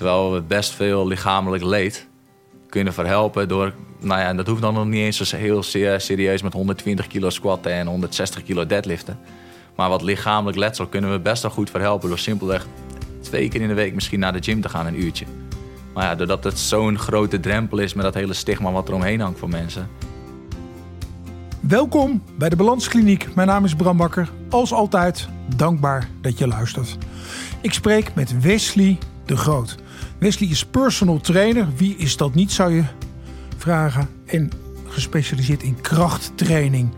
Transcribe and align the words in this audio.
Terwijl 0.00 0.32
we 0.32 0.42
best 0.42 0.72
veel 0.72 1.06
lichamelijk 1.06 1.64
leed 1.64 2.06
kunnen 2.68 2.92
verhelpen 2.92 3.48
door... 3.48 3.72
Nou 3.98 4.20
ja, 4.20 4.26
en 4.26 4.36
dat 4.36 4.46
hoeft 4.46 4.60
dan 4.60 4.74
nog 4.74 4.86
niet 4.86 5.00
eens 5.00 5.20
zo 5.20 5.36
heel 5.36 5.62
se- 5.62 5.96
serieus 5.98 6.42
met 6.42 6.52
120 6.52 7.06
kilo 7.06 7.30
squatten 7.30 7.72
en 7.72 7.86
160 7.86 8.42
kilo 8.42 8.66
deadliften. 8.66 9.18
Maar 9.76 9.88
wat 9.88 10.02
lichamelijk 10.02 10.58
letsel 10.58 10.86
kunnen 10.86 11.10
we 11.10 11.18
best 11.18 11.42
wel 11.42 11.50
goed 11.50 11.70
verhelpen 11.70 12.08
door 12.08 12.18
simpelweg 12.18 12.66
twee 13.20 13.48
keer 13.48 13.60
in 13.60 13.68
de 13.68 13.74
week 13.74 13.94
misschien 13.94 14.20
naar 14.20 14.32
de 14.32 14.42
gym 14.42 14.60
te 14.60 14.68
gaan 14.68 14.86
een 14.86 15.02
uurtje. 15.02 15.24
Maar 15.94 16.04
ja, 16.04 16.14
doordat 16.14 16.44
het 16.44 16.58
zo'n 16.58 16.98
grote 16.98 17.40
drempel 17.40 17.78
is 17.78 17.94
met 17.94 18.04
dat 18.04 18.14
hele 18.14 18.34
stigma 18.34 18.72
wat 18.72 18.88
er 18.88 18.94
omheen 18.94 19.20
hangt 19.20 19.38
voor 19.38 19.48
mensen. 19.48 19.88
Welkom 21.60 22.22
bij 22.38 22.48
de 22.48 22.56
Balanskliniek. 22.56 23.34
Mijn 23.34 23.48
naam 23.48 23.64
is 23.64 23.74
Bram 23.74 23.96
Bakker. 23.96 24.30
Als 24.50 24.72
altijd, 24.72 25.28
dankbaar 25.56 26.08
dat 26.20 26.38
je 26.38 26.46
luistert. 26.46 26.98
Ik 27.60 27.72
spreek 27.72 28.14
met 28.14 28.40
Wesley 28.40 28.98
de 29.30 29.36
Groot. 29.36 29.76
Wesley 30.18 30.48
is 30.48 30.64
personal 30.64 31.20
trainer. 31.20 31.66
Wie 31.76 31.96
is 31.96 32.16
dat 32.16 32.34
niet, 32.34 32.52
zou 32.52 32.74
je 32.74 32.84
vragen. 33.56 34.08
En 34.26 34.50
gespecialiseerd 34.88 35.62
in 35.62 35.80
krachttraining. 35.80 36.92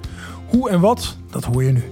Hoe 0.47 0.71
en 0.71 0.81
wat, 0.81 1.17
dat 1.31 1.45
hoor 1.45 1.65
je 1.65 1.73
nu. 1.73 1.83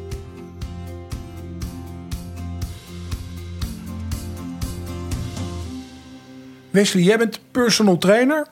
Wesley, 6.70 7.02
jij 7.02 7.18
bent 7.18 7.40
personal 7.50 7.98
trainer. 7.98 8.46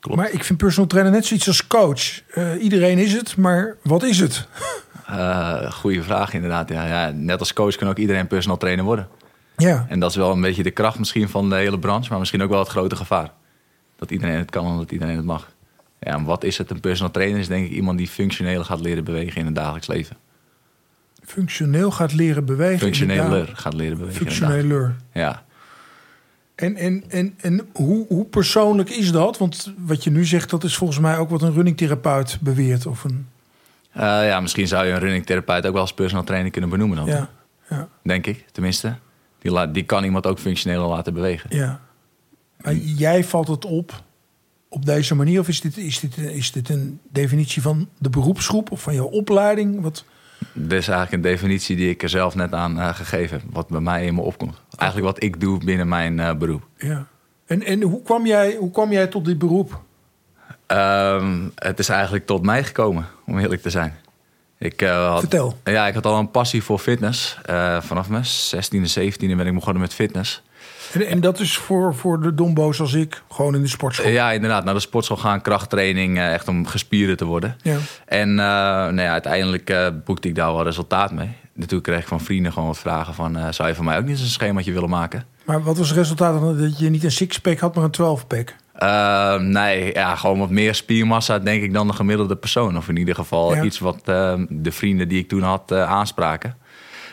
Klopt. 0.00 0.16
Maar 0.16 0.30
ik 0.30 0.44
vind 0.44 0.58
personal 0.58 0.88
trainer 0.88 1.12
net 1.12 1.26
zoiets 1.26 1.46
als 1.46 1.66
coach. 1.66 2.20
Eh, 2.30 2.62
iedereen 2.62 2.98
is 2.98 3.12
het, 3.12 3.36
maar 3.36 3.76
wat 3.82 4.02
is 4.02 4.18
het? 4.18 4.46
Eh 5.06 5.72
goeie 5.72 6.02
vraag 6.02 6.34
inderdaad. 6.34 6.68
Ja, 6.68 6.86
ja, 6.86 7.12
net 7.14 7.38
als 7.38 7.52
coach 7.52 7.76
kan 7.76 7.88
ook 7.88 7.98
iedereen 7.98 8.26
personal 8.26 8.56
trainer 8.56 8.84
worden. 8.84 9.08
Ja, 9.62 9.86
En 9.88 10.00
dat 10.00 10.10
is 10.10 10.16
wel 10.16 10.32
een 10.32 10.40
beetje 10.40 10.62
de 10.62 10.70
kracht 10.70 10.98
misschien 10.98 11.28
van 11.28 11.48
de 11.50 11.56
hele 11.56 11.78
branche, 11.78 12.10
maar 12.10 12.18
misschien 12.18 12.42
ook 12.42 12.50
wel 12.50 12.58
het 12.58 12.68
grote 12.68 12.96
gevaar. 12.96 13.30
Dat 13.96 14.10
iedereen 14.10 14.38
het 14.38 14.50
kan 14.50 14.66
en 14.66 14.76
dat 14.76 14.92
iedereen 14.92 15.16
het 15.16 15.24
mag. 15.24 15.50
Ja, 16.00 16.12
en 16.12 16.24
wat 16.24 16.44
is 16.44 16.58
het? 16.58 16.70
Een 16.70 16.80
personal 16.80 17.12
trainer 17.12 17.38
is 17.40 17.48
denk 17.48 17.66
ik 17.66 17.72
iemand 17.72 17.98
die 17.98 18.08
functioneel 18.08 18.64
gaat 18.64 18.80
leren 18.80 19.04
bewegen 19.04 19.40
in 19.40 19.46
het 19.46 19.54
dagelijks 19.54 19.86
leven. 19.86 20.16
functioneel 21.24 21.90
gaat 21.90 22.12
leren 22.12 22.44
bewegen. 22.44 22.78
Functioneler 22.78 23.50
gaat 23.54 23.74
leren 23.74 23.96
bewegen. 23.98 24.18
Functioneler. 24.26 24.96
Ja. 25.12 25.42
En, 26.54 26.76
en, 26.76 27.04
en, 27.08 27.34
en 27.40 27.68
hoe, 27.72 28.06
hoe 28.08 28.24
persoonlijk 28.24 28.90
is 28.90 29.12
dat? 29.12 29.38
Want 29.38 29.72
wat 29.78 30.04
je 30.04 30.10
nu 30.10 30.24
zegt, 30.24 30.50
dat 30.50 30.64
is 30.64 30.76
volgens 30.76 30.98
mij 30.98 31.18
ook 31.18 31.30
wat 31.30 31.42
een 31.42 31.52
runningtherapeut 31.52 32.38
beweert. 32.40 32.86
Of 32.86 33.04
een, 33.04 33.26
Eh, 33.92 34.02
ja, 34.02 34.40
misschien 34.40 34.68
zou 34.68 34.86
je 34.86 34.92
een 34.92 34.98
running 34.98 35.26
therapeut 35.26 35.66
ook 35.66 35.72
wel 35.72 35.80
als 35.80 35.94
personal 35.94 36.24
trainer 36.24 36.50
kunnen 36.50 36.70
benoemen 36.70 36.96
dan. 36.96 37.06
ja, 37.06 37.28
ja, 37.70 37.88
Denk 38.02 38.26
ik, 38.26 38.44
tenminste. 38.52 38.94
Die, 39.42 39.52
laat, 39.52 39.74
die 39.74 39.82
kan 39.84 40.04
iemand 40.04 40.26
ook 40.26 40.38
functioneel 40.38 40.88
laten 40.88 41.14
bewegen. 41.14 41.56
ja. 41.56 41.80
Maar 42.62 42.74
jij 42.74 43.24
valt 43.24 43.48
het 43.48 43.64
op 43.64 44.02
op 44.68 44.86
deze 44.86 45.14
manier? 45.14 45.40
Of 45.40 45.48
is 45.48 45.60
dit, 45.60 45.76
is, 45.76 46.00
dit, 46.00 46.18
is 46.18 46.52
dit 46.52 46.68
een 46.68 47.00
definitie 47.10 47.62
van 47.62 47.88
de 47.98 48.10
beroepsgroep 48.10 48.70
of 48.70 48.82
van 48.82 48.94
jouw 48.94 49.06
opleiding? 49.06 49.80
Wat, 49.80 50.04
Dit 50.52 50.78
is 50.78 50.88
eigenlijk 50.88 51.12
een 51.12 51.30
definitie 51.30 51.76
die 51.76 51.90
ik 51.90 52.02
er 52.02 52.08
zelf 52.08 52.34
net 52.34 52.52
aan 52.52 52.78
eh, 52.78 52.94
gegeven 52.94 53.40
heb. 53.40 53.46
Wat 53.52 53.68
bij 53.68 53.80
mij 53.80 54.06
in 54.06 54.14
me 54.14 54.20
opkomt. 54.20 54.60
Eigenlijk 54.76 55.12
wat 55.12 55.22
ik 55.22 55.40
doe 55.40 55.64
binnen 55.64 55.88
mijn 55.88 56.20
eh, 56.20 56.34
beroep. 56.34 56.66
ja. 56.78 57.06
En, 57.46 57.62
en 57.62 57.82
hoe, 57.82 58.02
kwam 58.02 58.26
jij, 58.26 58.56
hoe 58.56 58.70
kwam 58.70 58.92
jij 58.92 59.06
tot 59.06 59.24
dit 59.24 59.38
beroep? 59.38 59.80
Ehm, 60.66 61.48
het 61.54 61.78
is 61.78 61.88
eigenlijk 61.88 62.26
tot 62.26 62.42
mij 62.42 62.64
gekomen, 62.64 63.06
om 63.26 63.38
eerlijk 63.38 63.62
te 63.62 63.70
zijn. 63.70 63.94
Ik, 64.62 64.82
eh, 64.82 65.08
had, 65.08 65.20
Vertel. 65.20 65.56
Ja, 65.64 65.86
ik 65.86 65.94
had 65.94 66.06
al 66.06 66.18
een 66.18 66.30
passie 66.30 66.62
voor 66.62 66.78
fitness. 66.78 67.38
Eh, 67.44 67.80
vanaf 67.80 68.08
mijn 68.08 68.24
16e, 68.24 68.86
17e 68.86 69.36
ben 69.36 69.46
ik 69.46 69.54
begonnen 69.54 69.82
met 69.82 69.94
fitness. 69.94 70.42
En, 70.92 71.06
en 71.06 71.20
dat 71.20 71.40
is 71.40 71.56
voor, 71.56 71.94
voor 71.94 72.20
de 72.20 72.34
dombo's 72.34 72.80
als 72.80 72.92
ik, 72.92 73.22
gewoon 73.30 73.54
in 73.54 73.62
de 73.62 73.68
sportschool. 73.68 74.10
Ja, 74.10 74.32
inderdaad. 74.32 74.64
Naar 74.64 74.74
de 74.74 74.80
sportschool 74.80 75.16
gaan, 75.16 75.42
krachttraining, 75.42 76.18
eh, 76.18 76.32
echt 76.32 76.48
om 76.48 76.66
gespierd 76.66 77.18
te 77.18 77.24
worden. 77.24 77.56
Ja. 77.62 77.76
En 78.06 78.34
nou 78.34 79.00
ja, 79.00 79.12
uiteindelijk 79.12 79.92
boekte 80.04 80.28
ik 80.28 80.34
daar 80.34 80.54
wel 80.54 80.64
resultaat 80.64 81.12
mee. 81.12 81.30
En 81.56 81.66
toen 81.66 81.80
kreeg 81.80 82.00
ik 82.00 82.06
van 82.06 82.20
vrienden 82.20 82.52
gewoon 82.52 82.68
wat 82.68 82.78
vragen 82.78 83.14
van... 83.14 83.54
zou 83.54 83.68
je 83.68 83.74
van 83.74 83.84
mij 83.84 83.96
ook 83.96 84.02
niet 84.02 84.10
eens 84.10 84.20
een 84.20 84.26
schemaatje 84.26 84.72
willen 84.72 84.88
maken? 84.88 85.24
Maar 85.44 85.62
wat 85.62 85.78
was 85.78 85.88
het 85.88 85.98
resultaat? 85.98 86.58
Dat 86.58 86.78
je 86.78 86.90
niet 86.90 87.04
een 87.04 87.12
sixpack 87.12 87.58
had, 87.58 87.74
maar 87.74 87.84
een 87.84 88.18
12-pack? 88.18 88.54
Eh, 88.82 89.34
nee, 89.40 89.92
ja, 89.92 90.14
gewoon 90.16 90.38
wat 90.38 90.50
meer 90.50 90.74
spiermassa 90.74 91.38
denk 91.38 91.62
ik 91.62 91.72
dan 91.72 91.86
de 91.86 91.92
gemiddelde 91.92 92.36
persoon. 92.36 92.76
Of 92.76 92.88
in 92.88 92.96
ieder 92.96 93.14
geval 93.14 93.54
Ja. 93.54 93.62
iets 93.62 93.78
wat 93.78 94.00
eh, 94.04 94.34
de 94.48 94.72
vrienden 94.72 95.08
die 95.08 95.18
ik 95.18 95.28
toen 95.28 95.42
had 95.42 95.70
eh, 95.70 95.90
aanspraken. 95.90 96.56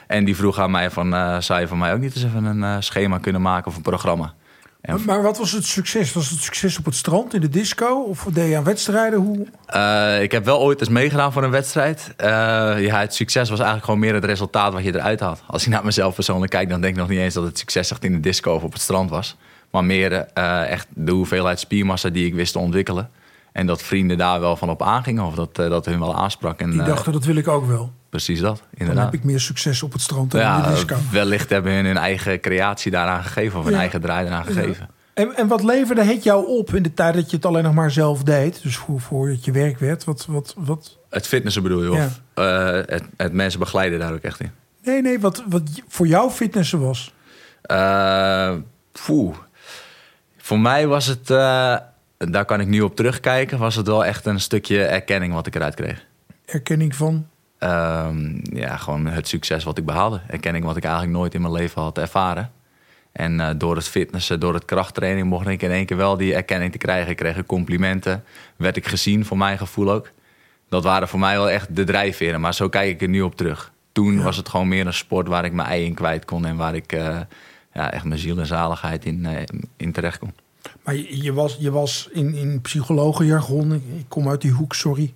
En 0.07 0.25
die 0.25 0.35
vroeg 0.35 0.59
aan 0.59 0.71
mij 0.71 0.89
van, 0.91 1.13
eh, 1.13 1.39
zou 1.39 1.59
je 1.59 1.67
van 1.67 1.77
mij 1.77 1.93
ook 1.93 1.99
niet 1.99 2.15
eens 2.15 2.23
even 2.23 2.43
een 2.43 2.63
eh, 2.63 2.75
schema 2.79 3.17
kunnen 3.17 3.41
maken 3.41 3.67
of 3.67 3.75
een 3.75 3.81
programma? 3.81 4.33
En 4.81 4.95
Maar, 4.95 5.05
maar 5.05 5.21
wat 5.21 5.37
was 5.37 5.51
het 5.51 5.65
succes? 5.65 6.13
Was 6.13 6.29
het 6.29 6.39
succes 6.39 6.77
op 6.77 6.85
het 6.85 6.95
strand, 6.95 7.33
in 7.33 7.41
de 7.41 7.49
disco? 7.49 8.01
Of 8.03 8.25
deed 8.33 8.49
je 8.49 8.57
aan 8.57 8.63
wedstrijden? 8.63 9.19
Hoe? 9.19 10.21
Ik 10.21 10.31
heb 10.31 10.45
wel 10.45 10.59
ooit 10.59 10.79
eens 10.79 10.89
meegedaan 10.89 11.31
voor 11.33 11.43
een 11.43 11.49
wedstrijd. 11.51 12.13
Ja, 12.17 12.99
het 12.99 13.13
succes 13.15 13.49
was 13.49 13.57
eigenlijk 13.59 13.85
gewoon 13.85 13.99
meer 13.99 14.13
het 14.13 14.25
resultaat 14.25 14.73
wat 14.73 14.83
je 14.83 14.95
eruit 14.95 15.19
had. 15.19 15.41
Als 15.47 15.63
ik 15.63 15.69
naar 15.69 15.85
mezelf 15.85 16.15
persoonlijk 16.15 16.51
kijk, 16.51 16.69
dan 16.69 16.81
denk 16.81 16.93
ik 16.93 16.99
nog 16.99 17.09
niet 17.09 17.19
eens 17.19 17.33
dat 17.33 17.43
het 17.43 17.57
succes 17.57 17.91
echt 17.91 18.03
in 18.03 18.11
de 18.11 18.19
disco 18.19 18.53
of 18.53 18.63
op 18.63 18.73
het 18.73 18.81
strand 18.81 19.09
was. 19.09 19.37
Maar 19.71 19.83
meer 19.85 20.11
eh, 20.33 20.69
echt 20.71 20.87
de 20.95 21.11
hoeveelheid 21.11 21.59
spiermassa 21.59 22.09
die 22.09 22.25
ik 22.25 22.33
wist 22.33 22.51
te 22.51 22.59
ontwikkelen. 22.59 23.09
En 23.51 23.65
dat 23.65 23.81
vrienden 23.83 24.17
daar 24.17 24.39
wel 24.39 24.55
van 24.55 24.69
op 24.69 24.81
aangingen 24.81 25.23
of 25.23 25.35
dat, 25.35 25.59
eh, 25.59 25.69
dat 25.69 25.85
hun 25.85 25.99
wel 25.99 26.15
aansprak. 26.15 26.59
En, 26.59 26.69
Die 26.71 26.79
eh, 26.81 26.85
dachten, 26.87 27.11
dat 27.13 27.23
wil 27.25 27.35
ik 27.35 27.47
ook 27.47 27.67
wel. 27.67 27.91
precies 28.09 28.39
dat, 28.39 28.63
Dan 28.77 28.97
heb 28.97 29.13
ik 29.13 29.23
meer 29.23 29.39
succes 29.39 29.83
op 29.83 29.91
het 29.93 30.01
strand 30.01 30.31
dan 30.31 30.41
in 30.41 30.47
ja, 30.47 30.61
de 30.61 30.69
disco. 30.73 30.95
wellicht 31.11 31.49
hebben 31.49 31.73
hun 31.73 31.85
hun 31.85 31.97
eigen 31.97 32.39
creatie 32.39 32.91
daaraan 32.91 33.23
gegeven 33.23 33.57
of 33.59 33.63
hun 33.65 33.73
Ja. 33.73 33.79
eigen 33.79 34.01
draai 34.01 34.25
eraan 34.27 34.45
gegeven. 34.45 34.89
En, 35.13 35.35
en 35.35 35.47
wat 35.47 35.63
leverde 35.63 36.03
het 36.03 36.23
jou 36.23 36.47
op 36.47 36.73
in 36.73 36.83
de 36.83 36.93
tijd 36.93 37.13
dat 37.13 37.29
je 37.29 37.35
het 37.35 37.45
alleen 37.45 37.63
nog 37.63 37.73
maar 37.73 37.91
zelf 37.91 38.23
deed? 38.23 38.63
Dus 38.63 38.75
voor, 38.77 38.99
voor 39.01 39.29
het 39.29 39.45
je 39.45 39.51
werk 39.51 39.79
werd? 39.79 40.03
Wat, 40.03 40.25
wat, 40.29 40.53
wat? 40.57 40.97
Het 41.09 41.27
fitnessen 41.27 41.63
bedoel 41.63 41.83
je? 41.83 41.91
Of 41.91 42.21
het, 42.33 43.03
het 43.17 43.33
mensen 43.33 43.59
begeleiden 43.59 43.99
daar 43.99 44.13
ook 44.13 44.21
echt 44.21 44.39
in? 44.39 44.51
Nee, 44.83 45.01
nee, 45.01 45.19
wat, 45.19 45.43
wat 45.49 45.61
voor 45.87 46.07
jou 46.07 46.29
fitnessen 46.31 46.79
was? 46.79 47.13
Poeh. 49.05 49.35
Voor 50.49 50.59
mij 50.59 50.87
was 50.87 51.05
het, 51.05 51.29
eh, 51.29 51.75
daar 52.17 52.45
kan 52.45 52.59
ik 52.59 52.67
nu 52.67 52.81
op 52.81 52.95
terugkijken, 52.95 53.57
was 53.57 53.75
het 53.75 53.87
wel 53.87 54.05
echt 54.05 54.25
een 54.25 54.39
stukje 54.39 54.83
erkenning 54.83 55.33
wat 55.33 55.47
ik 55.47 55.55
eruit 55.55 55.75
kreeg. 55.75 56.05
Erkenning 56.45 56.95
van? 56.95 57.27
Ehm, 57.57 58.39
ja, 58.55 58.77
gewoon 58.77 59.05
het 59.05 59.27
succes 59.27 59.63
wat 59.63 59.77
ik 59.77 59.85
behaalde. 59.85 60.21
Erkenning 60.27 60.65
wat 60.65 60.77
ik 60.77 60.83
eigenlijk 60.83 61.13
nooit 61.13 61.33
in 61.33 61.41
mijn 61.41 61.53
leven 61.53 61.81
had 61.81 61.97
ervaren. 61.97 62.51
En 63.11 63.39
eh, 63.39 63.49
door 63.57 63.75
het 63.75 63.87
fitnessen, 63.87 64.39
door 64.39 64.53
het 64.53 64.65
krachttraining 64.65 65.27
mocht 65.27 65.47
ik 65.47 65.61
in 65.61 65.71
één 65.71 65.85
keer 65.85 65.97
wel 65.97 66.17
die 66.17 66.33
erkenning 66.33 66.71
te 66.71 66.77
krijgen. 66.77 67.11
Ik 67.11 67.17
kreeg 67.17 67.45
complimenten, 67.45 68.23
werd 68.55 68.77
ik 68.77 68.87
gezien, 68.87 69.25
voor 69.25 69.37
mijn 69.37 69.57
gevoel 69.57 69.91
ook. 69.91 70.11
Dat 70.69 70.83
waren 70.83 71.07
voor 71.07 71.19
mij 71.19 71.35
wel 71.35 71.49
echt 71.49 71.75
de 71.75 71.83
drijfveren, 71.83 72.41
maar 72.41 72.53
zo 72.53 72.69
kijk 72.69 72.89
ik 72.89 73.01
er 73.01 73.09
nu 73.09 73.21
op 73.21 73.35
terug. 73.35 73.71
Toen 73.91 74.23
was 74.23 74.37
het 74.37 74.49
gewoon 74.49 74.67
meer 74.67 74.85
een 74.85 74.93
sport 74.93 75.27
waar 75.27 75.45
ik 75.45 75.53
mijn 75.53 75.67
ei 75.67 75.85
in 75.85 75.93
kwijt 75.93 76.25
kon 76.25 76.45
en 76.45 76.55
waar 76.55 76.75
ik 76.75 76.91
eh, 76.91 77.19
ja, 77.73 77.91
echt 77.91 78.03
mijn 78.03 78.19
ziel 78.19 78.37
en 78.39 78.45
zaligheid 78.45 79.05
in, 79.05 79.25
eh, 79.25 79.43
in 79.77 79.91
terecht 79.91 80.17
kon. 80.19 80.33
Maar 80.83 80.95
je, 80.95 81.21
je 81.23 81.33
was, 81.33 81.57
je 81.59 81.71
was 81.71 82.09
in, 82.11 82.33
in 82.33 82.61
psychologenjargon, 82.61 83.73
ik, 83.73 83.81
ik 83.97 84.05
kom 84.07 84.29
uit 84.29 84.41
die 84.41 84.51
hoek, 84.51 84.73
sorry. 84.75 85.13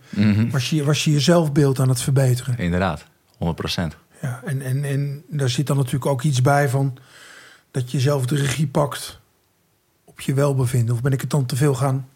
Was, 0.52 0.70
je, 0.70 0.84
was 0.84 1.04
je 1.04 1.12
je 1.12 1.20
zelfbeeld 1.20 1.80
aan 1.80 1.90
het 1.90 2.02
verbeteren? 2.02 2.58
Inderdaad, 2.58 3.06
100 3.38 3.60
procent. 3.60 3.96
Ja, 4.22 4.42
en, 4.46 4.62
en, 4.62 4.84
en 4.84 5.24
daar 5.30 5.50
zit 5.50 5.68
dan 5.68 5.78
natuurlijk 5.78 6.06
ook 6.06 6.22
iets 6.24 6.42
bij 6.42 6.70
van 6.70 6.98
dat 7.72 7.92
je 7.92 8.00
zelf 8.00 8.26
de 8.26 8.36
regie 8.36 8.68
pakt 8.68 9.20
op 10.06 10.20
je 10.22 10.34
welbevinden. 10.34 10.96
Of 10.96 11.02
ben 11.02 11.12
ik 11.12 11.22
het 11.22 11.30
dan 11.30 11.46
te 11.46 11.56
veel 11.56 11.74
gaan? 11.76 12.08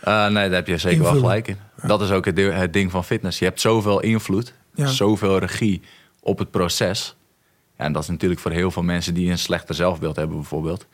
Eh, 0.00 0.24
nee, 0.26 0.46
daar 0.48 0.56
heb 0.58 0.66
je 0.66 0.78
zeker 0.78 1.02
wel 1.02 1.12
gelijk 1.12 1.48
in. 1.48 1.56
Dat 1.86 2.02
is 2.02 2.10
ook 2.10 2.24
het, 2.24 2.38
het 2.38 2.72
ding 2.72 2.90
van 2.90 3.04
fitness. 3.04 3.38
Je 3.38 3.44
hebt 3.44 3.60
zoveel 3.60 4.00
invloed, 4.00 4.54
Ja. 4.74 4.86
zoveel 4.86 5.38
regie 5.38 5.82
op 6.20 6.38
het 6.38 6.50
proces. 6.50 7.16
En 7.82 7.92
dat 7.92 8.02
is 8.02 8.08
natuurlijk 8.08 8.40
voor 8.40 8.50
heel 8.50 8.70
veel 8.70 8.82
mensen 8.82 9.14
die 9.14 9.30
een 9.30 9.38
slechter 9.38 9.74
zelfbeeld 9.74 10.16
hebben, 10.16 10.36
bijvoorbeeld, 10.36 10.86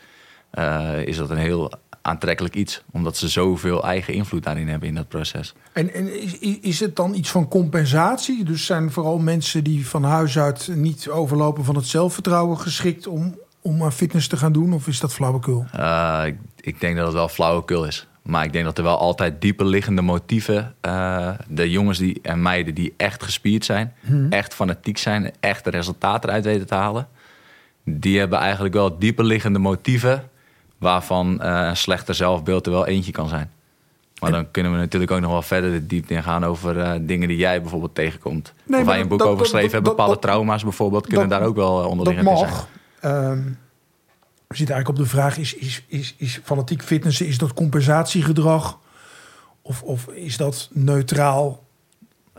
eh, 0.50 1.06
is 1.06 1.16
dat 1.16 1.30
een 1.30 1.36
heel 1.36 1.72
aantrekkelijk 2.02 2.54
iets. 2.54 2.82
Omdat 2.90 3.16
ze 3.16 3.28
zoveel 3.28 3.84
eigen 3.84 4.14
invloed 4.14 4.42
daarin 4.42 4.68
hebben 4.68 4.88
in 4.88 4.94
dat 4.94 5.08
proces. 5.08 5.54
En, 5.72 5.94
en 5.94 6.22
is, 6.22 6.38
is 6.60 6.80
het 6.80 6.96
dan 6.96 7.14
iets 7.14 7.30
van 7.30 7.48
compensatie? 7.48 8.44
Dus 8.44 8.66
zijn 8.66 8.90
vooral 8.92 9.18
mensen 9.18 9.64
die 9.64 9.88
van 9.88 10.04
huis 10.04 10.38
uit 10.38 10.68
niet 10.74 11.08
overlopen 11.08 11.64
van 11.64 11.76
het 11.76 11.86
zelfvertrouwen 11.86 12.58
geschikt 12.58 13.06
om, 13.06 13.38
om 13.62 13.82
aan 13.82 13.92
fitness 13.92 14.28
te 14.28 14.36
gaan 14.36 14.52
doen? 14.52 14.72
Of 14.72 14.86
is 14.86 15.00
dat 15.00 15.14
flauwekul? 15.14 15.66
Eh, 15.72 16.22
ik, 16.26 16.36
ik 16.60 16.80
denk 16.80 16.96
dat 16.96 17.06
het 17.06 17.14
wel 17.14 17.28
flauwekul 17.28 17.84
is. 17.84 18.06
Maar 18.28 18.44
ik 18.44 18.52
denk 18.52 18.64
dat 18.64 18.78
er 18.78 18.84
wel 18.84 18.98
altijd 18.98 19.40
dieper 19.40 19.66
liggende 19.66 20.02
motieven... 20.02 20.74
eh, 20.80 21.30
de 21.48 21.70
jongens 21.70 21.98
die, 21.98 22.18
en 22.22 22.42
meiden 22.42 22.74
die 22.74 22.94
echt 22.96 23.22
gespierd 23.22 23.64
zijn... 23.64 23.94
echt 24.30 24.54
fanatiek 24.54 24.98
zijn, 24.98 25.32
echt 25.40 25.64
de 25.64 25.70
resultaten 25.70 26.28
eruit 26.28 26.44
weten 26.44 26.66
te 26.66 26.74
halen... 26.74 27.08
die 27.84 28.18
hebben 28.18 28.38
eigenlijk 28.38 28.74
wel 28.74 28.98
dieper 28.98 29.24
liggende 29.24 29.58
motieven... 29.58 30.28
waarvan 30.78 31.40
eh, 31.42 31.66
een 31.68 31.76
slechter 31.76 32.14
zelfbeeld 32.14 32.66
er 32.66 32.72
wel 32.72 32.86
eentje 32.86 33.12
kan 33.12 33.28
zijn. 33.28 33.50
Maar 34.20 34.30
dan 34.30 34.50
kunnen 34.50 34.72
we 34.72 34.78
natuurlijk 34.78 35.12
ook 35.12 35.20
nog 35.20 35.30
wel 35.30 35.42
verder 35.42 35.70
de 35.72 35.86
diepte 35.86 36.14
in 36.14 36.22
gaan... 36.22 36.44
over 36.44 36.78
eh, 36.80 36.92
dingen 37.00 37.28
die 37.28 37.36
jij 37.36 37.60
bijvoorbeeld 37.60 37.94
tegenkomt. 37.94 38.52
Nee, 38.66 38.80
of 38.80 38.86
wij 38.86 39.00
een 39.00 39.08
boek 39.08 39.18
dat- 39.18 39.26
over 39.28 39.38
dat- 39.42 39.46
geschreven 39.46 39.70
dat- 39.72 39.72
hebben. 39.86 39.90
Bepaalde 39.92 40.20
dat- 40.20 40.22
trauma's 40.22 40.62
bijvoorbeeld 40.62 41.06
kunnen 41.06 41.28
dat- 41.28 41.38
daar 41.38 41.48
ook 41.48 41.56
wel 41.56 41.76
eh, 41.76 41.82
Dat 41.82 41.90
onderliggend 41.90 42.28
in 42.28 42.36
zijn. 42.36 42.50
mag. 42.50 42.66
Ehm, 44.48 44.56
we 44.56 44.56
zitten 44.56 44.74
eigenlijk 44.74 44.88
op 44.88 45.04
de 45.04 45.10
vraag: 45.10 45.38
is, 45.38 45.54
is, 45.54 45.82
is, 45.86 46.14
is 46.18 46.40
fanatiek 46.44 46.82
fitnessen, 46.82 47.26
is 47.26 47.38
dat 47.38 47.54
compensatiegedrag? 47.54 48.78
Of, 49.62 49.82
of 49.82 50.06
is 50.06 50.36
dat 50.36 50.68
neutraal? 50.72 51.66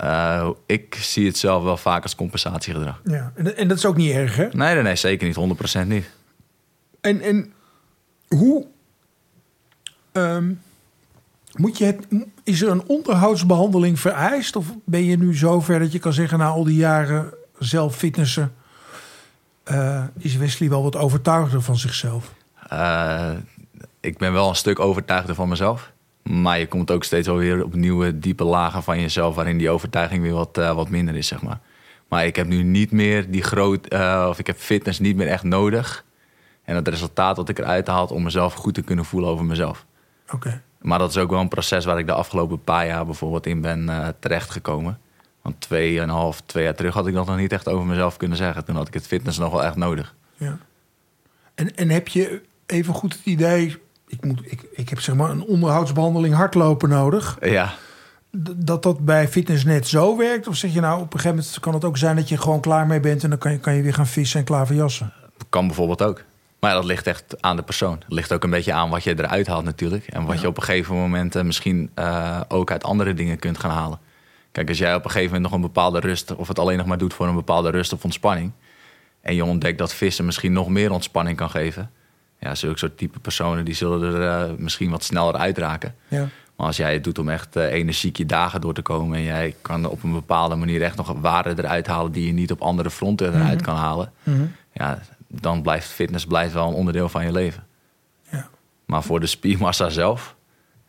Uh, 0.04 0.50
ik 0.66 0.96
zie 0.96 1.26
het 1.26 1.38
zelf 1.38 1.64
wel 1.64 1.78
vaak 1.78 2.04
als 2.04 2.16
compensatiegedrag. 2.16 3.02
Ja, 3.04 3.32
en, 3.36 3.58
en 3.58 3.68
dat 3.68 3.78
is 3.78 3.86
ook 3.86 3.98
niet 3.98 4.12
erg, 4.12 4.36
hè? 4.36 4.48
Nee, 4.52 4.74
nee, 4.74 4.84
nee 4.84 4.96
zeker 4.96 5.28
niet. 5.28 5.58
100% 5.84 5.88
niet. 5.88 6.10
En, 7.02 7.22
en 7.22 7.54
hoe 8.28 8.66
um, 10.12 10.62
moet 11.56 11.78
je 11.78 11.86
het, 11.86 12.08
is 12.44 12.62
er 12.62 12.70
een 12.70 12.88
onderhoudsbehandeling 12.88 14.00
vereist? 14.00 14.56
Of 14.56 14.74
ben 14.86 15.04
je 15.04 15.18
nu 15.18 15.36
zover 15.36 15.80
dat 15.80 15.92
je 15.92 16.00
kan 16.00 16.14
zeggen, 16.14 16.38
na 16.38 16.48
al 16.48 16.64
die 16.64 16.76
jaren 16.76 17.34
zelf 17.60 17.96
fitnessen, 17.96 18.54
uh, 19.72 20.04
is 20.18 20.36
Wesley 20.36 20.70
wel 20.70 20.84
wat 20.84 20.96
overtuigder 20.96 21.62
van 21.62 21.78
zichzelf? 21.78 22.34
Uh, 22.74 23.32
ik 24.00 24.18
ben 24.18 24.34
wel 24.34 24.50
een 24.50 24.56
stuk 24.56 24.80
overtuigder 24.80 25.36
van 25.36 25.50
mezelf. 25.50 25.92
Maar 26.24 26.60
je 26.60 26.68
komt 26.68 26.92
ook 26.92 27.04
steeds 27.04 27.28
alweer 27.28 27.64
op 27.64 27.74
nieuwe 27.74 28.20
diepe 28.20 28.44
lagen 28.44 28.84
van 28.84 29.02
jezelf... 29.02 29.36
waarin 29.36 29.58
die 29.58 29.70
overtuiging 29.70 30.22
weer 30.22 30.34
wat, 30.34 30.58
uh, 30.58 30.74
wat 30.74 30.90
minder 30.90 31.16
is, 31.16 31.28
zeg 31.28 31.42
maar. 31.42 31.60
Maar 32.08 32.26
ik 32.26 32.36
heb 32.36 32.48
nu 32.48 32.64
niet 32.64 32.92
meer 32.92 33.32
die 33.32 33.44
groot... 33.44 33.94
of 34.30 34.40
ik 34.40 34.48
heb 34.48 34.58
fitness 34.58 35.00
niet 35.00 35.16
meer 35.16 35.28
echt 35.28 35.44
nodig. 35.44 36.06
En 36.64 36.76
het 36.76 36.88
resultaat 36.88 37.36
dat 37.36 37.50
ik 37.50 37.60
eruit 37.60 37.88
haal 37.88 38.06
om 38.06 38.24
mezelf 38.24 38.54
goed 38.54 38.74
te 38.74 38.82
kunnen 38.82 39.06
voelen 39.06 39.30
over 39.30 39.46
mezelf. 39.46 39.86
Oké. 40.32 40.62
Maar 40.82 41.00
dat 41.00 41.10
is 41.10 41.18
ook 41.18 41.30
wel 41.30 41.40
een 41.40 41.48
proces 41.48 41.86
waar 41.86 42.00
ik 42.00 42.08
de 42.08 42.14
afgelopen 42.14 42.64
paar 42.64 42.86
jaar 42.86 43.06
bijvoorbeeld 43.06 43.46
in 43.46 43.62
ben 43.62 44.16
terechtgekomen. 44.20 45.00
Want 45.50 45.62
tweeënhalf, 45.62 46.42
twee 46.46 46.64
jaar 46.64 46.76
terug 46.76 46.94
had 46.94 47.08
ik 47.08 47.14
dat 47.14 47.26
nog 47.26 47.38
niet 47.38 47.52
echt 47.52 47.68
over 47.68 47.86
mezelf 47.86 48.18
kunnen 48.18 48.38
zeggen. 48.38 48.66
Toen 48.66 48.76
had 48.76 48.88
ik 48.88 48.94
het 48.94 49.08
fitness 49.08 49.38
nog 49.38 49.52
wel 49.52 49.64
echt 49.64 49.76
nodig. 49.76 50.16
Ja. 50.38 50.58
En, 51.56 51.76
en 51.76 51.90
heb 51.90 52.08
je 52.08 52.42
even 52.66 52.94
goed 52.94 53.14
het 53.14 53.26
idee, 53.26 53.78
ik, 54.08 54.26
moet, 54.26 54.42
ik, 54.44 54.66
ik 54.72 54.90
heb 54.90 55.00
zeg 55.00 55.16
maar 55.16 55.30
een 55.30 55.44
onderhoudsbehandeling 55.44 56.36
hardlopen 56.36 56.90
nodig. 56.90 57.38
Ja. 57.42 57.74
Dat 58.56 58.84
dat 58.84 59.06
bij 59.06 59.28
fitness 59.28 59.64
net 59.64 59.88
zo 59.88 60.18
werkt? 60.18 60.48
Of 60.48 60.56
zeg 60.56 60.74
je 60.74 60.80
nou, 60.80 61.02
op 61.02 61.14
een 61.14 61.20
gegeven 61.20 61.38
moment 61.38 61.60
kan 61.60 61.74
het 61.74 61.86
ook 61.86 61.98
zijn 61.98 62.16
dat 62.16 62.30
je 62.30 62.38
gewoon 62.38 62.60
klaar 62.60 62.88
mee 62.88 63.00
bent 63.00 63.24
en 63.24 63.30
dan 63.30 63.40
kan 63.40 63.52
je, 63.52 63.60
kan 63.60 63.76
je 63.76 63.82
weer 63.82 63.94
gaan 63.94 64.08
vissen 64.08 64.40
en 64.40 64.46
klaar 64.46 64.68
voor 64.68 64.76
jassen? 64.76 65.14
Kan 65.50 65.68
bijvoorbeeld 65.68 66.02
ook. 66.02 66.24
Maar 66.60 66.74
dat 66.74 66.86
ligt 66.86 67.08
echt 67.08 67.42
aan 67.42 67.56
de 67.56 67.62
persoon. 67.64 67.94
Het 68.00 68.14
ligt 68.14 68.34
ook 68.34 68.44
een 68.44 68.50
beetje 68.50 68.74
aan 68.74 68.90
wat 68.90 69.04
je 69.04 69.20
eruit 69.20 69.48
haalt 69.48 69.64
natuurlijk. 69.64 70.08
En 70.08 70.26
wat 70.26 70.42
je 70.42 70.48
op 70.48 70.58
een 70.58 70.64
gegeven 70.64 70.96
moment 70.96 71.36
uh, 71.36 71.44
misschien 71.44 71.90
uh, 71.96 72.42
ook 72.48 72.72
uit 72.72 72.84
andere 72.84 73.14
dingen 73.14 73.40
kunt 73.40 73.60
gaan 73.60 73.72
halen. 73.72 74.00
Kijk, 74.52 74.70
als 74.70 74.78
jij 74.78 74.96
op 74.96 75.04
een 75.04 75.12
gegeven 75.12 75.34
moment 75.34 75.52
nog 75.52 75.62
een 75.62 75.68
bepaalde 75.68 76.00
rust... 76.00 76.36
of 76.36 76.48
het 76.48 76.60
alleen 76.60 76.78
nog 76.78 76.86
maar 76.86 76.98
doet 76.98 77.14
voor 77.14 77.28
een 77.28 77.36
bepaalde 77.36 77.70
rust 77.70 77.94
of 77.94 78.04
ontspanning... 78.04 78.52
en 79.22 79.36
je 79.36 79.46
ontdekt 79.46 79.78
dat 79.78 79.94
vissen 79.94 80.26
misschien 80.26 80.54
nog 80.54 80.70
meer 80.70 80.92
ontspanning 80.92 81.38
kan 81.38 81.50
geven... 81.50 81.92
ja, 82.40 82.56
zulke 82.56 82.78
soort 82.78 82.98
type 82.98 83.20
personen 83.20 83.66
die 83.66 83.74
zullen 83.74 84.14
er 84.14 84.50
uh, 84.50 84.58
misschien 84.58 84.90
wat 84.90 85.04
sneller 85.04 85.36
uitraken. 85.36 85.96
Ja. 86.08 86.28
Maar 86.56 86.68
als 86.68 86.78
jij 86.78 86.94
het 86.94 87.04
doet 87.04 87.20
om 87.20 87.30
echt 87.30 87.56
energiek 87.56 88.18
je 88.18 88.26
dagen 88.26 88.62
door 88.62 88.74
te 88.74 88.82
komen... 88.82 89.18
en 89.18 89.24
jij 89.24 89.56
kan 89.62 89.86
op 89.86 90.04
een 90.04 90.14
bepaalde 90.14 90.56
manier 90.56 90.82
echt 90.82 90.98
nog 90.98 91.16
waarde 91.22 91.54
eruit 91.58 91.88
halen... 91.88 92.12
die 92.12 92.26
je 92.26 92.34
niet 92.34 92.52
op 92.52 92.62
andere 92.62 92.90
fronten 92.90 93.28
eruit 93.28 93.44
mm 93.44 93.50
-hmm. 93.50 93.62
kan 93.62 93.76
halen... 93.76 94.12
Mm 94.24 94.36
-hmm. 94.36 94.52
ja, 94.74 95.00
dan 95.28 95.62
blijft 95.62 95.88
fitness 95.88 96.26
blijft 96.26 96.54
wel 96.54 96.68
een 96.68 96.74
onderdeel 96.74 97.10
van 97.10 97.26
je 97.26 97.32
leven. 97.32 97.64
Ja. 98.32 98.50
Maar 98.86 99.04
voor 99.04 99.20
de 99.20 99.28
spiermassa 99.28 99.90
zelf, 99.90 100.36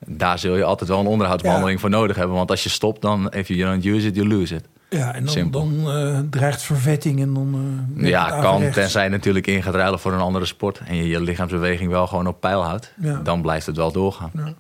daar 0.07 0.39
zul 0.39 0.57
je 0.57 0.65
altijd 0.65 0.91
wel 0.91 1.01
een 1.01 1.07
onderhoudsbehandeling 1.07 1.75
ja. 1.75 1.81
voor 1.81 1.91
nodig 1.91 2.17
hebben. 2.17 2.37
Want 2.37 2.51
als 2.51 2.63
je 2.63 2.69
stopt, 2.69 3.03
dan 3.03 3.31
if 3.31 3.49
you 3.49 3.61
don't 3.61 3.85
use 3.85 4.07
it, 4.07 4.15
you 4.15 4.29
lose 4.29 4.55
it. 4.55 4.65
Ja, 4.89 5.15
en 5.15 5.25
dan, 5.25 5.51
dan 5.51 5.73
uh, 5.87 6.19
dreigt 6.31 6.63
vervetting 6.63 7.21
en 7.21 7.35
dan... 7.35 7.87
Uh, 7.97 8.09
ja, 8.09 8.41
kan, 8.41 8.71
tenzij 8.71 9.05
je 9.05 9.11
natuurlijk 9.11 9.47
in 9.47 9.63
gaat 9.63 9.75
ruilen 9.75 9.99
voor 9.99 10.13
een 10.13 10.21
andere 10.21 10.45
sport... 10.45 10.81
en 10.87 10.97
je 10.97 11.09
je 11.09 11.21
lichaamsbeweging 11.21 11.91
wel 11.91 12.07
gewoon 12.07 12.27
op 12.27 12.41
peil 12.41 12.65
houdt. 12.65 12.93
Ja. 13.01 13.21
Dan 13.25 13.43
blijft 13.43 13.67
het 13.67 13.77
wel 13.77 13.93
doorgaan. 13.93 14.31
Ja. 14.35 14.55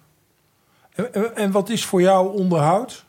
En, 1.12 1.36
en, 1.36 1.50
wat 1.50 1.68
is 1.68 1.84
voor 1.84 2.00
jou 2.00 2.36
onderhoud? 2.36 3.04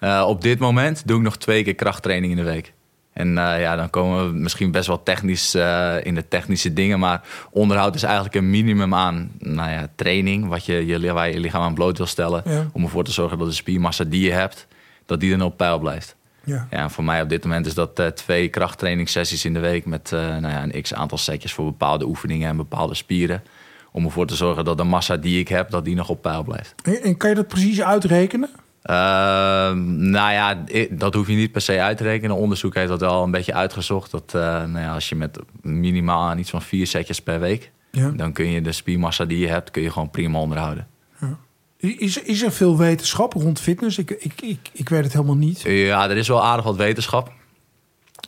Uh, 0.00 0.24
op 0.28 0.42
dit 0.42 0.58
moment 0.58 1.02
doe 1.06 1.16
ik 1.16 1.22
nog 1.22 1.36
twee 1.36 1.64
keer 1.64 1.74
krachttraining 1.74 2.32
in 2.32 2.38
de 2.44 2.50
week. 2.50 2.72
En 3.12 3.28
uh, 3.28 3.60
ja, 3.60 3.76
dan 3.76 3.90
komen 3.90 4.26
we 4.26 4.38
misschien 4.38 4.70
best 4.70 4.86
wel 4.86 5.02
technisch 5.02 5.54
uh, 5.54 5.94
in 6.02 6.14
de 6.14 6.28
technische 6.28 6.72
dingen. 6.72 6.98
Maar 6.98 7.20
onderhoud 7.50 7.94
is 7.94 8.02
eigenlijk 8.02 8.34
een 8.34 8.50
minimum 8.50 8.94
aan 8.94 9.30
nou 9.38 9.70
ja, 9.70 9.88
training. 9.94 10.48
Wat 10.48 10.64
je, 10.64 10.86
je, 10.86 11.12
waar 11.12 11.28
je 11.28 11.34
je 11.34 11.40
lichaam 11.40 11.62
aan 11.62 11.74
bloot 11.74 11.96
wil 11.96 12.06
stellen. 12.06 12.42
Ja. 12.44 12.66
Om 12.72 12.82
ervoor 12.82 13.04
te 13.04 13.12
zorgen 13.12 13.38
dat 13.38 13.46
de 13.46 13.54
spiermassa 13.54 14.04
die 14.04 14.24
je 14.24 14.32
hebt, 14.32 14.66
dat 15.06 15.20
die 15.20 15.30
dan 15.30 15.42
op 15.42 15.56
peil 15.56 15.78
blijft. 15.78 16.16
Ja. 16.44 16.66
Ja, 16.70 16.88
voor 16.88 17.04
mij 17.04 17.22
op 17.22 17.28
dit 17.28 17.44
moment 17.44 17.66
is 17.66 17.74
dat 17.74 18.00
uh, 18.00 18.06
twee 18.06 18.48
krachttrainingssessies 18.48 19.44
in 19.44 19.52
de 19.52 19.60
week. 19.60 19.86
Met 19.86 20.10
nou 20.10 20.48
ja, 20.48 20.62
een 20.62 20.82
x 20.82 20.94
aantal 20.94 21.18
setjes 21.18 21.52
voor 21.52 21.64
bepaalde 21.64 22.06
oefeningen 22.06 22.48
en 22.48 22.56
bepaalde 22.56 22.94
spieren. 22.94 23.42
Om 23.92 24.04
ervoor 24.04 24.26
te 24.26 24.34
zorgen 24.34 24.64
dat 24.64 24.76
de 24.76 24.84
massa 24.84 25.16
die 25.16 25.40
ik 25.40 25.48
heb, 25.48 25.70
dat 25.70 25.84
die 25.84 25.94
nog 25.94 26.08
op 26.08 26.22
peil 26.22 26.42
blijft. 26.42 26.74
En, 26.82 27.02
en 27.02 27.16
kan 27.16 27.28
je 27.28 27.36
dat 27.36 27.48
precies 27.48 27.82
uitrekenen? 27.82 28.50
Uh, 28.90 28.94
nou 29.86 30.32
ja, 30.32 30.64
dat 30.90 31.14
hoef 31.14 31.28
je 31.28 31.34
niet 31.34 31.52
per 31.52 31.60
se 31.60 31.80
uit 31.80 31.96
te 31.96 32.02
rekenen. 32.02 32.36
Onderzoek 32.36 32.74
heeft 32.74 32.88
dat 32.88 33.00
wel 33.00 33.22
een 33.22 33.30
beetje 33.30 33.54
uitgezocht. 33.54 34.10
Dat 34.10 34.32
uh, 34.36 34.42
nou 34.42 34.78
ja, 34.78 34.94
als 34.94 35.08
je 35.08 35.14
met 35.14 35.38
minimaal 35.60 36.28
aan 36.28 36.38
iets 36.38 36.50
van 36.50 36.62
vier 36.62 36.86
setjes 36.86 37.22
per 37.22 37.40
week... 37.40 37.70
Ja. 37.90 38.08
dan 38.08 38.32
kun 38.32 38.50
je 38.50 38.62
de 38.62 38.72
spiermassa 38.72 39.24
die 39.24 39.38
je 39.38 39.48
hebt, 39.48 39.70
kun 39.70 39.82
je 39.82 39.90
gewoon 39.90 40.10
prima 40.10 40.38
onderhouden. 40.38 40.86
Ja. 41.20 41.38
Is, 41.76 42.22
is 42.22 42.42
er 42.42 42.52
veel 42.52 42.78
wetenschap 42.78 43.32
rond 43.32 43.60
fitness? 43.60 43.98
Ik, 43.98 44.10
ik, 44.10 44.40
ik, 44.42 44.70
ik 44.72 44.88
weet 44.88 45.04
het 45.04 45.12
helemaal 45.12 45.36
niet. 45.36 45.60
Ja, 45.60 46.10
er 46.10 46.16
is 46.16 46.28
wel 46.28 46.44
aardig 46.44 46.64
wat 46.64 46.76
wetenschap. 46.76 47.32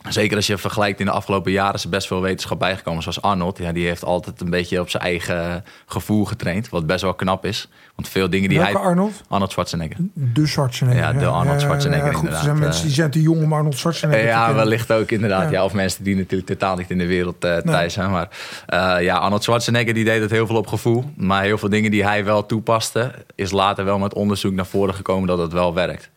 Zeker 0.09 0.37
als 0.37 0.47
je 0.47 0.59
vergelijkt 0.59 1.01
in 1.01 1.07
de 1.07 1.13
afgelopen 1.13 1.53
jaren 1.53 1.75
is 1.75 1.85
er 1.85 1.89
best 1.91 2.07
veel 2.07 2.21
wetenschap 2.21 2.59
bijgekomen. 2.59 3.03
Zoals 3.03 3.23
Arnold, 3.23 3.59
ja, 3.59 3.73
die 3.73 3.87
heeft 3.87 4.05
altijd 4.05 4.41
een 4.41 4.51
beetje 4.51 4.81
op 4.81 4.91
zijn 4.91 5.03
eigen 5.03 5.65
gevoel 5.87 6.25
getraind. 6.25 6.69
Wat 6.69 6.87
best 6.87 7.03
wel 7.03 7.15
knap 7.15 7.45
is. 7.45 7.69
Want 7.95 8.09
veel 8.09 8.31
dingen 8.31 8.49
die 8.49 8.59
Welke 8.59 8.77
hij... 8.77 8.87
Arnold? 8.87 9.23
Arnold 9.29 9.51
Schwarzenegger. 9.51 9.97
De 10.15 10.47
Schwarzenegger. 10.47 11.03
Ja, 11.03 11.13
de 11.13 11.27
Arnold 11.27 11.61
Schwarzenegger 11.61 12.07
ja, 12.07 12.13
goed, 12.13 12.19
inderdaad. 12.19 12.41
Er 12.41 12.47
zijn 12.47 12.59
mensen 12.59 12.85
die 12.85 12.95
zijn 12.95 13.11
te 13.11 13.23
jong 13.23 13.43
om 13.43 13.53
Arnold 13.53 13.79
Schwarzenegger 13.79 14.27
Ja, 14.27 14.39
te 14.39 14.45
kennen. 14.47 14.65
wellicht 14.65 14.93
ook 14.93 15.11
inderdaad. 15.11 15.45
Ja. 15.45 15.51
Ja. 15.51 15.65
of 15.65 15.73
mensen 15.73 16.05
die 16.05 16.17
natuurlijk 16.17 16.49
totaal 16.51 16.77
niet 16.77 16.91
in 16.91 16.99
de 16.99 17.07
wereld 17.07 17.45
uh, 17.45 17.57
thuis 17.57 17.93
zijn. 17.93 18.11
Maar 18.11 18.29
uh, 18.69 18.97
ja, 19.05 19.17
Arnold 19.17 19.43
Schwarzenegger 19.43 19.95
die 19.95 20.05
deed 20.05 20.21
het 20.21 20.31
heel 20.31 20.47
veel 20.47 20.57
op 20.57 20.67
gevoel. 20.67 21.05
Maar 21.17 21.43
heel 21.43 21.59
veel 21.59 21.69
dingen 21.69 21.91
die 21.91 22.05
hij 22.05 22.25
wel 22.25 22.47
toepaste... 22.47 23.13
is 23.35 23.51
later 23.51 23.85
wel 23.85 23.99
met 23.99 24.15
onderzoek 24.15 24.53
naar 24.53 24.67
voren 24.67 24.95
gekomen 24.95 25.29
dat 25.29 25.39
het 25.39 25.53
wel 25.53 25.75
werkt. 25.75 26.11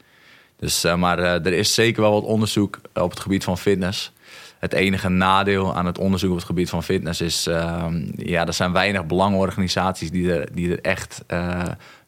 Dus, 0.58 0.86
uh, 0.86 0.96
maar 0.96 1.20
er 1.20 1.54
is 1.54 1.74
zeker 1.74 2.02
wel 2.02 2.12
wat 2.12 2.24
onderzoek 2.24 2.80
op 2.94 3.10
het 3.10 3.20
gebied 3.20 3.44
van 3.44 3.58
fitness... 3.58 4.12
Het 4.58 4.74
enige 4.74 5.10
nadeel 5.10 5.76
aan 5.76 5.86
het 5.86 5.98
onderzoek 5.98 6.30
op 6.30 6.36
het 6.36 6.46
gebied 6.46 6.70
van 6.70 6.84
fitness 6.84 7.22
is... 7.22 7.48
Uh, 7.48 7.86
ja, 8.16 8.46
er 8.46 8.54
zijn 8.54 8.72
weinig 8.72 9.06
belangenorganisaties 9.06 10.12
die 10.12 10.34
er, 10.34 10.50
die 10.54 10.72
er 10.72 10.82
echt 10.82 11.24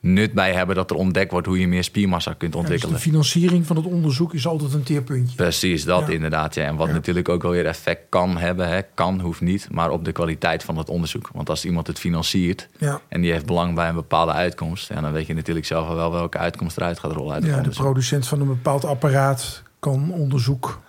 nut 0.01 0.33
bij 0.33 0.53
hebben... 0.53 0.75
dat 0.75 0.89
er 0.91 0.95
ontdekt 0.95 1.31
wordt 1.31 1.47
hoe 1.47 1.59
je 1.59 1.67
meer 1.67 1.83
spiermassa 1.83 2.33
kunt 2.33 2.55
ontwikkelen. 2.55 2.89
Ja, 2.91 2.95
dus 2.95 3.03
de 3.03 3.09
financiering 3.11 3.65
van 3.65 3.75
het 3.75 3.85
onderzoek 3.85 4.33
is 4.33 4.47
altijd 4.47 4.73
een 4.73 4.83
teerpuntje. 4.83 5.35
Precies, 5.35 5.83
dat 5.85 6.07
Ja. 6.07 6.13
inderdaad. 6.13 6.55
Ja. 6.55 6.63
En 6.63 6.75
wat 6.75 6.87
Ja. 6.87 6.93
natuurlijk 6.93 7.29
ook 7.29 7.41
wel 7.41 7.51
weer 7.51 7.65
effect 7.65 8.01
kan 8.09 8.37
hebben... 8.37 8.67
Hè, 8.69 8.81
kan, 8.93 9.19
hoeft 9.19 9.41
niet, 9.41 9.67
maar 9.71 9.89
op 9.91 10.05
de 10.05 10.11
kwaliteit 10.11 10.63
van 10.63 10.77
het 10.77 10.89
onderzoek. 10.89 11.29
Want 11.33 11.49
als 11.49 11.65
iemand 11.65 11.87
het 11.87 11.99
financiert 11.99 12.67
Ja. 12.77 13.01
en 13.07 13.21
die 13.21 13.31
heeft 13.31 13.45
belang 13.45 13.75
bij 13.75 13.89
een 13.89 13.95
bepaalde 13.95 14.31
uitkomst... 14.31 14.89
Ja, 14.89 15.01
dan 15.01 15.11
weet 15.11 15.27
je 15.27 15.33
natuurlijk 15.33 15.65
zelf 15.65 15.87
wel 15.87 16.11
welke 16.11 16.37
uitkomst 16.37 16.77
eruit 16.77 16.99
gaat 16.99 17.11
rollen 17.11 17.33
uit 17.33 17.45
Ja, 17.45 17.61
de 17.61 17.69
producent 17.69 18.27
van 18.27 18.41
een 18.41 18.47
bepaald 18.47 18.85
apparaat 18.85 19.63
kan 19.79 20.11
onderzoek 20.11 20.79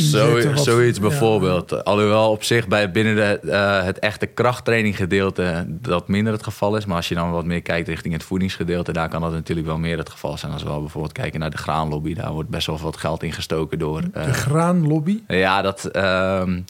Zo, 0.00 0.40
zoiets 0.54 0.98
ja. 0.98 1.08
bijvoorbeeld. 1.08 1.84
Alhoewel 1.84 2.30
op 2.30 2.42
zich 2.44 2.68
bij 2.68 2.90
binnen 2.90 3.14
de, 3.14 3.50
eh, 3.50 3.82
het 3.84 3.98
echte 3.98 4.26
krachttraining 4.26 4.96
gedeelte 4.96 5.64
dat 5.68 6.08
minder 6.08 6.32
het 6.32 6.42
geval 6.42 6.76
is. 6.76 6.84
Maar 6.84 6.96
als 6.96 7.08
je 7.08 7.14
dan 7.14 7.30
wat 7.30 7.44
meer 7.44 7.62
kijkt 7.62 7.88
richting 7.88 8.14
het 8.14 8.22
voedingsgedeelte, 8.22 8.92
daar 8.92 9.08
kan 9.08 9.20
dat 9.20 9.32
natuurlijk 9.32 9.66
wel 9.66 9.78
meer 9.78 9.98
het 9.98 10.10
geval 10.10 10.38
zijn. 10.38 10.52
Als 10.52 10.62
we 10.62 10.68
wel 10.68 10.80
bijvoorbeeld 10.80 11.12
kijken 11.12 11.40
naar 11.40 11.50
de 11.50 11.56
graanlobby, 11.58 12.14
daar 12.14 12.32
wordt 12.32 12.48
best 12.50 12.66
wel 12.66 12.78
wat 12.78 12.96
geld 12.96 13.22
ingestoken 13.22 13.78
door. 13.78 14.02
eh, 14.12 14.24
De 14.24 14.32
graanlobby. 14.32 15.18
ja, 15.28 15.62
dat 15.62 15.84
ehm, 15.84 16.60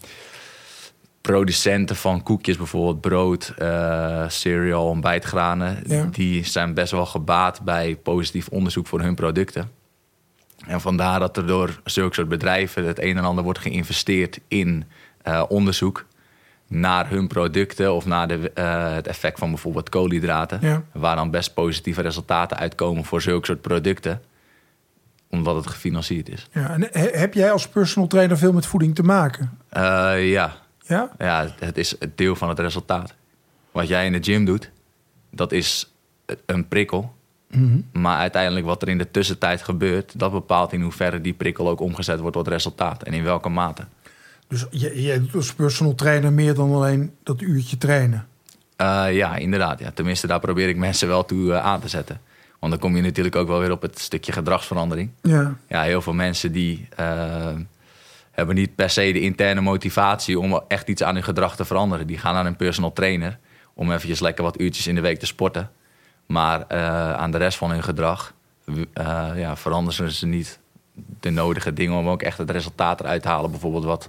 producenten 1.20 1.96
van 1.96 2.22
koekjes, 2.22 2.56
bijvoorbeeld 2.56 3.00
brood, 3.00 3.52
eh, 3.58 4.24
cereal, 4.28 4.86
ontbijtgranen, 4.86 5.82
Ja. 5.86 6.08
die 6.12 6.44
zijn 6.44 6.74
best 6.74 6.92
wel 6.92 7.06
gebaat 7.06 7.60
bij 7.60 7.96
positief 8.02 8.48
onderzoek 8.48 8.86
voor 8.86 9.00
hun 9.00 9.14
producten. 9.14 9.70
En 10.66 10.80
vandaar 10.80 11.20
dat 11.20 11.36
er 11.36 11.46
door 11.46 11.80
zulke 11.84 12.14
soort 12.14 12.28
bedrijven 12.28 12.84
het 12.86 12.98
een 13.02 13.16
en 13.16 13.24
ander 13.24 13.44
wordt 13.44 13.58
geïnvesteerd 13.58 14.40
in 14.48 14.84
eh, 15.22 15.42
onderzoek 15.48 16.06
naar 16.66 17.08
hun 17.10 17.28
producten 17.28 17.94
of 17.94 18.06
naar 18.06 18.28
de, 18.28 18.50
eh, 18.54 18.92
het 18.92 19.06
effect 19.06 19.38
van 19.38 19.48
bijvoorbeeld 19.50 19.88
koolhydraten. 19.88 20.58
Ja. 20.62 20.82
Waar 20.92 21.16
dan 21.16 21.30
best 21.30 21.54
positieve 21.54 22.00
resultaten 22.02 22.56
uitkomen 22.56 23.04
voor 23.04 23.22
zulke 23.22 23.46
soort 23.46 23.60
producten, 23.60 24.22
omdat 25.30 25.56
het 25.56 25.66
gefinancierd 25.66 26.28
is. 26.28 26.46
Ja, 26.52 26.70
en 26.70 26.88
he- 26.90 27.10
heb 27.18 27.34
jij 27.34 27.52
als 27.52 27.68
personal 27.68 28.08
trainer 28.08 28.38
veel 28.38 28.52
met 28.52 28.66
voeding 28.66 28.94
te 28.94 29.02
maken? 29.02 29.58
Eh, 29.68 30.30
ja, 30.30 30.56
Ja? 30.82 31.10
ja, 31.18 31.46
het 31.58 31.78
is 31.78 31.94
het 31.98 32.18
deel 32.18 32.36
van 32.36 32.48
het 32.48 32.58
resultaat. 32.58 33.14
Wat 33.72 33.88
jij 33.88 34.06
in 34.06 34.12
de 34.12 34.22
gym 34.22 34.44
doet, 34.44 34.70
dat 35.30 35.52
is 35.52 35.92
een 36.46 36.68
prikkel. 36.68 37.14
Mhm. 37.50 37.80
Maar 37.92 38.18
uiteindelijk 38.18 38.66
wat 38.66 38.82
er 38.82 38.88
in 38.88 38.98
de 38.98 39.10
tussentijd 39.10 39.62
gebeurt, 39.62 40.18
dat 40.18 40.32
bepaalt 40.32 40.72
in 40.72 40.82
hoeverre 40.82 41.20
die 41.20 41.32
prikkel 41.32 41.68
ook 41.68 41.80
omgezet 41.80 42.20
wordt 42.20 42.36
tot 42.36 42.48
resultaat 42.48 43.02
en 43.02 43.12
in 43.12 43.22
welke 43.22 43.48
mate. 43.48 43.84
Dus 44.48 44.66
jij 44.70 45.18
doet 45.18 45.34
als 45.34 45.54
personal 45.54 45.94
trainer 45.94 46.32
meer 46.32 46.54
dan 46.54 46.72
alleen 46.72 47.12
dat 47.22 47.40
uurtje 47.40 47.78
trainen? 47.78 48.26
Uh, 48.80 49.06
ja, 49.10 49.36
inderdaad. 49.36 49.78
Ja. 49.78 49.90
Tenminste, 49.90 50.26
daar 50.26 50.40
probeer 50.40 50.68
ik 50.68 50.76
mensen 50.76 51.08
wel 51.08 51.24
toe 51.24 51.46
uh, 51.46 51.64
aan 51.64 51.80
te 51.80 51.88
zetten. 51.88 52.20
Want 52.58 52.72
dan 52.72 52.80
kom 52.80 52.96
je 52.96 53.02
natuurlijk 53.02 53.36
ook 53.36 53.48
wel 53.48 53.58
weer 53.58 53.70
op 53.70 53.82
het 53.82 53.98
stukje 53.98 54.32
gedragsverandering. 54.32 55.10
Ja, 55.22 55.56
ja 55.68 55.82
heel 55.82 56.02
veel 56.02 56.12
mensen 56.12 56.52
die 56.52 56.88
uh, 57.00 57.52
hebben 58.30 58.54
niet 58.54 58.74
per 58.74 58.90
se 58.90 59.12
de 59.12 59.20
interne 59.20 59.60
motivatie 59.60 60.38
om 60.38 60.62
echt 60.68 60.88
iets 60.88 61.02
aan 61.02 61.14
hun 61.14 61.24
gedrag 61.24 61.56
te 61.56 61.64
veranderen. 61.64 62.06
Die 62.06 62.18
gaan 62.18 62.34
naar 62.34 62.46
een 62.46 62.56
personal 62.56 62.92
trainer 62.92 63.38
om 63.74 63.92
eventjes 63.92 64.20
lekker 64.20 64.44
wat 64.44 64.60
uurtjes 64.60 64.86
in 64.86 64.94
de 64.94 65.00
week 65.00 65.18
te 65.18 65.26
sporten. 65.26 65.70
Maar 66.30 66.66
aan 67.16 67.30
de 67.30 67.38
rest 67.38 67.58
van 67.58 67.70
hun 67.70 67.82
gedrag 67.82 68.34
ja, 69.34 69.56
veranderen 69.56 70.12
ze 70.12 70.26
niet 70.26 70.58
de 71.20 71.30
nodige 71.30 71.72
dingen 71.72 71.98
om 71.98 72.08
ook 72.08 72.22
echt 72.22 72.38
het 72.38 72.50
resultaat 72.50 73.00
eruit 73.00 73.22
te 73.22 73.28
halen. 73.28 73.50
Bijvoorbeeld 73.50 73.84
wat, 73.84 74.08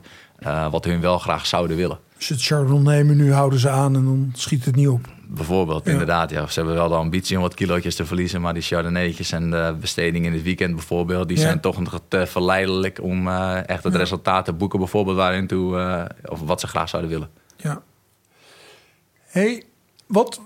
wat 0.71 0.85
hun 0.85 1.01
wel 1.01 1.17
graag 1.17 1.45
zouden 1.45 1.77
willen. 1.77 1.99
Je 2.17 2.33
het 2.33 2.43
Chardonnay 2.43 2.95
nemen, 2.95 3.17
nu 3.17 3.33
houden 3.33 3.59
ze 3.59 3.69
aan 3.69 3.95
en 3.95 4.05
dan 4.05 4.31
schiet 4.35 4.65
het 4.65 4.75
niet 4.75 4.87
op. 4.87 5.07
Bijvoorbeeld, 5.27 5.87
inderdaad. 5.87 6.29
Ja. 6.29 6.47
Ze 6.47 6.59
hebben 6.59 6.75
wel 6.75 6.87
de 6.87 6.95
ambitie 6.95 7.35
om 7.35 7.41
wat 7.41 7.53
kilootjes 7.53 7.95
te 7.95 8.05
verliezen. 8.05 8.41
Maar 8.41 8.53
die 8.53 8.63
Chardonnaytjes 8.63 9.31
en 9.31 9.49
de 9.49 9.75
besteding 9.79 10.25
in 10.25 10.33
het 10.33 10.43
weekend 10.43 10.75
bijvoorbeeld... 10.75 11.27
die 11.27 11.37
zijn 11.37 11.59
toch 11.59 11.79
nog 11.79 12.01
te 12.07 12.25
verleidelijk 12.25 13.01
om 13.01 13.27
uh, 13.27 13.69
echt 13.69 13.83
het 13.83 13.95
resultaat 13.95 14.45
te 14.45 14.53
boeken. 14.53 14.79
Bijvoorbeeld 14.79 15.17
waarin 15.17 15.47
toe, 15.47 15.77
uh, 15.77 16.31
of 16.31 16.39
wat 16.39 16.59
ze 16.59 16.67
graag 16.67 16.89
zouden 16.89 17.11
willen. 17.11 17.29
Ja. 17.57 17.81
hey, 19.27 19.63
wat, 20.07 20.41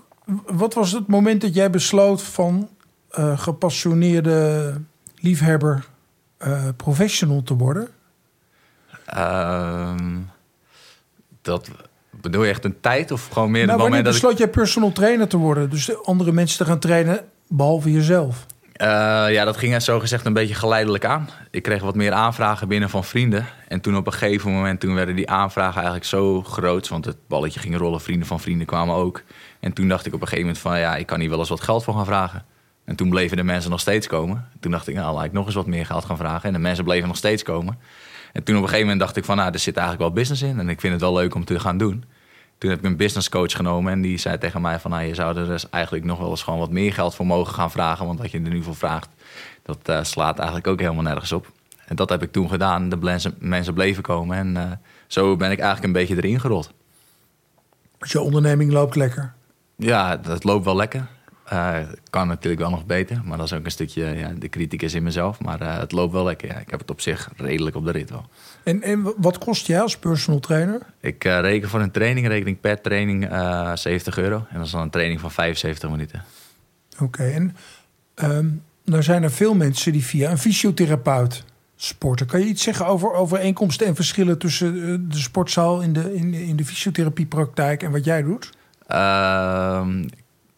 wat 0.46 0.74
was 0.74 0.92
het 0.92 1.06
moment 1.06 1.40
dat 1.40 1.54
jij 1.54 1.70
besloot 1.70 2.22
van 2.22 2.68
uh, 3.18 3.38
gepassioneerde 3.38 4.74
liefhebber 5.16 5.86
professional 6.76 7.42
te 7.42 7.56
worden? 7.56 7.88
Ehm, 9.06 10.18
dat 11.42 11.70
bedoel 12.10 12.44
je 12.44 12.50
echt 12.50 12.64
een 12.64 12.80
tijd 12.80 13.10
of 13.10 13.28
gewoon 13.28 13.50
meer 13.50 13.66
nou, 13.66 13.72
het 13.72 13.86
moment 13.86 14.04
dat 14.04 14.12
besloot 14.12 14.32
ik... 14.32 14.38
jij 14.38 14.48
personal 14.48 14.92
trainer 14.92 15.28
te 15.28 15.36
worden? 15.36 15.70
Dus 15.70 16.04
andere 16.04 16.32
mensen 16.32 16.58
te 16.58 16.64
gaan 16.64 16.78
trainen 16.78 17.24
behalve 17.48 17.92
jezelf? 17.92 18.46
Uh, 18.80 18.86
ja, 19.30 19.44
dat 19.44 19.56
ging 19.56 19.82
zo 19.82 20.00
gezegd 20.00 20.26
een 20.26 20.32
beetje 20.32 20.54
geleidelijk 20.54 21.04
aan. 21.04 21.28
Ik 21.50 21.62
kreeg 21.62 21.82
wat 21.82 21.94
meer 21.94 22.12
aanvragen 22.12 22.68
binnen 22.68 22.90
van 22.90 23.04
vrienden. 23.04 23.46
En 23.68 23.80
toen 23.80 23.96
op 23.96 24.06
een 24.06 24.12
gegeven 24.12 24.52
moment 24.52 24.80
toen 24.80 24.94
werden 24.94 25.16
die 25.16 25.30
aanvragen 25.30 25.74
eigenlijk 25.74 26.04
zo 26.04 26.42
groot. 26.42 26.88
Want 26.88 27.04
het 27.04 27.16
balletje 27.28 27.60
ging 27.60 27.76
rollen, 27.76 28.00
vrienden 28.00 28.26
van 28.26 28.40
vrienden 28.40 28.66
kwamen 28.66 28.94
ook. 28.94 29.22
En 29.60 29.72
toen 29.72 29.88
dacht 29.88 30.06
ik 30.06 30.14
op 30.14 30.20
een 30.20 30.28
gegeven 30.28 30.46
moment 30.46 30.62
van 30.62 30.78
ja, 30.78 30.96
ik 30.96 31.06
kan 31.06 31.20
hier 31.20 31.28
wel 31.30 31.38
eens 31.38 31.48
wat 31.48 31.60
geld 31.60 31.84
voor 31.84 31.94
gaan 31.94 32.04
vragen. 32.04 32.44
En 32.84 32.96
toen 32.96 33.10
bleven 33.10 33.36
de 33.36 33.42
mensen 33.42 33.70
nog 33.70 33.80
steeds 33.80 34.06
komen. 34.06 34.48
Toen 34.60 34.70
dacht 34.70 34.88
ik, 34.88 34.94
nou, 34.94 35.14
laat 35.14 35.24
ik 35.24 35.32
nog 35.32 35.46
eens 35.46 35.54
wat 35.54 35.66
meer 35.66 35.86
geld 35.86 36.04
gaan 36.04 36.16
vragen. 36.16 36.42
En 36.42 36.52
de 36.52 36.58
mensen 36.58 36.84
bleven 36.84 37.08
nog 37.08 37.16
steeds 37.16 37.42
komen. 37.42 37.78
En 38.32 38.42
toen 38.42 38.56
op 38.56 38.62
een 38.62 38.68
gegeven 38.68 38.86
moment 38.88 39.00
dacht 39.00 39.16
ik 39.16 39.24
van, 39.24 39.36
nou, 39.36 39.52
er 39.52 39.58
zit 39.58 39.76
eigenlijk 39.76 40.06
wel 40.06 40.16
business 40.22 40.42
in. 40.42 40.58
En 40.58 40.68
ik 40.68 40.80
vind 40.80 40.92
het 40.92 41.02
wel 41.02 41.14
leuk 41.14 41.34
om 41.34 41.44
te 41.44 41.60
gaan 41.60 41.78
doen. 41.78 42.04
Toen 42.58 42.70
heb 42.70 42.78
ik 42.78 42.84
een 42.84 42.96
business 42.96 43.28
coach 43.28 43.52
genomen 43.52 43.92
en 43.92 44.00
die 44.00 44.18
zei 44.18 44.38
tegen 44.38 44.60
mij 44.60 44.80
van... 44.80 44.90
Nou, 44.90 45.02
je 45.04 45.14
zou 45.14 45.38
er 45.38 45.46
dus 45.46 45.70
eigenlijk 45.70 46.04
nog 46.04 46.18
wel 46.18 46.30
eens 46.30 46.42
gewoon 46.42 46.58
wat 46.58 46.70
meer 46.70 46.92
geld 46.92 47.14
voor 47.14 47.26
mogen 47.26 47.54
gaan 47.54 47.70
vragen. 47.70 48.06
Want 48.06 48.18
wat 48.18 48.30
je 48.30 48.40
er 48.40 48.48
nu 48.48 48.62
voor 48.62 48.76
vraagt, 48.76 49.08
dat 49.62 49.78
uh, 49.86 50.02
slaat 50.02 50.36
eigenlijk 50.36 50.68
ook 50.68 50.80
helemaal 50.80 51.02
nergens 51.02 51.32
op. 51.32 51.52
En 51.86 51.96
dat 51.96 52.08
heb 52.08 52.22
ik 52.22 52.32
toen 52.32 52.48
gedaan. 52.48 52.88
De 52.88 53.30
mensen, 53.38 53.74
bleven 53.74 54.02
komen 54.02 54.36
en 54.36 54.54
uh, 54.56 54.72
zo 55.06 55.36
ben 55.36 55.50
ik 55.50 55.58
eigenlijk 55.58 55.86
een 55.86 56.00
beetje 56.00 56.16
erin 56.16 56.40
gerold. 56.40 56.72
Dus 57.98 58.12
je 58.12 58.20
onderneming 58.20 58.72
loopt 58.72 58.96
lekker? 58.96 59.34
Ja, 59.76 60.16
dat 60.16 60.44
loopt 60.44 60.64
wel 60.64 60.76
lekker. 60.76 61.06
Uh, 61.52 61.78
kan 62.10 62.28
natuurlijk 62.28 62.62
wel 62.62 62.70
nog 62.70 62.86
beter, 62.86 63.20
maar 63.24 63.36
dat 63.36 63.46
is 63.46 63.52
ook 63.52 63.64
een 63.64 63.70
stukje 63.70 64.04
ja, 64.04 64.32
de 64.38 64.48
kritiek 64.48 64.82
is 64.82 64.94
in 64.94 65.02
mezelf. 65.02 65.40
Maar 65.40 65.62
uh, 65.62 65.78
het 65.78 65.92
loopt 65.92 66.12
wel 66.12 66.24
lekker. 66.24 66.48
Ja. 66.48 66.58
Ik 66.58 66.70
heb 66.70 66.80
het 66.80 66.90
op 66.90 67.00
zich 67.00 67.30
redelijk 67.36 67.76
op 67.76 67.84
de 67.84 67.90
rit 67.90 68.10
wel. 68.10 68.24
En, 68.62 68.82
en 68.82 69.14
wat 69.16 69.38
kost 69.38 69.66
jij 69.66 69.80
als 69.80 69.98
personal 69.98 70.40
trainer? 70.40 70.80
Ik 71.00 71.24
uh, 71.24 71.40
reken 71.40 71.68
voor 71.68 71.80
een 71.80 71.90
training, 71.90 72.26
rekening 72.26 72.60
per 72.60 72.80
training 72.80 73.28
70 73.74 74.18
euro. 74.18 74.36
En 74.48 74.56
dat 74.56 74.66
is 74.66 74.70
dan 74.70 74.80
een 74.80 74.90
training 74.90 75.20
van 75.20 75.30
75 75.30 75.90
minuten. 75.90 76.24
Oké, 76.94 77.04
okay, 77.04 77.32
en 77.32 77.56
um, 78.14 78.62
nou 78.84 79.02
zijn 79.02 79.22
er 79.22 79.32
veel 79.32 79.54
mensen 79.54 79.92
die 79.92 80.04
via 80.04 80.30
een 80.30 80.38
fysiotherapeut 80.38 81.44
sporten. 81.76 82.26
Kan 82.26 82.40
je 82.40 82.46
iets 82.46 82.62
zeggen 82.62 82.86
over 82.86 83.12
overeenkomsten 83.12 83.86
en 83.86 83.94
verschillen 83.94 84.38
tussen 84.38 85.08
de 85.08 85.18
sportzaal 85.18 85.80
in 85.80 85.92
de, 85.92 86.14
in, 86.14 86.34
in 86.34 86.56
de 86.56 86.64
fysiotherapiepraktijk 86.64 87.82
en 87.82 87.90
wat 87.90 88.04
jij 88.04 88.22
doet? 88.22 88.52
Ehm, 88.86 90.04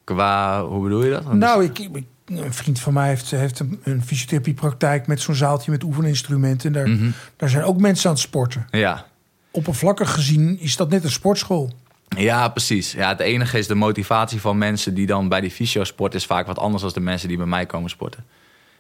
Qua, 0.05 0.65
hoe 0.65 0.83
bedoel 0.83 1.05
je 1.05 1.11
dat? 1.11 1.33
Nou, 1.33 1.65
ik, 1.65 1.79
ik, 1.79 2.05
een 2.27 2.53
vriend 2.53 2.81
van 2.81 2.93
mij 2.93 3.09
heeft, 3.09 3.31
heeft 3.31 3.59
een, 3.61 3.81
een 3.83 4.03
fysiotherapiepraktijk 4.05 5.07
met 5.07 5.21
zo'n 5.21 5.35
zaaltje 5.35 5.71
met 5.71 5.83
oefeninstrumenten. 5.85 6.67
En 6.67 6.73
daar, 6.73 6.89
Mhm. 6.97 7.11
daar 7.37 7.49
zijn 7.49 7.65
ook 7.65 7.81
mensen 7.81 8.09
aan 8.09 8.15
het 8.15 8.25
sporten. 8.25 8.67
Ja. 8.71 9.07
Oppervlakkig 9.51 10.13
gezien 10.13 10.59
is 10.61 10.77
dat 10.77 10.91
net 10.91 11.05
een 11.05 11.11
sportschool. 11.11 11.73
Ja, 12.09 12.49
precies. 12.49 12.93
Ja, 12.93 13.09
het 13.09 13.21
enige 13.21 13.59
is 13.59 13.67
de 13.67 13.75
motivatie 13.75 14.41
van 14.41 14.59
mensen 14.59 14.95
die 14.95 15.07
dan 15.07 15.29
bij 15.29 15.41
die 15.41 15.51
fysio 15.51 15.85
sporten... 15.85 16.19
is 16.21 16.27
vaak 16.27 16.47
wat 16.47 16.59
anders 16.59 16.83
dan 16.83 16.93
de 16.95 17.01
mensen 17.01 17.29
die 17.29 17.37
bij 17.37 17.47
mij 17.47 17.67
komen 17.67 17.91
sporten. 17.91 18.25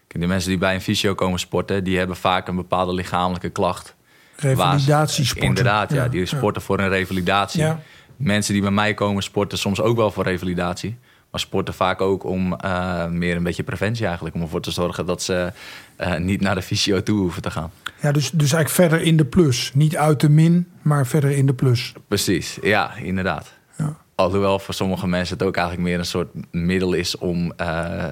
De 0.07 0.26
mensen 0.26 0.49
die 0.50 0.59
bij 0.59 0.75
een 0.75 0.81
fysio 0.81 1.14
komen 1.14 1.38
sporten... 1.38 1.85
die 1.85 1.99
hebben 1.99 2.17
vaak 2.17 2.49
een 2.49 2.57
bepaalde 2.57 2.95
lichamelijke 2.95 3.49
klacht. 3.49 3.95
Revalidatiesporten. 4.37 5.49
Inderdaad, 5.49 5.93
ja. 5.93 6.09
Die 6.09 6.26
sporten 6.26 6.62
voor 6.62 6.78
een 6.78 6.88
revalidatie. 6.88 7.61
Ja. 7.61 7.81
Mensen 8.18 8.52
die 8.52 8.62
bij 8.62 8.70
mij 8.70 8.94
komen 8.94 9.22
sporten 9.22 9.58
soms 9.58 9.80
ook 9.80 9.96
wel 9.96 10.10
voor 10.10 10.25
revalidatie. 10.25 10.98
Maar 11.30 11.40
sporten 11.40 11.75
vaak 11.75 12.00
ook 12.00 12.25
om 12.25 12.56
uh, 12.64 13.06
meer 13.06 13.37
een 13.37 13.42
beetje 13.42 13.62
preventie 13.62 14.06
eigenlijk. 14.06 14.34
Om 14.34 14.42
ervoor 14.42 14.60
te 14.60 14.70
zorgen 14.70 15.06
dat 15.06 15.22
ze 15.22 15.52
uh, 16.00 16.16
niet 16.16 16.40
naar 16.40 16.54
de 16.54 16.62
fysio 16.62 17.02
toe 17.02 17.18
hoeven 17.18 17.42
te 17.42 17.50
gaan. 17.50 17.70
Ja, 18.00 18.12
dus, 18.12 18.30
dus 18.30 18.52
eigenlijk 18.52 18.90
verder 18.90 19.06
in 19.06 19.16
de 19.16 19.25
plus. 19.25 19.70
Niet 19.75 19.96
uit 19.96 20.20
de 20.20 20.28
min, 20.28 20.68
maar 20.82 21.06
verder 21.06 21.30
in 21.30 21.46
de 21.46 21.54
plus. 21.54 21.92
Precies, 22.08 22.58
ja, 22.62 22.94
inderdaad. 22.94 23.52
Ja. 23.76 23.96
Alhoewel 24.14 24.58
voor 24.58 24.75
sommige 24.75 25.06
mensen 25.06 25.38
het 25.38 25.46
ook 25.46 25.56
eigenlijk 25.56 25.88
meer 25.88 25.98
een 25.98 26.06
soort 26.06 26.28
middel 26.50 26.92
is 26.92 27.18
om 27.18 27.52
uh, 27.60 28.04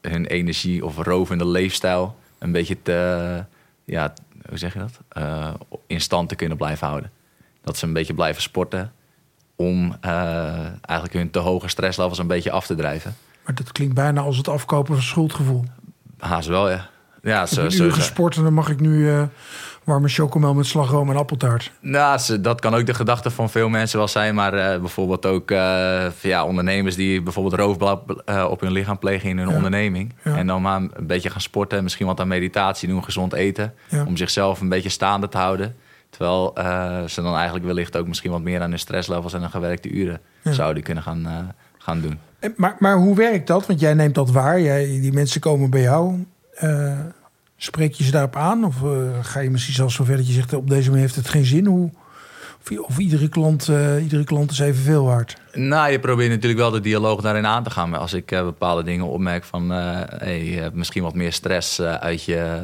hun 0.00 0.26
energie 0.26 0.84
of 0.84 0.96
rovende 0.96 1.46
leefstijl 1.46 2.16
een 2.38 2.52
beetje 2.52 2.82
te, 2.82 3.44
ja, 3.84 4.14
hoe 4.48 4.58
zeg 4.58 4.72
je 4.72 4.78
dat? 4.78 5.24
in 5.86 6.00
stand 6.00 6.28
te 6.28 6.34
kunnen 6.34 6.56
blijven 6.56 6.86
houden. 6.86 7.10
Dat 7.62 7.76
ze 7.76 7.86
een 7.86 7.92
beetje 7.92 8.14
blijven 8.14 8.42
sporten 8.42 8.92
om 9.56 9.96
uh, 10.04 10.10
eigenlijk 10.80 11.12
hun 11.12 11.30
te 11.30 11.38
hoge 11.38 11.68
stresslevels 11.68 12.18
een 12.18 12.26
beetje 12.26 12.50
af 12.50 12.66
te 12.66 12.74
drijven. 12.74 13.16
Maar 13.44 13.54
dat 13.54 13.72
klinkt 13.72 13.94
bijna 13.94 14.20
als 14.20 14.36
het 14.36 14.48
afkopen 14.48 14.94
van 14.94 15.02
schuldgevoel. 15.02 15.64
Haast 16.18 16.48
wel, 16.48 16.70
ja. 16.70 16.88
ja 17.22 17.46
zo, 17.46 17.68
zo, 17.68 17.90
gesport 17.90 18.36
en 18.36 18.42
dan 18.42 18.52
mag 18.52 18.68
ik 18.68 18.80
nu 18.80 18.98
uh, 18.98 19.22
warme 19.84 20.08
chocomel 20.08 20.54
met 20.54 20.66
slagroom 20.66 21.10
en 21.10 21.16
appeltaart. 21.16 21.72
Nou, 21.80 22.40
dat 22.40 22.60
kan 22.60 22.74
ook 22.74 22.86
de 22.86 22.94
gedachte 22.94 23.30
van 23.30 23.50
veel 23.50 23.68
mensen 23.68 23.98
wel 23.98 24.08
zijn. 24.08 24.34
Maar 24.34 24.54
uh, 24.54 24.80
bijvoorbeeld 24.80 25.26
ook 25.26 25.50
ja, 26.20 26.44
ondernemers 26.44 26.94
die 26.94 27.22
bijvoorbeeld 27.22 27.54
roofbouw 27.54 28.04
op 28.48 28.60
hun 28.60 28.72
lichaam 28.72 28.98
plegen 28.98 29.28
in 29.28 29.38
hun 29.38 29.48
Ja. 29.48 29.54
onderneming. 29.54 30.14
Ja. 30.24 30.36
En 30.36 30.46
dan 30.46 30.62
maar 30.62 30.80
een 30.80 31.06
beetje 31.06 31.30
gaan 31.30 31.40
sporten, 31.40 31.82
misschien 31.82 32.06
wat 32.06 32.20
aan 32.20 32.28
meditatie 32.28 32.88
doen, 32.88 33.04
gezond 33.04 33.32
eten. 33.32 33.74
Ja. 33.88 34.04
Om 34.04 34.16
zichzelf 34.16 34.60
een 34.60 34.68
beetje 34.68 34.88
staande 34.88 35.28
te 35.28 35.38
houden. 35.38 35.76
Terwijl 36.10 36.52
uh, 36.58 37.04
ze 37.04 37.22
dan 37.22 37.34
eigenlijk 37.34 37.64
wellicht 37.64 37.96
ook 37.96 38.06
misschien 38.06 38.30
wat 38.30 38.42
meer 38.42 38.60
aan 38.60 38.70
hun 38.70 38.78
stresslevels 38.78 39.32
en 39.32 39.40
hun 39.40 39.50
gewerkte 39.50 39.88
uren 39.88 40.20
Ja. 40.42 40.52
zouden 40.52 40.82
kunnen 40.82 41.02
gaan, 41.02 41.26
uh, 41.26 41.38
gaan 41.78 42.00
doen. 42.00 42.18
En, 42.38 42.52
maar, 42.56 42.76
maar 42.78 42.96
hoe 42.96 43.16
werkt 43.16 43.46
dat? 43.46 43.66
Want 43.66 43.80
jij 43.80 43.94
neemt 43.94 44.14
dat 44.14 44.30
waar. 44.30 44.60
Jij, 44.60 44.84
die 44.86 45.12
mensen 45.12 45.40
komen 45.40 45.70
bij 45.70 45.80
jou. 45.80 46.26
Uh, 46.62 46.98
spreek 47.56 47.94
je 47.94 48.04
ze 48.04 48.10
daarop 48.10 48.36
aan? 48.36 48.64
Of 48.64 48.76
ga 49.22 49.40
je 49.40 49.50
misschien 49.50 49.74
zelfs 49.74 49.94
zover 49.94 50.16
dat 50.16 50.26
je 50.26 50.32
zegt... 50.32 50.52
op 50.52 50.68
deze 50.68 50.88
manier 50.88 51.02
heeft 51.04 51.16
het 51.16 51.28
geen 51.28 51.44
zin? 51.44 51.66
Hoe, 51.66 51.90
of, 52.74 52.98
iedere, 52.98 53.28
klant, 53.28 53.68
uh, 53.68 54.02
iedere 54.02 54.24
klant 54.24 54.50
is 54.50 54.58
evenveel 54.58 55.04
waard? 55.04 55.36
Nou, 55.52 55.90
je 55.90 56.00
probeert 56.00 56.30
natuurlijk 56.30 56.60
wel 56.60 56.70
de 56.70 56.80
dialoog 56.80 57.20
daarin 57.20 57.46
aan 57.46 57.62
te 57.62 57.70
gaan. 57.70 57.94
Als 57.94 58.12
ik 58.12 58.32
uh, 58.32 58.42
bepaalde 58.42 58.82
dingen 58.82 59.06
opmerk 59.06 59.44
van... 59.44 59.72
Uh, 59.72 60.00
hey, 60.06 60.44
je 60.44 60.60
hebt 60.60 60.74
misschien 60.74 61.02
wat 61.02 61.14
meer 61.14 61.32
stress 61.32 61.80
uit, 61.80 62.24
je, 62.24 62.62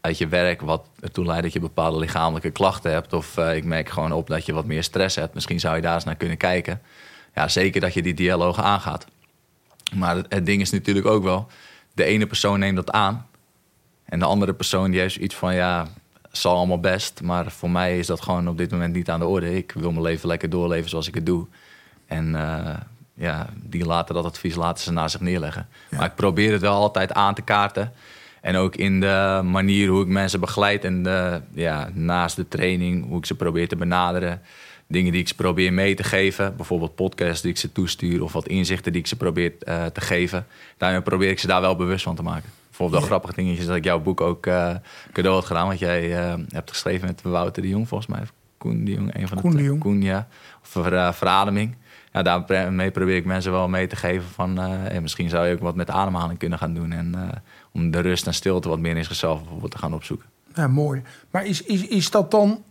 uit 0.00 0.18
je 0.18 0.28
werk... 0.28 0.60
wat 0.60 0.86
ertoe 1.00 1.24
leidt 1.24 1.42
dat 1.42 1.52
je 1.52 1.60
bepaalde 1.60 1.98
lichamelijke 1.98 2.50
klachten 2.50 2.92
hebt... 2.92 3.12
of 3.12 3.36
ik 3.36 3.64
merk 3.64 3.88
gewoon 3.88 4.12
op 4.12 4.26
dat 4.26 4.46
je 4.46 4.52
wat 4.52 4.66
meer 4.66 4.82
stress 4.82 5.16
hebt. 5.16 5.34
Misschien 5.34 5.60
zou 5.60 5.76
je 5.76 5.82
daar 5.82 5.94
eens 5.94 6.04
naar 6.04 6.16
kunnen 6.16 6.36
kijken. 6.36 6.80
Ja, 7.34 7.48
zeker 7.48 7.80
dat 7.80 7.94
je 7.94 8.02
die 8.02 8.14
dialoog 8.14 8.62
aangaat. 8.62 9.06
Maar 9.94 10.16
het, 10.16 10.26
het 10.28 10.46
ding 10.46 10.60
is 10.60 10.70
natuurlijk 10.70 11.06
ook 11.06 11.22
wel... 11.22 11.46
de 11.94 12.04
ene 12.04 12.26
persoon 12.26 12.58
neemt 12.58 12.76
dat 12.76 12.90
aan... 12.90 13.26
en 14.04 14.18
de 14.18 14.24
andere 14.24 14.52
persoon 14.52 14.90
die 14.90 15.00
heeft 15.00 15.16
iets 15.16 15.34
van... 15.34 15.54
ja, 15.54 15.86
zal 16.32 16.56
allemaal 16.56 16.80
best, 16.80 17.22
maar 17.22 17.50
voor 17.50 17.70
mij 17.70 17.98
is 17.98 18.06
dat 18.06 18.20
gewoon 18.20 18.48
op 18.48 18.58
dit 18.58 18.70
moment 18.70 18.94
niet 18.94 19.10
aan 19.10 19.20
de 19.20 19.26
orde. 19.26 19.56
Ik 19.56 19.72
wil 19.72 19.90
mijn 19.90 20.02
leven 20.02 20.28
lekker 20.28 20.50
doorleven 20.50 20.90
zoals 20.90 21.08
ik 21.08 21.14
het 21.14 21.26
doe. 21.26 21.46
En 22.06 22.28
uh, 22.34 22.74
ja, 23.14 23.48
die 23.62 23.84
laten 23.84 24.14
dat 24.14 24.24
advies 24.24 24.54
laten 24.54 24.84
ze 24.84 24.92
naar 24.92 25.10
zich 25.10 25.20
neerleggen. 25.20 25.66
Ja. 25.90 25.96
Maar 25.96 26.06
ik 26.06 26.14
probeer 26.14 26.52
het 26.52 26.60
wel 26.60 26.74
altijd 26.74 27.12
aan 27.12 27.34
te 27.34 27.42
kaarten. 27.42 27.92
En 28.40 28.56
ook 28.56 28.76
in 28.76 29.00
de 29.00 29.40
manier 29.44 29.88
hoe 29.88 30.02
ik 30.02 30.08
mensen 30.08 30.40
begeleid 30.40 30.84
en 30.84 31.02
de, 31.02 31.40
ja, 31.52 31.90
naast 31.92 32.36
de 32.36 32.48
training, 32.48 33.08
hoe 33.08 33.18
ik 33.18 33.26
ze 33.26 33.34
probeer 33.34 33.68
te 33.68 33.76
benaderen. 33.76 34.40
Dingen 34.86 35.12
die 35.12 35.20
ik 35.20 35.28
ze 35.28 35.34
probeer 35.34 35.72
mee 35.72 35.94
te 35.94 36.04
geven. 36.04 36.56
Bijvoorbeeld 36.56 36.94
podcasts 36.94 37.42
die 37.42 37.50
ik 37.50 37.56
ze 37.56 37.72
toestuur 37.72 38.22
of 38.22 38.32
wat 38.32 38.48
inzichten 38.48 38.92
die 38.92 39.00
ik 39.00 39.06
ze 39.06 39.16
probeer 39.16 39.52
uh, 39.68 39.84
te 39.84 40.00
geven. 40.00 40.46
Daarmee 40.76 41.02
probeer 41.02 41.30
ik 41.30 41.38
ze 41.38 41.46
daar 41.46 41.60
wel 41.60 41.76
bewust 41.76 42.04
van 42.04 42.14
te 42.14 42.22
maken. 42.22 42.50
Bijvoorbeeld 42.82 43.10
wel 43.10 43.18
grappige 43.18 43.42
dingetjes 43.42 43.66
dat 43.66 43.76
ik 43.76 43.84
jouw 43.84 44.00
boek 44.00 44.20
ook 44.20 44.46
uh, 44.46 44.74
cadeau 45.12 45.36
had 45.36 45.46
gedaan. 45.46 45.66
Wat 45.66 45.78
jij 45.78 46.10
uh, 46.10 46.34
hebt 46.48 46.70
geschreven 46.70 47.06
met 47.06 47.22
Wouter 47.22 47.62
de 47.62 47.68
Jong, 47.68 47.88
volgens 47.88 48.10
mij. 48.10 48.22
Koen 48.58 48.84
de 48.84 48.90
Jong, 48.90 49.14
een 49.14 49.28
van 49.28 49.40
Koen 49.40 49.50
de, 49.50 49.56
de 49.56 49.62
Jong. 49.62 49.80
Koen, 49.80 50.02
ja. 50.02 50.28
Of 50.62 50.86
eh, 50.86 51.12
verademing. 51.12 51.76
Ja, 52.12 52.22
daarmee 52.22 52.90
probeer 52.90 53.16
ik 53.16 53.24
mensen 53.24 53.52
wel 53.52 53.68
mee 53.68 53.86
te 53.86 53.96
geven 53.96 54.28
van... 54.28 54.58
eh, 54.58 54.68
hey, 54.68 55.00
misschien 55.00 55.28
zou 55.28 55.46
je 55.46 55.54
ook 55.54 55.60
wat 55.60 55.74
met 55.74 55.90
ademhaling 55.90 56.38
kunnen 56.38 56.58
gaan 56.58 56.74
doen. 56.74 56.92
En 56.92 57.14
eh, 57.14 57.36
om 57.72 57.90
de 57.90 58.00
rust 58.00 58.26
en 58.26 58.34
stilte 58.34 58.68
wat 58.68 58.78
meer 58.78 58.96
in 58.96 59.04
zichzelf 59.04 59.40
bijvoorbeeld 59.40 59.72
te 59.72 59.78
gaan 59.78 59.94
opzoeken. 59.94 60.26
Ja, 60.54 60.68
mooi. 60.68 61.02
Maar 61.30 61.46
is, 61.46 61.62
is, 61.62 61.86
is, 61.86 62.10
dat 62.10 62.30
dan, 62.30 62.62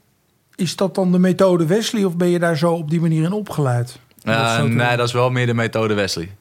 is 0.56 0.75
dat 0.75 0.96
dan 0.96 1.12
de 1.12 1.20
methode 1.20 1.65
Wesley 1.65 2.03
of 2.03 2.18
ben 2.18 2.27
je 2.27 2.39
daar 2.39 2.58
zo 2.58 2.74
op 2.74 2.89
die 2.89 3.01
manier 3.01 3.24
in 3.24 3.32
opgeleid? 3.32 4.00
Dat 4.24 4.36
Eh, 4.36 4.63
nee, 4.63 4.98
dat 4.98 5.08
is 5.08 5.13
wel 5.13 5.32
meer 5.32 5.46
de 5.46 5.53
methode 5.53 5.94
Wesley. 5.94 6.36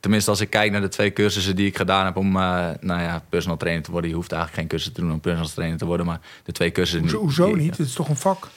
Tenminste, 0.00 0.30
als 0.30 0.40
ik 0.40 0.50
kijk 0.50 0.72
naar 0.72 0.80
de 0.80 0.88
twee 0.88 1.12
cursussen 1.12 1.56
die 1.56 1.66
ik 1.66 1.76
gedaan 1.76 2.04
heb 2.04 2.16
om 2.16 2.36
eh, 2.36 2.42
nou 2.80 3.02
ja, 3.02 3.22
personal 3.28 3.56
trainer 3.56 3.82
te 3.84 3.90
worden. 3.90 4.10
Je 4.10 4.16
hoeft 4.16 4.32
eigenlijk 4.32 4.60
geen 4.60 4.70
cursus 4.70 4.92
te 4.92 5.00
doen 5.00 5.12
om 5.12 5.20
personal 5.20 5.48
trainer 5.48 5.78
te 5.78 5.84
worden. 5.84 6.06
Maar 6.06 6.20
de 6.44 6.52
twee 6.52 6.72
cursussen... 6.72 7.00
Hoezo, 7.00 7.18
hoezo 7.18 7.46
die- 7.46 7.62
niet? 7.62 7.76
Het 7.76 7.86
is 7.86 7.92
toch 7.92 8.08
een 8.08 8.16
vak? 8.16 8.48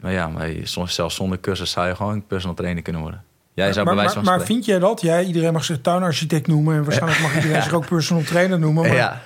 Maar 0.00 0.12
ja, 0.12 0.28
maar 0.28 0.50
soms, 0.62 0.94
zelfs 0.94 1.14
zonder 1.14 1.40
cursus 1.40 1.70
zou 1.70 1.88
je 1.88 1.96
gewoon 1.96 2.26
personal 2.26 2.56
trainer 2.56 2.82
kunnen 2.82 3.02
worden. 3.02 3.22
Jij 3.54 3.72
zou 3.72 3.84
maar 3.86 3.94
bij 3.94 4.02
wijze 4.04 4.18
maar, 4.18 4.24
van 4.28 4.36
maar 4.38 4.46
vind 4.46 4.64
jij 4.64 4.78
dat? 4.78 5.00
Jij, 5.00 5.24
iedereen 5.24 5.52
mag 5.52 5.64
zich 5.64 5.80
tuinarchitect 5.80 6.46
noemen 6.46 6.76
en 6.76 6.84
waarschijnlijk 6.84 7.20
mag 7.22 7.34
iedereen 7.34 7.62
zich 7.68 7.72
ook 7.72 7.86
personal 7.86 8.22
trainer 8.22 8.58
noemen. 8.58 8.82
Maar 8.86 8.94
Ja. 8.96 9.22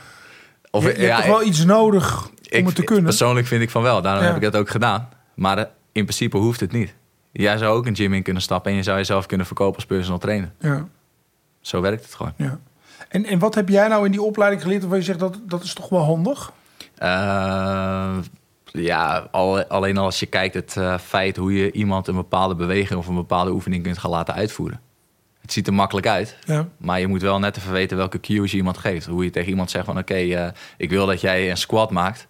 Of, 0.70 0.84
je, 0.84 0.88
je 0.92 1.00
ja, 1.00 1.14
hebt 1.14 1.26
toch 1.26 1.38
wel 1.38 1.46
iets 1.46 1.64
nodig 1.64 2.26
om 2.26 2.32
ik- 2.48 2.66
het 2.66 2.74
te 2.74 2.84
kunnen? 2.84 3.04
Persoonlijk 3.04 3.46
vind 3.46 3.62
ik 3.62 3.70
van 3.70 3.82
wel. 3.82 4.02
Daarom 4.02 4.24
heb 4.24 4.36
ik 4.36 4.42
dat 4.42 4.56
ook 4.56 4.70
gedaan. 4.70 5.08
Maar 5.34 5.58
eh, 5.58 5.64
in 5.92 6.02
principe 6.04 6.36
hoeft 6.36 6.60
het 6.60 6.72
niet. 6.72 6.94
Jij 7.32 7.56
zou 7.58 7.76
ook 7.76 7.86
een 7.86 7.96
gym 7.96 8.14
in 8.14 8.22
kunnen 8.22 8.42
stappen 8.42 8.70
en 8.70 8.76
je 8.76 8.82
zou 8.82 8.96
jezelf 8.96 9.26
kunnen 9.26 9.46
verkopen 9.46 9.74
als 9.76 9.86
personal 9.86 10.18
trainer. 10.18 10.50
Ja, 10.60 10.86
Zo 11.60 11.80
werkt 11.80 12.04
het 12.04 12.14
gewoon. 12.14 12.32
ja. 12.36 12.58
En, 13.08 13.24
en 13.24 13.38
wat 13.38 13.54
heb 13.54 13.68
jij 13.68 13.88
nou 13.88 14.04
in 14.04 14.10
die 14.10 14.22
opleiding 14.22 14.62
geleerd 14.62 14.80
waarvan 14.80 14.98
je 14.98 15.04
zegt 15.04 15.18
dat 15.18 15.38
dat 15.46 15.62
is 15.62 15.74
toch 15.74 15.88
wel 15.88 16.00
handig? 16.04 16.52
Eh, 16.96 18.16
ja, 18.64 19.28
al- 19.30 19.64
alleen 19.64 19.96
als 19.96 20.20
je 20.20 20.26
kijkt 20.26 20.54
het 20.54 20.76
eh, 20.76 20.98
feit 20.98 21.36
hoe 21.36 21.52
je 21.54 21.72
iemand 21.72 22.06
een 22.06 22.14
bepaalde 22.14 22.54
beweging 22.54 22.98
of 22.98 23.06
een 23.06 23.14
bepaalde 23.14 23.50
oefening 23.50 23.82
kunt 23.82 23.98
gaan 23.98 24.10
laten 24.10 24.34
uitvoeren. 24.34 24.80
Het 25.40 25.52
ziet 25.52 25.66
er 25.66 25.74
makkelijk 25.74 26.06
uit, 26.06 26.36
Ja, 26.44 26.68
maar 26.78 27.00
je 27.00 27.06
moet 27.06 27.22
wel 27.22 27.38
net 27.38 27.56
even 27.56 27.72
weten 27.72 27.96
welke 27.96 28.20
cues 28.20 28.50
je 28.50 28.56
iemand 28.56 28.78
geeft. 28.78 29.06
Hoe 29.06 29.24
je 29.24 29.30
tegen 29.30 29.48
iemand 29.50 29.70
zegt 29.70 29.84
van 29.84 29.98
oké, 29.98 30.14
eh, 30.14 30.48
ik 30.76 30.90
wil 30.90 31.06
dat 31.06 31.20
jij 31.20 31.50
een 31.50 31.56
squat 31.56 31.90
maakt. 31.90 32.26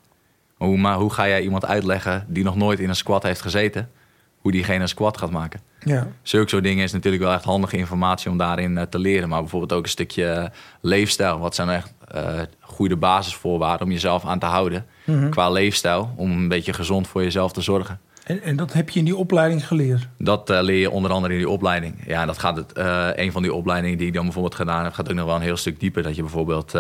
Maar 0.59 0.69
hoe, 0.69 0.79
maar 0.79 0.97
hoe 0.97 1.13
ga 1.13 1.29
jij 1.29 1.43
iemand 1.43 1.65
uitleggen 1.65 2.25
die 2.29 2.45
nog 2.45 2.57
nooit 2.57 2.81
in 2.81 2.89
een 2.89 2.97
squat 2.97 3.23
heeft 3.23 3.41
gezeten, 3.41 3.91
hoe 4.41 4.53
diegene 4.53 4.81
een 4.81 4.89
squat 4.89 5.19
gaat 5.19 5.31
maken? 5.31 5.61
ja. 5.85 6.07
Zulke 6.23 6.49
soort 6.49 6.63
dingen 6.63 6.85
is 6.85 6.93
natuurlijk 6.93 7.23
wel 7.23 7.33
echt 7.33 7.45
handige 7.45 7.77
informatie 7.77 8.31
om 8.31 8.37
daarin 8.37 8.79
eh, 8.79 8.85
te 8.85 8.99
leren. 8.99 9.29
Maar 9.29 9.41
bijvoorbeeld 9.41 9.73
ook 9.73 9.83
een 9.83 9.89
stukje 9.89 10.25
eh, 10.25 10.45
leefstijl. 10.81 11.39
Wat 11.39 11.55
zijn 11.55 11.69
echt 11.69 11.93
eh, 12.09 12.41
goede 12.61 12.97
basisvoorwaarden 12.97 13.87
om 13.87 13.93
jezelf 13.93 14.25
aan 14.25 14.39
te 14.39 14.47
houden 14.47 14.87
qua 15.31 15.51
leefstijl. 15.51 16.13
Om 16.17 16.31
een 16.31 16.49
beetje 16.49 16.73
gezond 16.73 17.09
voor 17.09 17.23
jezelf 17.23 17.53
te 17.53 17.61
zorgen. 17.61 18.01
En, 18.25 18.43
en 18.43 18.57
dat 18.57 18.73
heb 18.73 18.91
je 18.91 18.99
in 18.99 19.05
die 19.05 19.17
opleiding 19.17 19.67
geleerd? 19.67 20.09
Dat 20.19 20.49
leer 20.49 20.81
je 20.81 20.91
onder 20.91 21.11
andere 21.11 21.33
in 21.33 21.39
die 21.39 21.49
opleiding. 21.49 21.95
Ja, 22.07 22.27
dat 22.27 22.39
gaat 22.39 22.57
het, 22.57 22.73
eh, 22.73 23.09
een 23.15 23.33
van 23.33 23.43
die 23.43 23.55
opleidingen 23.55 23.99
die 23.99 24.07
ik 24.07 24.15
dan 24.15 24.25
bijvoorbeeld 24.25 24.55
gedaan 24.55 24.85
heb, 24.85 24.93
gaat 24.93 25.09
ook 25.11 25.17
nog 25.17 25.27
wel 25.27 25.35
een 25.35 25.41
heel 25.41 25.57
stuk 25.57 25.81
dieper. 25.81 26.03
Dat 26.03 26.17
je 26.17 26.23
bijvoorbeeld 26.23 26.75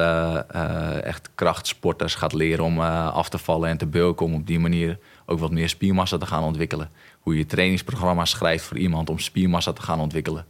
echt 1.04 1.30
krachtsporters 1.34 2.14
gaat 2.14 2.32
leren 2.32 2.64
om 2.64 2.80
af 2.80 3.28
te 3.28 3.38
vallen 3.38 3.68
en 3.68 3.76
te 3.76 3.86
bulken. 3.86 4.26
Om 4.26 4.34
op 4.34 4.46
die 4.46 4.58
manier 4.58 4.98
ook 5.30 5.38
wat 5.38 5.50
meer 5.50 5.68
spiermassa 5.68 6.18
te 6.18 6.26
gaan 6.26 6.42
ontwikkelen. 6.42 6.90
Hoe 7.20 7.36
je 7.36 7.46
trainingsprogramma's 7.46 8.30
schrijft 8.30 8.64
voor 8.64 8.78
iemand 8.78 9.10
om 9.10 9.18
spiermassa 9.18 9.72
te 9.72 9.82
gaan 9.82 10.00
ontwikkelen. 10.00 10.46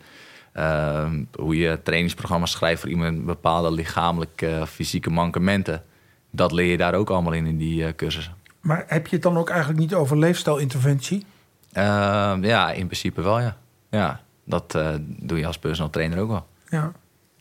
Hoe 1.36 1.56
je 1.56 1.80
trainingsprogramma's 1.82 2.50
schrijft 2.50 2.80
voor 2.80 2.90
iemand 2.90 3.16
met 3.16 3.26
bepaalde 3.26 3.72
lichamelijke, 3.72 4.46
eh, 4.46 4.66
fysieke 4.66 5.10
mankementen. 5.10 5.82
Dat 6.30 6.52
leer 6.52 6.70
je 6.70 6.76
daar 6.76 6.94
ook 6.94 7.10
allemaal 7.10 7.32
in, 7.32 7.46
in 7.46 7.56
die 7.56 7.84
eh, 7.84 7.94
cursussen. 7.94 8.34
Maar 8.60 8.84
heb 8.86 9.06
je 9.06 9.14
het 9.14 9.22
dan 9.22 9.36
ook 9.36 9.48
eigenlijk 9.48 9.80
niet 9.80 9.94
over 9.94 10.18
leefstijlinterventie? 10.18 11.24
Ehm, 11.72 12.44
ja, 12.44 12.72
in 12.72 12.86
principe 12.86 13.22
wel, 13.22 13.40
ja. 13.40 13.56
Ja, 13.90 14.20
dat 14.44 14.74
eh, 14.74 14.94
doe 15.06 15.38
je 15.38 15.46
als 15.46 15.58
personal 15.58 15.90
trainer 15.90 16.18
ook 16.18 16.28
wel. 16.28 16.46
Ja. 16.68 16.92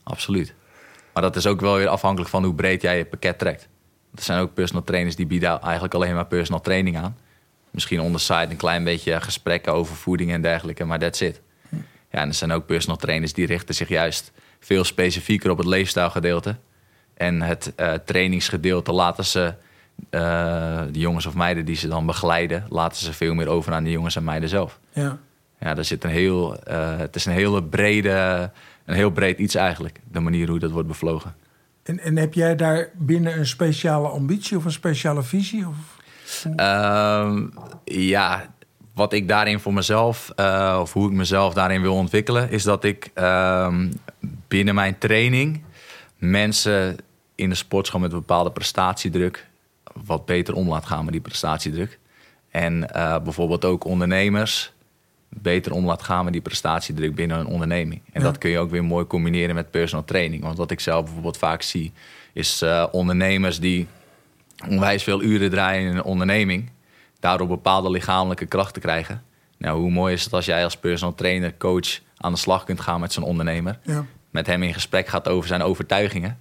Absoluut. 0.02 0.54
Maar 1.12 1.22
dat 1.22 1.36
is 1.36 1.46
ook 1.46 1.60
wel 1.60 1.76
weer 1.76 1.88
afhankelijk 1.88 2.30
van 2.30 2.44
hoe 2.44 2.54
breed 2.54 2.82
jij 2.82 2.98
je 2.98 3.04
pakket 3.04 3.38
trekt. 3.38 3.68
Er 4.14 4.22
zijn 4.22 4.40
ook 4.40 4.54
personal 4.54 4.84
trainers 4.84 5.16
die 5.16 5.26
bieden 5.26 5.60
eigenlijk 5.60 5.94
alleen 5.94 6.14
maar 6.14 6.26
personal 6.26 6.60
training 6.60 6.96
aan. 6.98 7.16
Misschien 7.70 8.00
on 8.00 8.12
the 8.12 8.18
side 8.18 8.46
een 8.50 8.56
klein 8.56 8.84
beetje 8.84 9.20
gesprekken 9.20 9.72
over 9.72 9.96
voeding 9.96 10.32
en 10.32 10.42
dergelijke, 10.42 10.84
maar 10.84 10.98
that's 10.98 11.20
it. 11.20 11.40
Ja, 12.10 12.18
en 12.20 12.28
er 12.28 12.34
zijn 12.34 12.52
ook 12.52 12.66
personal 12.66 12.96
trainers 12.96 13.32
die 13.32 13.46
richten 13.46 13.74
zich 13.74 13.88
juist 13.88 14.32
veel 14.60 14.84
specifieker 14.84 15.50
op 15.50 15.58
het 15.58 15.66
leefstijlgedeelte. 15.66 16.56
En 17.14 17.42
het 17.42 17.72
eh, 17.76 17.92
trainingsgedeelte 17.92 18.92
laten 18.92 19.24
ze 19.24 19.54
eh, 20.10 20.82
de 20.92 20.98
jongens 20.98 21.26
of 21.26 21.34
meiden 21.34 21.64
die 21.64 21.76
ze 21.76 21.88
dan 21.88 22.06
begeleiden, 22.06 22.66
laten 22.68 22.98
ze 22.98 23.12
veel 23.12 23.34
meer 23.34 23.48
over 23.48 23.72
aan 23.72 23.84
de 23.84 23.90
jongens 23.90 24.16
en 24.16 24.24
meiden 24.24 24.48
zelf. 24.48 24.78
ja. 24.92 25.18
Ja, 25.60 25.74
daar 25.74 25.84
zit 25.84 26.04
een 26.04 26.10
heel, 26.10 26.62
eh, 26.62 26.96
het 26.96 27.16
is 27.16 27.24
een 27.24 27.32
hele 27.32 27.62
brede, 27.62 28.50
een 28.84 28.94
heel 28.94 29.10
breed 29.10 29.38
iets 29.38 29.54
eigenlijk. 29.54 30.00
De 30.12 30.20
manier 30.20 30.48
hoe 30.48 30.58
dat 30.58 30.70
wordt 30.70 30.88
bevlogen. 30.88 31.34
En, 31.82 31.98
en 31.98 32.16
heb 32.16 32.34
jij 32.34 32.56
daar 32.56 32.88
binnen 32.94 33.38
een 33.38 33.46
speciale 33.46 34.08
ambitie 34.08 34.56
of 34.56 34.64
een 34.64 34.72
speciale 34.72 35.22
visie? 35.22 35.66
Of? 35.68 35.76
Ehm, 36.56 37.46
ja, 37.84 38.54
wat 38.94 39.12
ik 39.12 39.28
daarin 39.28 39.60
voor 39.60 39.72
mezelf, 39.72 40.32
eh, 40.36 40.78
of 40.80 40.92
hoe 40.92 41.08
ik 41.10 41.16
mezelf 41.16 41.54
daarin 41.54 41.80
wil 41.80 41.94
ontwikkelen, 41.94 42.50
is 42.50 42.62
dat 42.62 42.84
ik 42.84 43.10
ehm, 43.14 43.90
binnen 44.48 44.74
mijn 44.74 44.98
training 44.98 45.62
mensen 46.16 46.96
in 47.34 47.48
de 47.48 47.54
sportschool 47.54 48.00
met 48.00 48.12
een 48.12 48.18
bepaalde 48.18 48.50
prestatiedruk 48.50 49.46
wat 50.04 50.26
beter 50.26 50.54
om 50.54 50.68
laat 50.68 50.86
gaan 50.86 51.04
met 51.04 51.12
die 51.12 51.22
prestatiedruk. 51.22 51.98
En 52.50 52.90
eh, 52.92 53.18
bijvoorbeeld 53.22 53.64
ook 53.64 53.84
ondernemers 53.84 54.72
beter 55.28 55.72
om 55.72 55.84
laat 55.86 56.02
gaan 56.02 56.24
met 56.24 56.32
die 56.32 56.42
prestatiedruk 56.42 57.14
binnen 57.14 57.38
een 57.38 57.46
onderneming. 57.46 58.00
En 58.12 58.20
Ja. 58.20 58.26
dat 58.26 58.38
kun 58.38 58.50
je 58.50 58.58
ook 58.58 58.70
weer 58.70 58.84
mooi 58.84 59.06
combineren 59.06 59.54
met 59.54 59.70
personal 59.70 60.04
training. 60.04 60.42
Want 60.42 60.56
wat 60.58 60.70
ik 60.70 60.80
zelf 60.80 61.04
bijvoorbeeld 61.04 61.36
vaak 61.38 61.62
zie, 61.62 61.92
is 62.32 62.62
eh, 62.62 62.86
ondernemers 62.90 63.60
die 63.60 63.86
onwijs 64.68 65.02
veel 65.02 65.22
uren 65.22 65.50
draaien 65.50 65.90
in 65.90 65.96
een 65.96 66.02
onderneming, 66.02 66.70
daardoor 67.20 67.46
bepaalde 67.46 67.90
lichamelijke 67.90 68.46
krachten 68.46 68.82
krijgen. 68.82 69.22
Nou, 69.58 69.80
hoe 69.80 69.90
mooi 69.90 70.14
is 70.14 70.24
het 70.24 70.32
als 70.32 70.44
jij 70.44 70.64
als 70.64 70.76
personal 70.76 71.14
trainer, 71.14 71.56
coach 71.56 72.00
aan 72.16 72.32
de 72.32 72.38
slag 72.38 72.64
kunt 72.64 72.80
gaan 72.80 73.00
met 73.00 73.12
zo'n 73.12 73.24
ondernemer. 73.24 73.78
Ja. 73.82 74.04
Met 74.30 74.46
hem 74.46 74.62
in 74.62 74.74
gesprek 74.74 75.08
gaat 75.08 75.28
over 75.28 75.48
zijn 75.48 75.62
overtuigingen. 75.62 76.38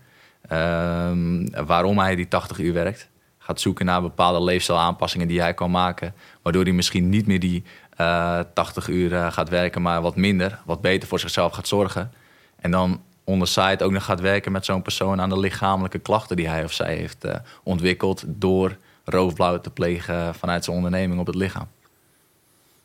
Ehm, 0.47 1.65
waarom 1.65 1.99
hij 1.99 2.15
die 2.15 2.27
80 2.27 2.59
uur 2.59 2.73
werkt. 2.73 3.09
Gaat 3.37 3.61
zoeken 3.61 3.85
naar 3.85 4.01
bepaalde 4.01 4.43
leefstijlaanpassingen 4.43 5.27
die 5.27 5.41
hij 5.41 5.53
kan 5.53 5.71
maken. 5.71 6.13
Waardoor 6.41 6.63
hij 6.63 6.71
misschien 6.71 7.09
niet 7.09 7.27
meer 7.27 7.39
die 7.39 7.63
eh 7.95 8.39
80 8.53 8.87
uur 8.87 9.15
eh, 9.15 9.31
gaat 9.31 9.49
werken, 9.49 9.81
maar 9.81 10.01
wat 10.01 10.15
minder. 10.15 10.59
Wat 10.65 10.81
beter 10.81 11.07
voor 11.07 11.19
zichzelf 11.19 11.53
gaat 11.53 11.67
zorgen. 11.67 12.11
En 12.59 12.71
dan 12.71 13.01
on 13.29 13.39
the 13.39 13.45
side 13.45 13.83
ook 13.83 13.91
nog 13.91 14.03
gaat 14.03 14.19
werken 14.19 14.51
met 14.51 14.65
zo'n 14.65 14.81
persoon 14.81 15.21
aan 15.21 15.29
de 15.29 15.39
lichamelijke 15.39 15.99
klachten 15.99 16.35
die 16.35 16.47
hij 16.47 16.63
of 16.63 16.73
zij 16.73 16.95
heeft 16.95 17.23
eh, 17.23 17.35
ontwikkeld. 17.63 18.23
Door 18.27 18.77
roofblauw 19.03 19.61
te 19.61 19.69
plegen 19.69 20.35
vanuit 20.35 20.63
zijn 20.63 20.75
onderneming 20.75 21.19
op 21.19 21.25
het 21.25 21.35
lichaam. 21.35 21.67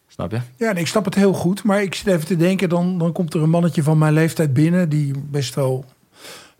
Snap 0.08 0.30
je? 0.30 0.40
Ja, 0.56 0.74
ik 0.74 0.86
snap 0.86 1.04
het 1.04 1.14
heel 1.14 1.32
goed. 1.32 1.62
Maar 1.62 1.82
ik 1.82 1.94
zit 1.94 2.06
even 2.06 2.26
te 2.26 2.36
denken, 2.36 2.68
dan, 2.68 2.98
dan 2.98 3.12
komt 3.12 3.34
er 3.34 3.42
een 3.42 3.50
mannetje 3.50 3.82
van 3.82 3.98
mijn 3.98 4.12
leeftijd 4.12 4.52
binnen... 4.52 4.88
die 4.88 5.12
best 5.18 5.54
wel 5.54 5.84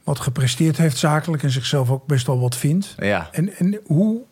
wat 0.05 0.21
gepresteerd 0.21 0.77
heeft 0.77 0.97
zakelijk... 0.97 1.43
en 1.43 1.51
zichzelf 1.51 1.91
ook 1.91 2.07
best 2.07 2.27
wel 2.27 2.41
wat 2.41 2.57
vindt. 2.57 2.95
Ja. 2.99 3.29
En, 3.33 3.57
en 3.57 3.81
hoe, 3.85 4.23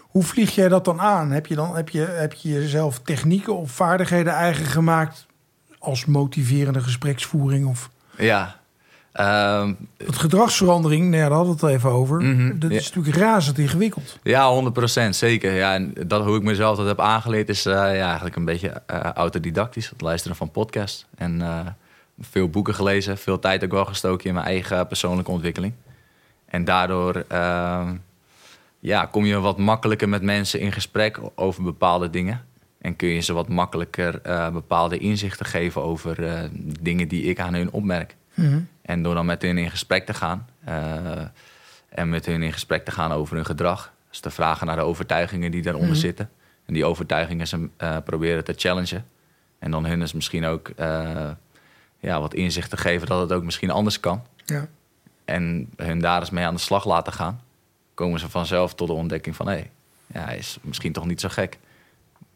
hoe 0.00 0.22
vlieg 0.22 0.54
jij 0.54 0.68
dat 0.68 0.84
dan 0.84 1.00
aan? 1.00 1.30
Heb 1.30 1.46
je, 1.46 1.54
dan, 1.54 1.76
heb, 1.76 1.88
je, 1.88 2.00
heb 2.00 2.32
je 2.32 2.48
jezelf 2.48 2.98
technieken 2.98 3.56
of 3.56 3.70
vaardigheden 3.70 4.32
eigen 4.32 4.66
gemaakt... 4.66 5.26
als 5.78 6.04
motiverende 6.04 6.80
gespreksvoering 6.80 7.66
of... 7.66 7.90
Ja. 8.18 8.60
Ehm, 9.16 9.72
Het 9.96 10.16
gedragsverandering, 10.16 11.02
nou 11.02 11.16
ja, 11.16 11.28
daar 11.28 11.36
hadden 11.36 11.56
we 11.58 11.66
het 11.66 11.74
even 11.76 11.90
over. 11.90 12.22
Mhm, 12.22 12.58
dat 12.58 12.70
ja. 12.70 12.76
is 12.76 12.92
natuurlijk 12.92 13.16
razend 13.16 13.58
ingewikkeld. 13.58 14.18
Ja, 14.22 14.48
100% 14.48 15.16
zeker. 15.16 15.52
Ja, 15.52 15.74
en 15.74 15.92
dat, 16.06 16.24
hoe 16.24 16.36
ik 16.36 16.42
mezelf 16.42 16.76
dat 16.76 16.86
heb 16.86 17.00
aangeleerd 17.00 17.48
is 17.48 17.66
eh, 17.66 17.72
ja, 17.72 18.04
eigenlijk 18.06 18.36
een 18.36 18.44
beetje 18.44 18.82
eh, 18.86 19.00
autodidactisch. 19.00 19.88
Het 19.88 20.00
luisteren 20.00 20.36
van 20.36 20.50
podcasts. 20.50 21.06
En 21.14 21.42
eh, 21.42 21.60
veel 22.20 22.48
boeken 22.48 22.74
gelezen. 22.74 23.18
Veel 23.18 23.38
tijd 23.38 23.64
ook 23.64 23.70
wel 23.70 23.84
gestoken 23.84 24.28
in 24.28 24.34
mijn 24.34 24.46
eigen 24.46 24.86
persoonlijke 24.86 25.30
ontwikkeling. 25.30 25.72
En 26.46 26.64
daardoor 26.64 27.24
eh, 27.28 27.88
ja, 28.78 29.04
kom 29.06 29.24
je 29.24 29.40
wat 29.40 29.58
makkelijker 29.58 30.08
met 30.08 30.22
mensen 30.22 30.60
in 30.60 30.72
gesprek 30.72 31.20
over 31.34 31.62
bepaalde 31.62 32.10
dingen. 32.10 32.44
En 32.78 32.96
kun 32.96 33.08
je 33.08 33.20
ze 33.20 33.32
wat 33.32 33.48
makkelijker 33.48 34.20
bepaalde 34.52 34.98
inzichten 34.98 35.46
geven 35.46 35.82
over 35.82 36.48
dingen 36.80 37.08
die 37.08 37.22
ik 37.22 37.40
aan 37.40 37.54
hun 37.54 37.70
opmerk. 37.70 38.16
En 38.82 39.02
door 39.02 39.14
dan 39.14 39.26
met 39.26 39.42
hun 39.42 39.58
in 39.58 39.70
gesprek 39.70 40.06
te 40.06 40.14
gaan. 40.14 40.48
eh, 40.64 41.24
en 41.88 42.08
met 42.08 42.26
hun 42.26 42.42
in 42.42 42.52
gesprek 42.52 42.84
te 42.84 42.90
gaan 42.90 43.12
over 43.12 43.36
hun 43.36 43.44
gedrag. 43.44 43.92
Dus 44.08 44.20
te 44.20 44.30
vragen 44.30 44.66
naar 44.66 44.76
de 44.76 44.82
overtuigingen 44.82 45.50
die 45.50 45.62
daaronder 45.62 45.96
zitten. 45.96 46.30
En 46.66 46.74
die 46.74 46.84
overtuigingen 46.84 47.48
ze 47.48 47.68
eh, 47.76 47.96
proberen 48.04 48.44
te 48.44 48.54
challengen. 48.56 49.04
En 49.58 49.70
dan 49.70 49.86
hun 49.86 50.02
is 50.02 50.12
misschien 50.12 50.44
ook 50.44 50.68
eh, 50.68 51.30
ja, 51.98 52.20
wat 52.20 52.34
inzicht 52.34 52.70
te 52.70 52.76
geven 52.76 53.06
dat 53.06 53.20
het 53.20 53.32
ook 53.32 53.44
misschien 53.44 53.70
anders 53.70 54.00
kan. 54.00 54.22
Ja. 54.44 54.68
En 55.24 55.68
hun 55.76 56.00
daar 56.00 56.20
eens 56.20 56.30
mee 56.30 56.44
aan 56.44 56.54
de 56.54 56.60
slag 56.60 56.84
laten 56.84 57.12
gaan. 57.12 57.40
Komen 57.94 58.20
ze 58.20 58.30
vanzelf 58.30 58.74
tot 58.74 58.88
de 58.88 58.94
ontdekking 58.94 59.36
van... 59.36 59.48
hé, 59.48 59.70
ja, 60.06 60.24
hij 60.24 60.38
is 60.38 60.58
misschien 60.60 60.92
toch 60.92 61.06
niet 61.06 61.20
zo 61.20 61.28
gek. 61.28 61.58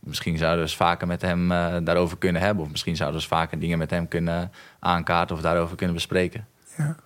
Misschien 0.00 0.38
zouden 0.38 0.58
we 0.58 0.64
eens 0.64 0.76
vaker 0.76 1.06
met 1.06 1.22
hem 1.22 1.52
eh, 1.52 1.76
daarover 1.84 2.18
kunnen 2.18 2.42
hebben. 2.42 2.64
Of 2.64 2.70
misschien 2.70 2.96
zouden 2.96 3.20
we 3.20 3.24
eens 3.24 3.34
vaker 3.34 3.58
dingen 3.58 3.78
met 3.78 3.90
hem 3.90 4.08
kunnen 4.08 4.52
aankaarten 4.78 5.36
of 5.36 5.42
daarover 5.42 5.76
kunnen 5.76 5.94
bespreken. 5.94 6.46
Ja. 6.76 6.96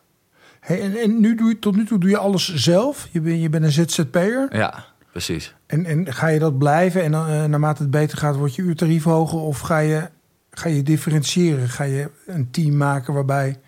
Hey, 0.61 0.80
en 0.80 0.96
en 0.96 1.20
nu 1.20 1.35
doe 1.35 1.48
je, 1.48 1.59
tot 1.59 1.76
nu 1.76 1.85
toe 1.85 1.98
doe 1.98 2.11
je 2.11 2.16
alles 2.16 2.54
zelf. 2.54 3.09
Je, 3.11 3.20
bent 3.20 3.42
je 3.42 3.48
bent 3.48 3.64
een 3.64 3.72
ZZP'er. 3.72 4.57
Ja, 4.57 4.85
precies. 5.11 5.54
En, 5.66 5.85
en 5.85 6.12
ga 6.12 6.26
je 6.26 6.38
dat 6.38 6.59
blijven? 6.59 7.02
En 7.02 7.14
eh, 7.14 7.44
naarmate 7.44 7.83
het 7.83 7.90
beter 7.90 8.18
gaat, 8.18 8.37
wordt 8.37 8.54
je 8.54 8.62
uurtarief 8.62 9.04
hoger? 9.04 9.38
Of 9.38 9.61
ga 9.61 9.78
je, 9.78 10.09
ga 10.50 10.68
je 10.68 10.83
differentiëren? 10.83 11.68
Ga 11.68 11.85
je 11.85 12.11
een 12.26 12.50
team 12.50 12.76
maken 12.76 13.14
waarbij 13.14 13.61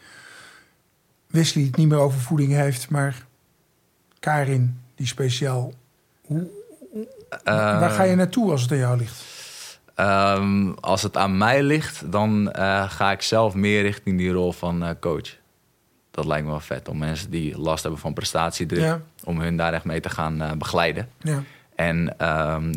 Wesley 1.27 1.65
het 1.65 1.77
niet 1.77 1.89
meer 1.89 1.99
over 1.99 2.21
voeding 2.21 2.53
heeft, 2.53 2.91
maar 2.91 3.27
Karin, 4.21 4.81
die 4.95 5.07
speciaal. 5.07 5.73
Hoe, 6.21 6.49
waar 7.45 7.91
ga 7.91 8.03
je 8.03 8.15
naartoe 8.17 8.51
als 8.51 8.63
het 8.63 8.71
aan 8.73 8.79
jou 8.79 8.97
ligt? 8.97 9.23
Ehm, 9.95 10.71
als 10.81 11.03
het 11.03 11.17
aan 11.17 11.39
mij 11.39 11.63
ligt, 11.63 12.13
dan 12.13 12.53
eh, 12.53 12.91
ga 12.91 13.13
ik 13.13 13.23
zelf 13.23 13.55
meer 13.55 13.83
richting 13.83 14.19
die 14.19 14.31
rol 14.33 14.53
van 14.53 14.85
eh, 14.85 14.91
coach. 15.01 15.37
Dat 16.11 16.25
lijkt 16.25 16.45
me 16.45 16.51
wel 16.51 16.61
vet 16.61 16.89
om 16.89 16.99
mensen 16.99 17.31
die 17.31 17.59
last 17.59 17.83
hebben 17.83 18.01
van 18.01 18.15
prestatiedruk, 18.15 18.81
Ja. 18.83 19.01
om 19.25 19.41
hun 19.41 19.57
daar 19.57 19.73
echt 19.73 19.85
mee 19.85 20.01
te 20.01 20.11
gaan 20.11 20.43
eh, 20.43 20.53
begeleiden. 20.53 21.09
Ja. 21.21 21.43
En 21.75 22.19
ehm, 22.19 22.73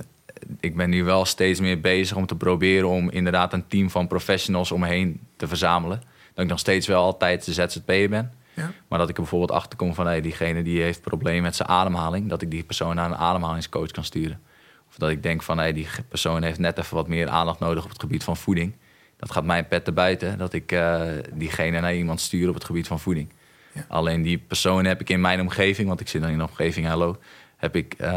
ik 0.60 0.76
ben 0.76 0.90
nu 0.90 1.04
wel 1.04 1.26
steeds 1.26 1.60
meer 1.60 1.82
bezig 1.82 2.18
om 2.18 2.26
te 2.26 2.36
proberen 2.36 2.90
om 2.90 3.10
inderdaad 3.10 3.54
een 3.54 3.68
team 3.68 3.90
van 3.90 4.08
professionals 4.08 4.72
om 4.72 4.80
me 4.80 4.88
heen 4.88 5.20
te 5.36 5.48
verzamelen. 5.48 6.02
Dat 6.34 6.44
ik 6.44 6.50
nog 6.50 6.60
steeds 6.60 6.88
wel 6.88 7.04
altijd 7.04 7.46
de 7.46 7.54
ZZP'er 7.54 8.10
ben. 8.10 8.34
Ja. 8.60 8.72
Maar 8.88 9.00
dat 9.00 9.10
ik 9.10 9.16
er 9.16 9.22
bijvoorbeeld 9.22 9.52
achterkom 9.52 9.94
van 9.94 10.06
hey, 10.06 10.22
diegene 10.22 10.64
die 10.64 10.82
heeft 10.82 11.02
problemen 11.02 11.42
met 11.42 11.56
zijn 11.56 11.70
ademhaling, 11.70 12.30
dat 12.30 12.42
ik 12.42 12.52
die 12.52 12.64
persoon 12.64 12.96
naar 12.96 13.12
een 13.12 13.18
ademhalingscoach 13.18 13.92
kan 13.92 14.04
sturen. 14.04 14.42
Of 14.90 14.96
dat 14.96 15.10
ik 15.10 15.24
denk 15.24 15.44
van 15.44 15.58
hey, 15.58 15.74
die 15.74 15.88
persoon 16.08 16.44
heeft 16.44 16.60
net 16.60 16.78
even 16.78 16.96
wat 16.96 17.08
meer 17.08 17.28
aandacht 17.28 17.60
nodig 17.60 17.84
op 17.84 17.90
het 17.90 18.00
gebied 18.00 18.24
van 18.24 18.38
voeding. 18.38 18.74
Dat 19.18 19.32
gaat 19.32 19.44
mijn 19.44 19.68
pet 19.68 19.86
te 19.86 19.92
buiten, 19.92 20.38
dat 20.38 20.54
ik 20.54 20.72
eh, 20.72 21.02
diegene 21.34 21.80
naar 21.80 21.96
iemand 21.96 22.22
stuur 22.22 22.48
op 22.48 22.54
het 22.54 22.64
gebied 22.64 22.88
van 22.88 23.00
voeding. 23.00 23.30
Ja. 23.72 23.86
Alleen 23.88 24.22
die 24.22 24.38
persoon 24.38 24.86
heb 24.86 25.02
ik 25.02 25.10
in 25.10 25.22
mijn 25.22 25.42
omgeving, 25.42 25.88
want 25.88 26.00
ik 26.00 26.08
zit 26.08 26.22
dan 26.22 26.30
in 26.30 26.40
een 26.40 26.48
omgeving, 26.48 26.88
hallo, 26.88 27.18
heb 27.58 27.76
ik 27.76 27.94
eh, 27.94 28.12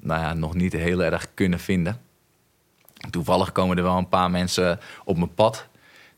nou 0.00 0.20
ja, 0.20 0.34
nog 0.34 0.54
niet 0.54 0.72
heel 0.72 1.02
erg 1.02 1.26
kunnen 1.34 1.58
vinden. 1.58 2.00
Toevallig 3.10 3.52
komen 3.52 3.76
er 3.76 3.82
wel 3.82 3.96
een 3.96 4.08
paar 4.08 4.30
mensen 4.30 4.80
op 5.04 5.16
mijn 5.16 5.34
pad. 5.34 5.66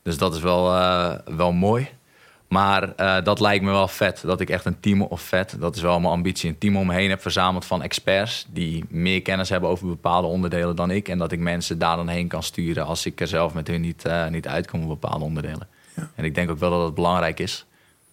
Dus 0.01 0.17
dat 0.17 0.35
is 0.35 0.41
wel, 0.41 0.75
eh, 0.75 1.35
wel 1.35 1.51
mooi. 1.51 1.89
Maar 2.53 2.95
eh, 2.95 3.23
dat 3.23 3.39
lijkt 3.39 3.63
me 3.63 3.71
wel 3.71 3.87
vet. 3.87 4.21
Dat 4.21 4.39
ik 4.39 4.49
echt 4.49 4.65
een 4.65 4.79
team 4.79 5.01
of 5.01 5.21
vet, 5.21 5.55
dat 5.59 5.75
is 5.75 5.81
wel 5.81 5.99
mijn 5.99 6.13
ambitie. 6.13 6.49
Een 6.49 6.57
team 6.57 6.77
om 6.77 6.87
me 6.87 6.93
heen 6.93 7.09
heb 7.09 7.21
verzameld 7.21 7.65
van 7.65 7.81
experts 7.81 8.45
die 8.49 8.85
meer 8.89 9.21
kennis 9.21 9.49
hebben 9.49 9.69
over 9.69 9.87
bepaalde 9.87 10.27
onderdelen 10.27 10.75
dan 10.75 10.91
ik. 10.91 11.07
En 11.07 11.17
dat 11.17 11.31
ik 11.31 11.39
mensen 11.39 11.79
daar 11.79 11.95
dan 11.95 12.07
heen 12.07 12.27
kan 12.27 12.43
sturen 12.43 12.85
als 12.85 13.05
ik 13.05 13.21
er 13.21 13.27
zelf 13.27 13.53
met 13.53 13.67
hun 13.67 13.81
niet, 13.81 14.05
eh, 14.05 14.27
niet 14.27 14.47
uitkom 14.47 14.81
op 14.81 14.87
bepaalde 14.87 15.25
onderdelen. 15.25 15.67
Ja. 15.95 16.09
En 16.15 16.23
ik 16.23 16.35
denk 16.35 16.49
ook 16.49 16.59
wel 16.59 16.69
dat 16.69 16.83
het 16.85 16.95
belangrijk 16.95 17.39
is. 17.39 17.65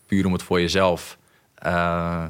Puur 0.07 0.27
om 0.27 0.33
het 0.33 0.43
voor 0.43 0.61
jezelf 0.61 1.19
eh 1.55 2.25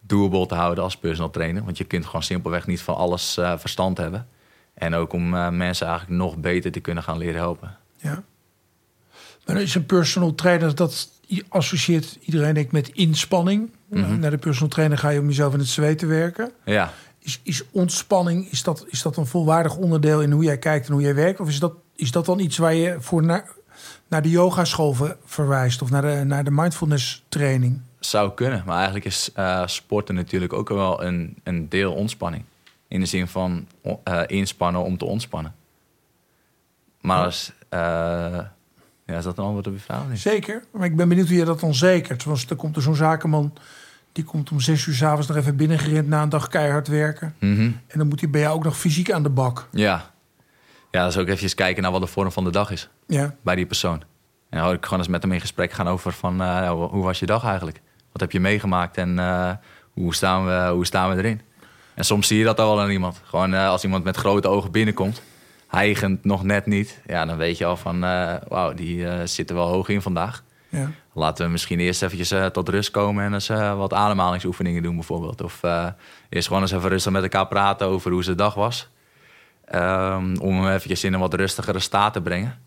doable 0.00 0.46
te 0.46 0.54
houden 0.54 0.84
als 0.84 0.96
personal 0.96 1.30
trainer. 1.30 1.64
Want 1.64 1.78
je 1.78 1.84
kunt 1.84 2.06
gewoon 2.06 2.22
simpelweg 2.22 2.66
niet 2.66 2.82
van 2.82 2.96
alles 2.96 3.38
verstand 3.56 3.98
hebben. 3.98 4.28
En 4.74 4.94
ook 4.94 5.12
om 5.12 5.28
mensen 5.56 5.86
eigenlijk 5.86 6.18
nog 6.18 6.36
beter 6.36 6.72
te 6.72 6.80
kunnen 6.80 7.02
gaan 7.02 7.18
leren 7.18 7.40
helpen. 7.40 7.76
Ja. 7.96 8.22
Maar 9.46 9.60
is 9.60 9.74
een 9.74 9.86
personal 9.86 10.34
trainer, 10.34 10.74
dat 10.74 11.19
associeert 11.48 12.18
iedereen 12.20 12.54
denk 12.54 12.66
ik 12.66 12.72
met 12.72 12.88
inspanning. 12.88 13.70
Mhm. 13.88 14.18
Naar 14.18 14.30
de 14.30 14.38
personal 14.38 14.68
trainer 14.68 14.98
ga 14.98 15.08
je 15.08 15.20
om 15.20 15.26
jezelf 15.26 15.52
in 15.52 15.58
het 15.58 15.68
zweet 15.68 15.98
te 15.98 16.06
werken. 16.06 16.50
Ja, 16.64 16.92
Is, 17.18 17.40
is 17.42 17.62
ontspanning, 17.70 18.50
is 18.50 18.62
dat, 18.62 18.84
is 18.88 19.02
dat 19.02 19.16
een 19.16 19.26
volwaardig 19.26 19.76
onderdeel 19.76 20.22
in 20.22 20.30
hoe 20.30 20.44
jij 20.44 20.58
kijkt 20.58 20.86
en 20.86 20.92
hoe 20.92 21.02
jij 21.02 21.14
werkt? 21.14 21.40
Of 21.40 21.48
is 21.48 21.58
dat, 21.58 21.72
is 21.94 22.10
dat 22.10 22.26
dan 22.26 22.38
iets 22.38 22.58
waar 22.58 22.74
je 22.74 22.96
voor 22.98 23.22
naar, 23.22 23.50
naar 24.08 24.22
de 24.22 24.30
yogaschool 24.30 24.92
ver- 24.92 25.16
verwijst? 25.24 25.82
Of 25.82 25.90
naar 25.90 26.02
de, 26.02 26.22
naar 26.24 26.44
de 26.44 26.50
mindfulness 26.50 27.24
training? 27.28 27.80
zou 28.00 28.32
kunnen. 28.34 28.62
Maar 28.66 28.76
eigenlijk 28.76 29.04
is 29.04 29.32
eh, 29.34 29.66
sporten 29.66 30.14
natuurlijk 30.14 30.52
ook 30.52 30.68
wel 30.68 31.04
een, 31.04 31.36
een 31.44 31.68
deel 31.68 31.92
ontspanning. 31.92 32.44
In 32.88 33.00
de 33.00 33.06
zin 33.06 33.28
van 33.28 33.66
eh, 34.04 34.22
inspannen 34.26 34.82
om 34.82 34.98
te 34.98 35.04
ontspannen. 35.04 35.54
Maar 37.00 37.24
als, 37.24 37.52
eh, 37.68 38.38
ja, 39.10 39.18
is 39.18 39.24
dat 39.24 39.38
een 39.38 39.44
antwoord 39.44 39.66
op 39.66 39.72
je 39.72 39.78
vraag? 39.78 40.02
Zeker, 40.12 40.62
maar 40.72 40.86
ik 40.86 40.96
ben 40.96 41.08
benieuwd 41.08 41.28
hoe 41.28 41.36
je 41.36 41.44
dat 41.44 41.60
dan 41.60 41.74
zekert. 41.74 42.24
Want 42.24 42.48
dan 42.48 42.56
komt 42.56 42.76
er 42.76 42.82
zo'n 42.82 42.94
zakenman, 42.94 43.52
die 44.12 44.24
komt 44.24 44.50
om 44.50 44.60
zes 44.60 44.86
uur 44.86 44.94
s'avonds 44.94 45.26
nog 45.26 45.36
even 45.36 45.56
binnengerend 45.56 46.08
na 46.08 46.22
een 46.22 46.28
dag 46.28 46.48
keihard 46.48 46.88
werken. 46.88 47.34
Mhm. 47.38 47.60
En 47.60 47.98
dan 47.98 48.08
moet 48.08 48.20
hij 48.20 48.30
bij 48.30 48.40
jou 48.40 48.54
ook 48.54 48.64
nog 48.64 48.78
fysiek 48.78 49.12
aan 49.12 49.22
de 49.22 49.30
bak. 49.30 49.68
Ja. 49.72 50.10
ja, 50.90 51.04
dus 51.04 51.16
ook 51.16 51.28
even 51.28 51.54
kijken 51.54 51.82
naar 51.82 51.92
wat 51.92 52.00
de 52.00 52.06
vorm 52.06 52.32
van 52.32 52.44
de 52.44 52.50
dag 52.50 52.70
is 52.70 52.88
Ja, 53.06 53.34
bij 53.42 53.54
die 53.54 53.66
persoon. 53.66 54.02
En 54.50 54.58
dan 54.58 54.72
ik 54.72 54.84
gewoon 54.84 54.98
eens 54.98 55.08
met 55.08 55.22
hem 55.22 55.32
in 55.32 55.40
gesprek 55.40 55.72
gaan 55.72 55.88
over 55.88 56.12
van, 56.12 56.42
eh, 56.42 56.70
hoe 56.70 57.02
was 57.02 57.18
je 57.18 57.26
dag 57.26 57.44
eigenlijk? 57.44 57.80
Wat 58.12 58.20
heb 58.20 58.32
je 58.32 58.40
meegemaakt 58.40 58.96
en 58.96 59.18
eh, 59.18 59.50
hoe, 59.92 60.14
staan 60.14 60.46
we, 60.46 60.70
hoe 60.72 60.86
staan 60.86 61.10
we 61.10 61.16
erin? 61.16 61.40
En 61.94 62.04
soms 62.04 62.26
zie 62.26 62.38
je 62.38 62.44
dat 62.44 62.60
al 62.60 62.74
wel 62.74 62.84
aan 62.84 62.90
iemand. 62.90 63.20
Gewoon 63.24 63.54
eh, 63.54 63.68
als 63.68 63.84
iemand 63.84 64.04
met 64.04 64.16
grote 64.16 64.48
ogen 64.48 64.70
binnenkomt, 64.70 65.22
hijgend 65.70 66.24
nog 66.24 66.42
net 66.42 66.66
niet. 66.66 67.00
Ja, 67.06 67.24
dan 67.24 67.36
weet 67.36 67.58
je 67.58 67.64
al 67.64 67.76
van, 67.76 68.04
eh, 68.04 68.34
wauw, 68.48 68.74
die 68.74 69.08
eh, 69.08 69.26
zit 69.26 69.50
er 69.50 69.56
wel 69.56 69.68
hoog 69.68 69.88
in 69.88 70.02
vandaag. 70.02 70.42
ja. 70.68 70.90
Laten 71.12 71.44
we 71.44 71.50
misschien 71.50 71.80
eerst 71.80 72.02
eventjes 72.02 72.30
eh, 72.30 72.46
tot 72.46 72.68
rust 72.68 72.90
komen 72.90 73.24
en 73.24 73.34
eens 73.34 73.48
wat 73.76 73.92
ademhalingsoefeningen 73.92 74.82
doen 74.82 74.94
bijvoorbeeld. 74.94 75.42
Of 75.42 75.60
eerst 76.28 76.46
gewoon 76.46 76.62
eens 76.62 76.72
even 76.72 76.88
rustig 76.88 77.12
met 77.12 77.22
elkaar 77.22 77.46
praten 77.46 77.86
over 77.86 78.10
hoe 78.10 78.24
zijn 78.24 78.36
dag 78.36 78.54
was. 78.54 78.88
Ehm, 79.64 80.36
om 80.36 80.54
hem 80.54 80.72
eventjes 80.74 81.04
in 81.04 81.12
een 81.12 81.20
wat 81.20 81.34
rustigere 81.34 81.78
staat 81.78 82.12
te 82.12 82.20
brengen. 82.20 82.58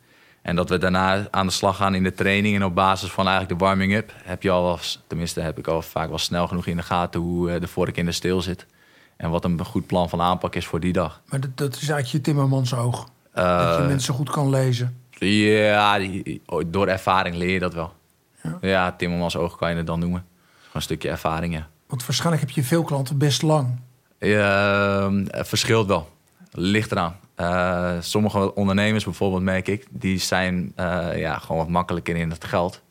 En 0.41 0.55
dat 0.55 0.69
we 0.69 0.77
daarna 0.77 1.27
aan 1.31 1.45
de 1.45 1.51
slag 1.51 1.75
gaan 1.75 1.95
in 1.95 2.03
de 2.03 2.13
training. 2.13 2.55
En 2.55 2.63
op 2.63 2.75
basis 2.75 3.11
van 3.11 3.27
eigenlijk 3.27 3.59
de 3.59 3.65
warming-up 3.65 4.13
heb 4.23 4.43
je 4.43 4.49
al, 4.49 4.79
tenminste 5.07 5.41
heb 5.41 5.57
ik 5.57 5.67
al 5.67 5.81
vaak 5.81 6.09
wel 6.09 6.17
snel 6.17 6.47
genoeg 6.47 6.67
in 6.67 6.77
de 6.77 6.83
gaten 6.83 7.21
hoe 7.21 7.59
de 7.59 7.67
vork 7.67 7.97
in 7.97 8.05
de 8.05 8.11
steel 8.11 8.41
zit. 8.41 8.65
En 9.23 9.29
wat 9.29 9.43
een 9.45 9.65
goed 9.65 9.85
plan 9.87 10.09
van 10.09 10.21
aanpak 10.21 10.55
is 10.55 10.65
voor 10.65 10.79
die 10.79 10.93
dag. 10.93 11.21
Maar 11.25 11.39
dat, 11.39 11.57
dat 11.57 11.73
is 11.73 11.77
eigenlijk 11.89 12.07
je 12.07 12.21
timmermans 12.21 12.73
oog. 12.75 13.07
dat 13.33 13.43
je 13.75 13.81
Eh, 13.81 13.87
mensen 13.87 14.13
goed 14.13 14.29
kan 14.29 14.49
lezen. 14.49 14.97
Ja, 15.11 15.97
die- 15.97 16.41
door 16.67 16.87
ervaring 16.87 17.35
leer 17.35 17.49
je 17.49 17.59
dat 17.59 17.73
wel. 17.73 17.93
Ja. 18.43 18.57
Ja, 18.61 18.91
Timmermans 18.91 19.35
oog 19.37 19.55
kan 19.57 19.69
je 19.69 19.75
het 19.75 19.87
dan 19.87 19.99
noemen. 19.99 20.25
Gewoon 20.57 20.71
een 20.73 20.81
stukje 20.81 21.09
ervaring, 21.09 21.53
ja. 21.53 21.67
Want 21.87 22.05
waarschijnlijk 22.05 22.41
heb 22.45 22.49
je 22.55 22.63
veel 22.63 22.83
klanten 22.83 23.17
best 23.17 23.41
lang. 23.41 23.79
Ehm, 24.19 25.25
het 25.27 25.47
verschilt 25.47 25.87
wel. 25.87 26.09
Ligt 26.51 26.91
eraan. 26.91 27.15
Eh, 27.35 27.91
sommige 27.99 28.55
ondernemers 28.55 29.03
bijvoorbeeld, 29.03 29.41
merk 29.43 29.67
ik, 29.67 29.85
die 29.89 30.17
zijn 30.17 30.71
eh, 30.75 31.17
ja, 31.17 31.37
gewoon 31.37 31.57
wat 31.57 31.69
makkelijker 31.69 32.15
in 32.15 32.29
het 32.29 32.43
geld. 32.45 32.81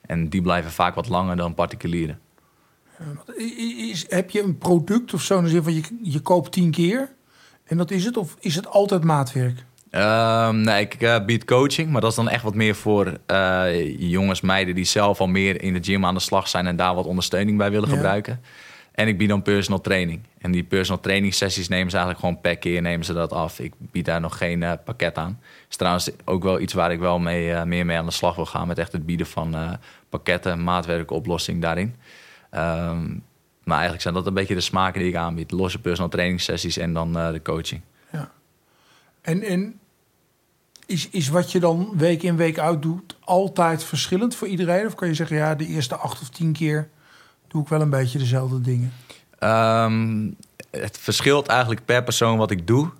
En 0.00 0.28
die 0.28 0.42
blijven 0.42 0.70
vaak 0.70 0.94
wat 0.94 1.08
langer 1.08 1.36
dan 1.36 1.54
particulieren. 1.54 2.18
I- 3.40 3.90
Is, 3.90 4.04
heb 4.08 4.30
je 4.30 4.42
een 4.42 4.58
product 4.58 5.14
of 5.14 5.22
zo? 5.22 5.38
In 5.38 5.44
de 5.44 5.50
zin 5.50 5.62
van 5.62 5.74
je, 5.74 5.82
je 6.02 6.20
koopt 6.20 6.52
tien 6.52 6.70
keer 6.70 7.08
en 7.64 7.76
dat 7.76 7.90
is 7.90 8.04
het? 8.04 8.16
Of 8.16 8.36
is 8.40 8.54
het 8.54 8.66
altijd 8.66 9.04
maatwerk? 9.04 9.64
Ehm, 9.90 10.60
nee, 10.60 10.80
ik 10.80 10.94
eh, 10.94 11.24
bied 11.24 11.44
coaching, 11.44 11.90
maar 11.90 12.00
dat 12.00 12.10
is 12.10 12.16
dan 12.16 12.28
echt 12.28 12.42
wat 12.42 12.54
meer 12.54 12.74
voor 12.74 13.18
eh, 13.26 13.98
jongens, 14.10 14.40
meiden 14.40 14.74
die 14.74 14.84
zelf 14.84 15.20
al 15.20 15.26
meer 15.26 15.62
in 15.62 15.72
de 15.72 15.82
gym 15.82 16.04
aan 16.04 16.14
de 16.14 16.20
slag 16.20 16.48
zijn 16.48 16.66
en 16.66 16.76
daar 16.76 16.94
wat 16.94 17.04
ondersteuning 17.06 17.58
bij 17.58 17.70
willen 17.70 17.88
Ja. 17.88 17.94
gebruiken. 17.94 18.40
En 18.92 19.08
ik 19.08 19.18
bied 19.18 19.28
dan 19.28 19.42
personal 19.42 19.80
training. 19.80 20.20
En 20.38 20.50
die 20.52 20.62
personal 20.62 21.00
training 21.02 21.34
sessies 21.34 21.68
nemen 21.68 21.90
ze 21.90 21.96
eigenlijk 21.96 22.24
gewoon 22.26 22.40
per 22.40 22.58
keer 22.58 22.82
nemen 22.82 23.04
ze 23.06 23.12
dat 23.12 23.32
af. 23.32 23.58
Ik 23.58 23.72
bied 23.78 24.04
daar 24.04 24.20
nog 24.20 24.38
geen 24.38 24.62
eh, 24.62 24.72
pakket 24.84 25.18
aan. 25.18 25.40
is 25.70 25.76
trouwens 25.76 26.10
ook 26.24 26.42
wel 26.42 26.60
iets 26.60 26.72
waar 26.72 26.92
ik 26.92 26.98
wel 26.98 27.18
mee, 27.18 27.52
eh, 27.52 27.62
meer 27.62 27.86
mee 27.86 27.96
aan 27.96 28.06
de 28.06 28.10
slag 28.12 28.34
wil 28.34 28.46
gaan. 28.46 28.66
Met 28.66 28.78
echt 28.78 28.92
het 28.92 29.06
bieden 29.06 29.26
van 29.26 29.54
eh, 29.54 29.70
pakketten, 30.08 30.64
maatwerkoplossing 30.64 31.62
daarin. 31.62 31.94
Ehm, 32.52 33.08
maar 33.64 33.74
eigenlijk 33.74 34.02
zijn 34.02 34.14
dat 34.14 34.26
een 34.26 34.34
beetje 34.34 34.54
de 34.54 34.60
smaken 34.60 35.00
die 35.00 35.08
ik 35.08 35.16
aanbied. 35.16 35.50
Losse 35.50 35.78
personal 35.78 36.10
training 36.10 36.40
sessies 36.40 36.76
en 36.76 36.92
dan 36.92 37.18
eh, 37.18 37.30
de 37.30 37.42
coaching. 37.42 37.80
En, 39.22 39.42
en 39.42 39.80
is, 40.86 41.08
is 41.08 41.28
wat 41.28 41.52
je 41.52 41.60
dan 41.60 41.92
week 41.96 42.22
in 42.22 42.36
week 42.36 42.58
uit 42.58 42.82
doet 42.82 43.16
altijd 43.20 43.84
verschillend 43.84 44.34
voor 44.34 44.48
iedereen? 44.48 44.86
Of 44.86 44.94
kan 44.94 45.08
je 45.08 45.14
zeggen, 45.14 45.36
ja, 45.36 45.54
de 45.54 45.66
eerste 45.66 45.96
acht 45.96 46.20
of 46.20 46.28
tien 46.28 46.52
keer 46.52 46.88
doe 47.48 47.62
ik 47.62 47.68
wel 47.68 47.80
een 47.80 47.90
beetje 47.90 48.18
dezelfde 48.18 48.60
dingen? 48.60 48.92
Ehm, 49.38 50.30
het 50.70 50.98
verschilt 50.98 51.46
eigenlijk 51.46 51.84
per 51.84 52.04
persoon 52.04 52.36
wat 52.36 52.50
ik 52.50 52.66
doe. 52.66 52.90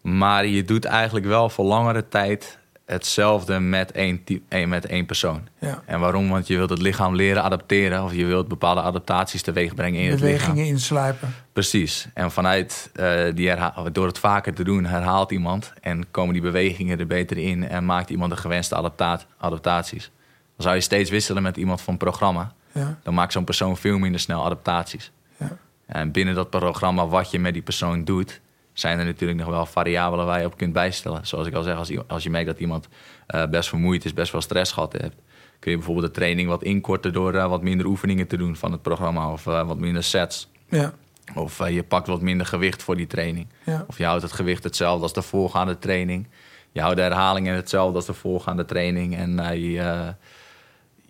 Maar 0.00 0.46
je 0.46 0.64
doet 0.64 0.84
eigenlijk 0.84 1.26
wel 1.26 1.50
voor 1.50 1.64
langere 1.64 2.08
tijd 2.08 2.57
hetzelfde 2.88 3.58
met 3.58 3.92
één, 3.92 4.22
met 4.68 4.86
één 4.86 5.06
persoon. 5.06 5.48
Ja. 5.58 5.82
En 5.86 6.00
waarom? 6.00 6.28
Want 6.28 6.46
je 6.46 6.56
wilt 6.56 6.70
het 6.70 6.80
lichaam 6.80 7.14
leren 7.14 7.42
adapteren. 7.42 8.02
Of 8.02 8.14
je 8.14 8.24
wilt 8.24 8.48
bepaalde 8.48 8.80
adaptaties 8.80 9.42
teweeg 9.42 9.74
brengen 9.74 10.00
in 10.00 10.10
het 10.10 10.20
Bewegingen 10.20 10.54
lichaam. 10.56 10.72
inslijpen. 10.72 11.34
Precies. 11.52 12.08
En 12.14 12.30
vanuit 12.30 12.90
eh, 12.94 13.20
die 13.34 13.52
door 13.92 14.06
het 14.06 14.18
vaker 14.18 14.54
te 14.54 14.64
doen, 14.64 14.84
herhaalt 14.84 15.30
iemand. 15.30 15.72
En 15.80 16.10
komen 16.10 16.32
die 16.32 16.42
bewegingen 16.42 16.98
er 16.98 17.06
beter 17.06 17.38
in. 17.38 17.68
En 17.68 17.84
maakt 17.84 18.10
iemand 18.10 18.30
de 18.30 18.36
gewenste 18.36 18.74
adapta- 18.74 19.20
adaptaties. 19.38 20.10
Dan 20.56 20.66
zou 20.66 20.74
je 20.74 20.80
steeds 20.80 21.10
wisselen 21.10 21.42
met 21.42 21.56
iemand 21.56 21.80
van 21.80 21.96
programma. 21.96 22.52
Ja, 22.72 22.98
Dan 23.02 23.14
maakt 23.14 23.32
zo'n 23.32 23.44
persoon 23.44 23.76
veel 23.76 23.98
minder 23.98 24.20
snel 24.20 24.44
adaptaties. 24.44 25.10
ja. 25.36 25.56
En 25.86 26.10
binnen 26.12 26.34
dat 26.34 26.50
programma 26.50 27.06
wat 27.06 27.30
je 27.30 27.38
met 27.38 27.52
die 27.52 27.62
persoon 27.62 28.04
doet, 28.04 28.40
zijn 28.78 28.98
er 28.98 29.04
natuurlijk 29.04 29.38
nog 29.38 29.48
wel 29.48 29.66
variabelen 29.66 30.26
waar 30.26 30.40
je 30.40 30.46
op 30.46 30.56
kunt 30.56 30.72
bijstellen. 30.72 31.26
Zoals 31.26 31.46
ik 31.46 31.54
al 31.54 31.62
zeg, 31.62 31.76
als, 31.76 31.92
als 32.08 32.22
je 32.22 32.30
merkt 32.30 32.46
dat 32.46 32.58
iemand 32.58 32.88
uh, 33.34 33.46
best 33.46 33.68
vermoeid 33.68 34.04
is, 34.04 34.14
best 34.14 34.32
wel 34.32 34.40
stress 34.40 34.72
gehad 34.72 34.92
heeft, 34.92 35.16
kun 35.58 35.70
je 35.70 35.76
bijvoorbeeld 35.76 36.06
de 36.06 36.12
training 36.12 36.48
wat 36.48 36.62
inkorten 36.62 37.12
door 37.12 37.34
uh, 37.34 37.48
wat 37.48 37.62
minder 37.62 37.86
oefeningen 37.86 38.26
te 38.26 38.36
doen 38.36 38.56
van 38.56 38.72
het 38.72 38.82
programma 38.82 39.32
of 39.32 39.46
uh, 39.46 39.66
wat 39.66 39.78
minder 39.78 40.02
sets. 40.02 40.50
Ja. 40.68 40.92
Of 41.34 41.68
je 41.68 41.82
pakt 41.82 42.06
wat 42.06 42.20
minder 42.20 42.46
gewicht 42.46 42.82
voor 42.82 42.96
die 42.96 43.06
training. 43.06 43.46
Ja. 43.64 43.84
Of 43.86 43.98
je 43.98 44.04
houdt 44.04 44.22
het 44.22 44.32
gewicht 44.32 44.64
hetzelfde 44.64 45.02
als 45.02 45.12
de 45.12 45.22
voorgaande 45.22 45.78
training. 45.78 46.26
Je 46.72 46.80
houdt 46.80 46.96
de 46.96 47.02
herhalingen 47.02 47.54
hetzelfde 47.54 47.96
als 47.96 48.06
de 48.06 48.14
voorgaande 48.14 48.64
training. 48.64 49.16
En 49.16 49.60
je, 49.60 50.14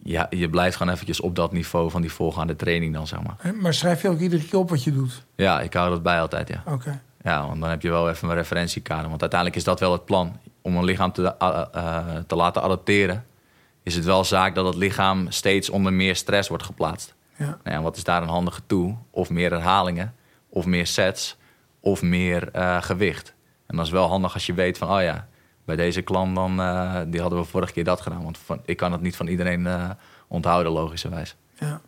ja, 0.03 0.27
je 0.31 0.51
blijft 0.51 0.77
gewoon 0.77 0.93
eventjes 0.93 1.21
op 1.21 1.37
dat 1.37 1.53
niveau 1.53 1.91
van 1.91 2.01
die 2.01 2.13
voorgaande 2.13 2.57
training 2.57 2.95
dan, 2.95 3.07
zeg 3.07 3.19
maar. 3.23 3.55
Maar 3.55 3.75
schrijf 3.75 4.03
je 4.03 4.09
ook 4.09 4.21
iedere 4.21 4.45
keer 4.45 4.59
op 4.59 4.71
wat 4.71 4.85
je 4.85 4.93
doet? 4.93 5.25
Ja, 5.35 5.61
ik 5.61 5.75
hou 5.75 5.91
dat 5.91 6.03
bij 6.03 6.21
altijd, 6.21 6.49
ja. 6.49 6.63
Oké. 6.67 7.01
Ja, 7.29 7.47
want 7.47 7.61
dan 7.61 7.71
heb 7.71 7.83
je 7.83 7.91
wel 7.91 8.09
even 8.09 8.29
een 8.29 8.35
referentiekader. 8.35 9.09
Want 9.09 9.21
uiteindelijk 9.21 9.59
is 9.61 9.67
dat 9.67 9.81
wel 9.81 9.93
het 9.93 10.05
plan. 10.05 10.41
Om 10.63 10.77
een 10.77 10.85
lichaam 10.85 11.13
te, 11.13 11.35
uh, 11.43 11.63
uh, 11.75 12.17
te 12.27 12.37
laten 12.37 12.63
adapteren, 12.63 13.25
is 13.83 13.95
het 13.95 14.05
wel 14.05 14.25
zaak 14.25 14.55
dat 14.55 14.67
het 14.67 14.75
lichaam 14.75 15.31
steeds 15.31 15.71
onder 15.71 15.93
meer 15.93 16.17
stress 16.17 16.49
wordt 16.49 16.65
geplaatst. 16.65 17.15
Ja. 17.37 17.59
Nou 17.65 17.77
ja, 17.77 17.83
wat 17.83 17.97
is 17.97 18.05
daar 18.05 18.23
een 18.23 18.29
handige 18.29 18.61
toe? 18.67 18.97
Of 19.11 19.31
meer 19.31 19.51
herhalingen, 19.51 20.15
of 20.49 20.67
meer 20.67 20.87
sets, 20.87 21.37
of 21.81 22.03
meer 22.03 22.49
uh, 22.57 22.83
gewicht. 22.83 23.35
En 23.67 23.77
dat 23.77 23.87
is 23.87 23.93
wel 23.93 24.09
handig 24.09 24.35
als 24.35 24.47
je 24.47 24.55
weet 24.55 24.79
van, 24.79 24.91
oh 24.91 25.03
ja, 25.03 25.29
bij 25.65 25.77
deze 25.77 26.03
klant 26.03 26.35
dan, 26.35 26.57
die 27.11 27.21
hadden 27.21 27.39
we 27.39 27.45
vorige 27.45 27.73
keer 27.73 27.85
dat 27.85 28.01
gedaan. 28.01 28.23
Want 28.23 28.39
van, 28.39 28.61
ik 28.65 28.77
kan 28.77 28.93
het 28.93 29.01
niet 29.01 29.17
van 29.17 29.27
iedereen 29.27 29.69
onthouden, 30.29 30.73
logischerwijs. 30.73 31.37
Ja. 31.59 31.81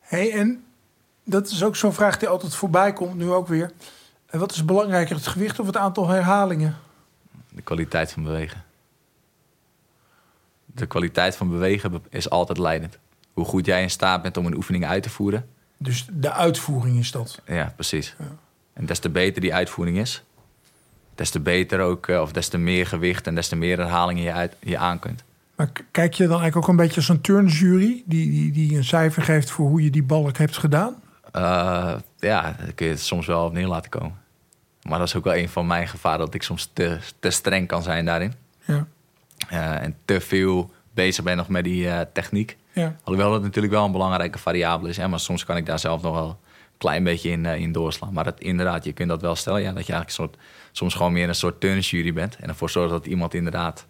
hey, 0.00 0.32
en 0.32 0.64
dat 1.24 1.48
is 1.48 1.64
ook 1.64 1.76
zo'n 1.76 1.92
vraag 1.92 2.18
die 2.18 2.28
altijd 2.28 2.54
voorbij 2.54 2.92
komt, 2.92 3.14
nu 3.14 3.30
ook 3.30 3.48
weer. 3.48 3.72
En 4.26 4.38
wat 4.38 4.52
is 4.52 4.64
belangrijker, 4.64 5.16
het 5.16 5.26
gewicht 5.26 5.58
of 5.60 5.66
het 5.66 5.76
aantal 5.76 6.08
herhalingen? 6.08 6.76
De 7.48 7.62
kwaliteit 7.62 8.12
van 8.12 8.22
bewegen. 8.22 8.64
De 10.66 10.86
kwaliteit 10.86 11.36
van 11.36 11.50
bewegen 11.50 12.02
is 12.08 12.30
altijd 12.30 12.58
leidend. 12.58 12.98
Hoe 13.32 13.44
goed 13.44 13.66
jij 13.66 13.82
in 13.82 13.90
staat 13.90 14.22
bent 14.22 14.36
om 14.36 14.46
een 14.46 14.56
oefening 14.56 14.86
uit 14.86 15.02
te 15.02 15.10
voeren. 15.10 15.48
Dus 15.76 16.06
de 16.12 16.32
uitvoering 16.32 16.98
is 16.98 17.10
dat? 17.10 17.40
Ja, 17.46 17.72
precies. 17.74 18.14
Ja. 18.18 18.24
En 18.72 18.86
des 18.86 18.98
te 18.98 19.10
beter 19.10 19.40
die 19.40 19.54
uitvoering 19.54 19.98
is, 19.98 20.22
des 21.14 21.30
te 21.30 21.40
beter 21.40 21.80
ook, 21.80 22.08
of 22.08 22.32
des 22.32 22.48
te 22.48 22.58
meer 22.58 22.86
gewicht 22.86 23.26
en 23.26 23.34
des 23.34 23.48
te 23.48 23.56
meer 23.56 23.78
herhalingen 23.78 24.22
je, 24.22 24.32
uit, 24.32 24.56
je 24.60 24.78
aan 24.78 24.98
kunt. 24.98 25.24
Maar 25.54 25.70
kijk 25.90 26.14
je 26.14 26.26
dan 26.26 26.40
eigenlijk 26.40 26.56
ook 26.56 26.68
een 26.68 26.84
beetje 26.84 26.96
als 26.96 27.08
een 27.08 27.20
turnjury 27.20 28.02
die, 28.06 28.30
die, 28.30 28.52
die 28.52 28.76
een 28.76 28.84
cijfer 28.84 29.22
geeft 29.22 29.50
voor 29.50 29.68
hoe 29.68 29.82
je 29.82 29.90
die 29.90 30.02
balk 30.02 30.36
hebt 30.36 30.56
gedaan? 30.56 31.01
Uh, 31.36 31.94
ja, 32.18 32.42
daar 32.58 32.72
kun 32.74 32.86
je 32.86 32.92
het 32.92 33.00
soms 33.00 33.26
wel 33.26 33.44
op 33.44 33.52
neer 33.52 33.66
laten 33.66 33.90
komen. 33.90 34.20
Maar 34.82 34.98
dat 34.98 35.08
is 35.08 35.16
ook 35.16 35.24
wel 35.24 35.36
een 35.36 35.48
van 35.48 35.66
mijn 35.66 35.88
gevaren, 35.88 36.18
dat 36.18 36.34
ik 36.34 36.42
soms 36.42 36.70
te, 36.72 36.98
te 37.18 37.30
streng 37.30 37.68
kan 37.68 37.82
zijn 37.82 38.04
daarin. 38.04 38.32
Ja. 38.64 38.86
Uh, 39.52 39.82
en 39.82 39.96
te 40.04 40.20
veel 40.20 40.70
bezig 40.94 41.24
ben 41.24 41.36
nog 41.36 41.48
met 41.48 41.64
die 41.64 41.84
uh, 41.84 42.00
techniek. 42.12 42.56
Ja. 42.72 42.96
Alhoewel 43.04 43.30
dat 43.30 43.42
natuurlijk 43.42 43.72
wel 43.72 43.84
een 43.84 43.92
belangrijke 43.92 44.38
variabele 44.38 44.88
is. 44.88 44.96
Hè, 44.96 45.08
maar 45.08 45.20
soms 45.20 45.44
kan 45.44 45.56
ik 45.56 45.66
daar 45.66 45.78
zelf 45.78 46.02
nog 46.02 46.14
wel 46.14 46.28
een 46.28 46.78
klein 46.78 47.04
beetje 47.04 47.30
in, 47.30 47.46
in 47.46 47.72
doorslaan. 47.72 48.12
Maar 48.12 48.24
het, 48.24 48.40
inderdaad, 48.40 48.84
je 48.84 48.92
kunt 48.92 49.08
dat 49.08 49.20
wel 49.20 49.36
stellen. 49.36 49.60
Ja, 49.60 49.72
dat 49.72 49.86
je 49.86 49.92
eigenlijk 49.92 50.32
soort, 50.32 50.44
soms 50.72 50.94
gewoon 50.94 51.12
meer 51.12 51.28
een 51.28 51.34
soort 51.34 51.60
turnjury 51.60 52.12
bent. 52.12 52.36
En 52.36 52.48
ervoor 52.48 52.70
zorgt 52.70 52.90
dat 52.90 53.06
iemand 53.06 53.34
inderdaad 53.34 53.86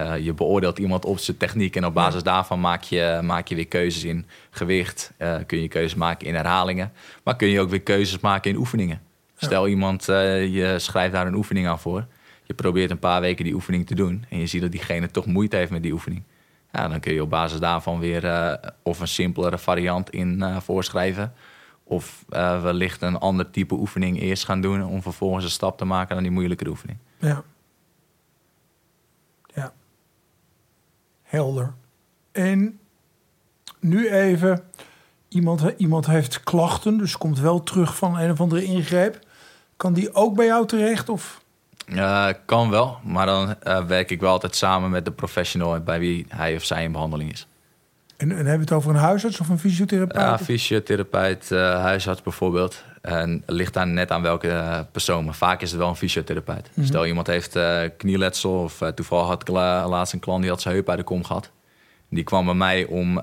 uh, 0.00 0.18
je 0.18 0.32
beoordeelt 0.32 0.78
iemand 0.78 1.04
op 1.04 1.18
zijn 1.18 1.36
techniek 1.36 1.76
en 1.76 1.86
op 1.86 1.94
basis 1.94 2.22
daarvan 2.22 2.60
maak 2.60 2.82
je, 2.82 3.20
maak 3.22 3.48
je 3.48 3.54
weer 3.54 3.66
keuzes 3.66 4.04
in 4.04 4.26
gewicht. 4.50 5.12
Uh, 5.18 5.36
kun 5.46 5.60
je 5.60 5.68
keuzes 5.68 5.94
maken 5.94 6.26
in 6.26 6.34
herhalingen. 6.34 6.92
Maar 7.24 7.36
kun 7.36 7.48
je 7.48 7.60
ook 7.60 7.70
weer 7.70 7.82
keuzes 7.82 8.20
maken 8.20 8.50
in 8.50 8.56
oefeningen. 8.56 9.00
Ja. 9.38 9.46
Stel 9.46 9.68
iemand, 9.68 10.08
uh, 10.08 10.54
je 10.54 10.78
schrijft 10.78 11.12
daar 11.12 11.26
een 11.26 11.34
oefening 11.34 11.66
aan 11.66 11.78
voor. 11.78 12.06
Je 12.42 12.54
probeert 12.54 12.90
een 12.90 12.98
paar 12.98 13.20
weken 13.20 13.44
die 13.44 13.54
oefening 13.54 13.86
te 13.86 13.94
doen. 13.94 14.24
En 14.28 14.38
je 14.38 14.46
ziet 14.46 14.60
dat 14.60 14.70
diegene 14.70 15.10
toch 15.10 15.26
moeite 15.26 15.56
heeft 15.56 15.70
met 15.70 15.82
die 15.82 15.92
oefening. 15.92 16.22
Ja, 16.72 16.88
dan 16.88 17.00
kun 17.00 17.12
je 17.12 17.22
op 17.22 17.30
basis 17.30 17.60
daarvan 17.60 17.98
weer 17.98 18.58
of 18.82 19.00
een 19.00 19.08
simpelere 19.08 19.58
variant 19.58 20.10
in 20.10 20.44
voorschrijven. 20.60 21.32
Of 21.84 22.24
wellicht 22.62 23.02
een 23.02 23.18
ander 23.18 23.50
type 23.50 23.74
oefening 23.74 24.20
eerst 24.20 24.44
gaan 24.44 24.60
doen. 24.60 24.84
Om 24.84 25.02
vervolgens 25.02 25.44
een 25.44 25.50
stap 25.50 25.78
te 25.78 25.84
maken 25.84 26.14
naar 26.14 26.22
die 26.22 26.32
moeilijkere 26.32 26.70
oefening. 26.70 26.98
Ja. 27.18 27.42
Helder. 31.26 31.72
En 32.32 32.78
nu 33.80 34.10
even, 34.10 34.62
iemand, 35.28 35.62
iemand 35.76 36.06
heeft 36.06 36.42
klachten, 36.42 36.98
dus 36.98 37.16
komt 37.16 37.40
wel 37.40 37.62
terug 37.62 37.96
van 37.96 38.18
een 38.18 38.30
of 38.30 38.40
andere 38.40 38.64
ingreep. 38.64 39.18
Kan 39.76 39.92
die 39.92 40.14
ook 40.14 40.36
bij 40.36 40.46
jou 40.46 40.66
terecht? 40.66 41.08
Of? 41.08 41.44
Uh, 41.86 42.28
kan 42.44 42.70
wel, 42.70 42.98
maar 43.04 43.26
dan 43.26 43.54
uh, 43.64 43.84
werk 43.84 44.10
ik 44.10 44.20
wel 44.20 44.30
altijd 44.30 44.56
samen 44.56 44.90
met 44.90 45.04
de 45.04 45.10
professional 45.10 45.80
bij 45.80 45.98
wie 45.98 46.26
hij 46.28 46.54
of 46.54 46.64
zij 46.64 46.84
in 46.84 46.92
behandeling 46.92 47.32
is. 47.32 47.46
En, 48.16 48.30
en 48.30 48.36
hebben 48.36 48.54
we 48.54 48.60
het 48.60 48.72
over 48.72 48.90
een 48.90 48.96
huisarts 48.96 49.40
of 49.40 49.48
een 49.48 49.58
fysiotherapeut? 49.58 50.22
Ja, 50.22 50.38
fysiotherapeut, 50.38 51.50
uh, 51.50 51.80
huisarts 51.80 52.22
bijvoorbeeld. 52.22 52.84
En 53.06 53.42
het 53.46 53.54
ligt 53.56 53.74
daar 53.74 53.86
net 53.86 54.10
aan 54.10 54.22
welke 54.22 54.86
persoon. 54.92 55.24
Maar 55.24 55.34
vaak 55.34 55.62
is 55.62 55.70
het 55.70 55.80
wel 55.80 55.88
een 55.88 55.96
fysiotherapeut. 55.96 56.66
Mm 56.66 56.72
-hmm. 56.74 56.84
Stel 56.84 57.06
iemand 57.06 57.26
heeft 57.26 57.56
uh, 57.56 57.80
knieletsel 57.96 58.62
of 58.62 58.80
uh, 58.80 58.88
toevallig 58.88 59.26
had 59.26 59.40
ik 59.40 59.48
laatst 59.48 60.12
een 60.12 60.20
klant 60.20 60.40
die 60.40 60.50
had 60.50 60.60
zijn 60.60 60.74
heup 60.74 60.88
uit 60.88 60.98
de 60.98 61.04
kom 61.04 61.24
gehad. 61.24 61.50
Die 62.10 62.24
kwam 62.24 62.44
bij 62.44 62.54
mij 62.54 62.84
om 62.84 63.22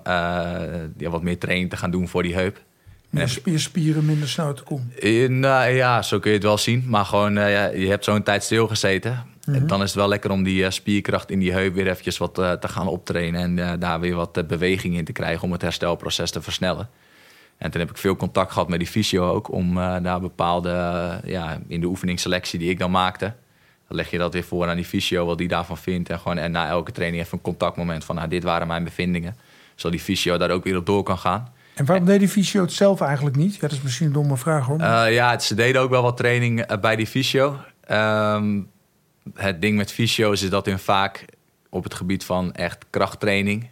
ja, 0.98 1.10
wat 1.10 1.22
meer 1.22 1.38
training 1.38 1.69
te 1.69 1.78
gaan 1.78 1.91
doen 1.91 2.08
voor 2.08 2.24
die 2.24 2.36
heup. 2.36 2.62
Meer 3.10 3.30
spier, 3.30 3.60
spieren 3.60 4.06
minder 4.06 4.30
snel 4.30 4.46
uit 4.46 4.58
de 4.58 4.63
kom. 4.63 4.91
nou 5.39 5.69
ja, 5.69 6.02
zo 6.02 6.19
kun 6.19 6.30
je 6.30 6.38
het 6.38 6.46
wel 6.46 6.58
zien. 6.58 6.84
Maar 6.88 7.06
gewoon, 7.06 7.34
ja, 7.34 7.67
je 7.67 7.88
hebt 7.88 8.04
zo'n 8.04 8.24
tijd 8.24 8.43
stilgezeten. 8.43 9.24
Mm 9.46 9.54
-hmm. 9.54 9.67
Dan 9.67 9.82
is 9.82 9.88
het 9.88 9.96
wel 9.96 10.08
lekker 10.08 10.32
om 10.32 10.43
die 10.43 10.72
spierkracht 10.72 11.32
in 11.32 11.39
die 11.39 11.52
heup 11.52 11.74
weer 11.74 11.88
eventjes 11.88 12.17
wat 12.17 12.34
te 12.34 12.67
gaan 12.67 12.88
optrainen. 12.88 13.60
En 13.60 13.80
daar 13.80 14.00
weer 14.00 14.15
wat 14.15 14.48
beweging 14.48 14.96
in 14.96 15.06
te 15.06 15.12
krijgen 15.12 15.43
om 15.43 15.52
het 15.52 15.62
herstelproces 15.62 16.32
te 16.32 16.41
versnellen. 16.41 16.89
En 17.58 17.72
toen 17.72 17.82
heb 17.82 17.89
ik 17.89 17.98
veel 17.98 18.16
contact 18.16 18.52
gehad 18.52 18.70
met 18.70 18.80
die 18.80 18.88
fysio 18.88 19.30
ook. 19.32 19.52
Om 19.52 19.78
uh, 19.78 19.96
daar 20.02 20.20
bepaalde, 20.20 20.70
uh, 20.70 21.32
ja, 21.32 21.60
in 21.68 21.82
de 21.82 21.88
oefeningsselectie 21.88 22.60
die 22.60 22.70
ik 22.70 22.80
dan 22.80 22.92
maakte. 22.92 23.34
Dan 23.88 23.98
leg 23.98 24.12
je 24.12 24.18
dat 24.18 24.34
weer 24.34 24.44
voor 24.44 24.68
aan 24.68 24.76
die 24.76 24.86
fysio, 24.86 25.26
wat 25.26 25.38
die 25.38 25.48
daarvan 25.48 25.78
vindt. 25.78 26.10
En, 26.10 26.20
gewoon, 26.20 26.38
en 26.38 26.52
na 26.52 26.68
elke 26.68 26.92
training 26.92 27.22
even 27.22 27.38
een 27.38 27.44
contactmoment 27.44 28.04
van, 28.04 28.16
nou, 28.16 28.28
dit 28.28 28.44
waren 28.44 28.68
mijn 28.68 28.84
bevindingen. 28.84 29.36
Zodat 29.76 29.92
die 29.92 30.06
fysio 30.06 30.38
daar 30.38 30.50
ook 30.50 30.63
weer 30.63 30.78
op 30.78 30.86
door 30.86 31.04
kan 31.04 31.18
gaan. 31.18 31.48
En 31.74 31.86
waarom 31.86 32.06
deed 32.06 32.20
die 32.20 32.30
fysio 32.30 32.62
het 32.62 32.74
zelf 32.74 33.02
eigenlijk 33.02 33.36
niet? 33.36 33.54
Ja, 33.54 33.62
dat 33.62 33.72
is 33.72 33.82
misschien 33.82 34.08
een 34.08 34.13
domme 34.13 34.38
vraag 34.38 34.66
hoor. 34.66 34.80
Uh, 34.80 35.13
ja, 35.13 35.39
ze 35.39 35.56
deden 35.56 35.82
ook 35.82 35.89
wel 35.89 36.02
wat 36.02 36.18
training 36.18 36.80
bij 36.80 36.96
die 36.96 37.08
fysio. 37.08 37.58
Um, 37.92 38.70
het 39.34 39.62
ding 39.62 39.78
met 39.78 39.92
fysio's 39.92 40.42
is 40.42 40.50
dat 40.50 40.66
hun 40.66 40.80
vaak 40.80 41.26
op 41.70 41.84
het 41.84 41.94
gebied 41.94 42.26
van 42.26 42.54
echt 42.54 42.86
krachttraining... 42.89 43.72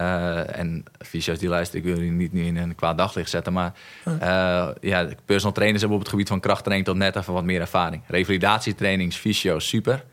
Uh, 0.00 0.58
en 0.58 0.84
fysio's 0.98 1.38
die 1.38 1.48
luisteren, 1.48 1.84
ik 1.84 1.92
wil 1.92 1.98
jullie 1.98 2.16
niet 2.16 2.32
nu 2.32 2.44
in 2.44 2.56
een 2.56 2.74
kwaad 2.74 2.98
daglicht 2.98 3.30
zetten. 3.30 3.52
Maar 3.52 3.72
uh, 4.06 4.68
ja, 4.80 5.08
personal 5.24 5.54
trainers 5.54 5.80
hebben 5.80 5.98
op 5.98 6.04
het 6.04 6.12
gebied 6.12 6.28
van 6.28 6.40
krachttraining 6.40 6.88
tot 6.88 6.96
net 6.98 7.16
even 7.16 7.32
wat 7.32 7.44
meer 7.44 7.60
ervaring. 7.60 8.02
Revalidatietrainings, 8.06 9.16
fysio's, 9.16 9.68
super. 9.68 10.04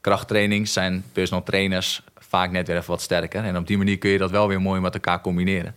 Krachttrainings 0.00 0.72
zijn 0.72 1.04
personal 1.12 1.42
trainers 1.42 2.02
vaak 2.18 2.50
net 2.50 2.66
weer 2.66 2.76
even 2.76 2.90
wat 2.90 3.02
sterker. 3.02 3.44
En 3.44 3.56
op 3.56 3.66
die 3.66 3.78
manier 3.78 3.98
kun 3.98 4.10
je 4.10 4.18
dat 4.18 4.30
wel 4.30 4.48
weer 4.48 4.60
mooi 4.60 4.80
met 4.80 4.94
elkaar 4.94 5.20
combineren. 5.20 5.74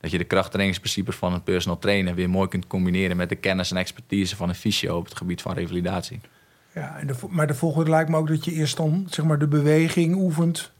Dat 0.00 0.10
je 0.10 0.18
de 0.18 0.24
krachttrainingsprincipes 0.24 1.16
van 1.16 1.32
een 1.32 1.42
personal 1.42 1.78
trainer 1.78 2.14
weer 2.14 2.30
mooi 2.30 2.48
kunt 2.48 2.66
combineren 2.66 3.16
met 3.16 3.28
de 3.28 3.34
kennis 3.34 3.70
en 3.70 3.76
expertise 3.76 4.36
van 4.36 4.48
een 4.48 4.54
fysio 4.54 4.96
op 4.96 5.04
het 5.04 5.16
gebied 5.16 5.42
van 5.42 5.54
revalidatie. 5.54 6.20
Ja, 6.74 6.96
en 6.98 7.06
de, 7.06 7.14
maar 7.28 7.46
de 7.46 7.54
volgende 7.54 7.90
lijkt 7.90 8.10
me 8.10 8.16
ook 8.16 8.28
dat 8.28 8.44
je 8.44 8.52
eerst 8.52 8.76
dan 8.76 9.06
zeg 9.10 9.24
maar, 9.24 9.38
de 9.38 9.48
beweging 9.48 10.16
oefent 10.16 10.72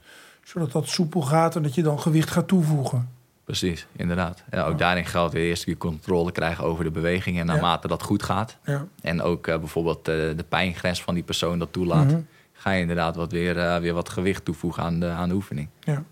zodat 0.44 0.72
dat 0.72 0.88
soepel 0.88 1.22
gaat 1.22 1.57
en 1.57 1.62
dat 1.62 1.74
je 1.74 1.83
dan 1.83 2.00
gewicht 2.00 2.31
gaat 2.31 2.48
toevoegen. 2.48 3.09
Precies, 3.44 3.87
inderdaad. 3.96 4.42
Ja, 4.50 4.64
ook 4.64 4.79
daarin 4.79 5.07
geldt 5.07 5.33
weer 5.33 5.48
eerst 5.48 5.64
weer 5.64 5.76
controle 5.76 6.33
krijgen 6.33 6.64
over 6.64 6.85
de 6.85 6.90
beweging. 6.90 7.38
En 7.38 7.46
naarmate 7.46 7.88
dat 7.88 8.03
goed 8.03 8.22
gaat. 8.22 8.57
Ja. 8.64 8.87
En 9.03 9.22
ook 9.22 9.46
uh, 9.46 9.59
bijvoorbeeld 9.59 10.09
uh, 10.09 10.14
de 10.14 10.44
pijngrens 10.48 11.03
van 11.03 11.14
die 11.14 11.22
persoon 11.22 11.59
dat 11.59 11.72
toelaat. 11.72 12.05
Mm 12.05 12.11
-hmm. 12.11 12.26
Ga 12.53 12.70
je 12.70 12.81
inderdaad 12.81 13.16
wat 13.16 13.33
weer, 13.33 13.57
uh, 13.57 13.76
weer 13.76 13.94
wat 13.94 14.09
gewicht 14.09 14.44
toevoegen 14.44 14.83
aan 14.83 15.00
de, 15.00 15.07
aan 15.07 15.29
de 15.29 15.35
oefening. 15.35 15.68
Ja. 15.81 16.03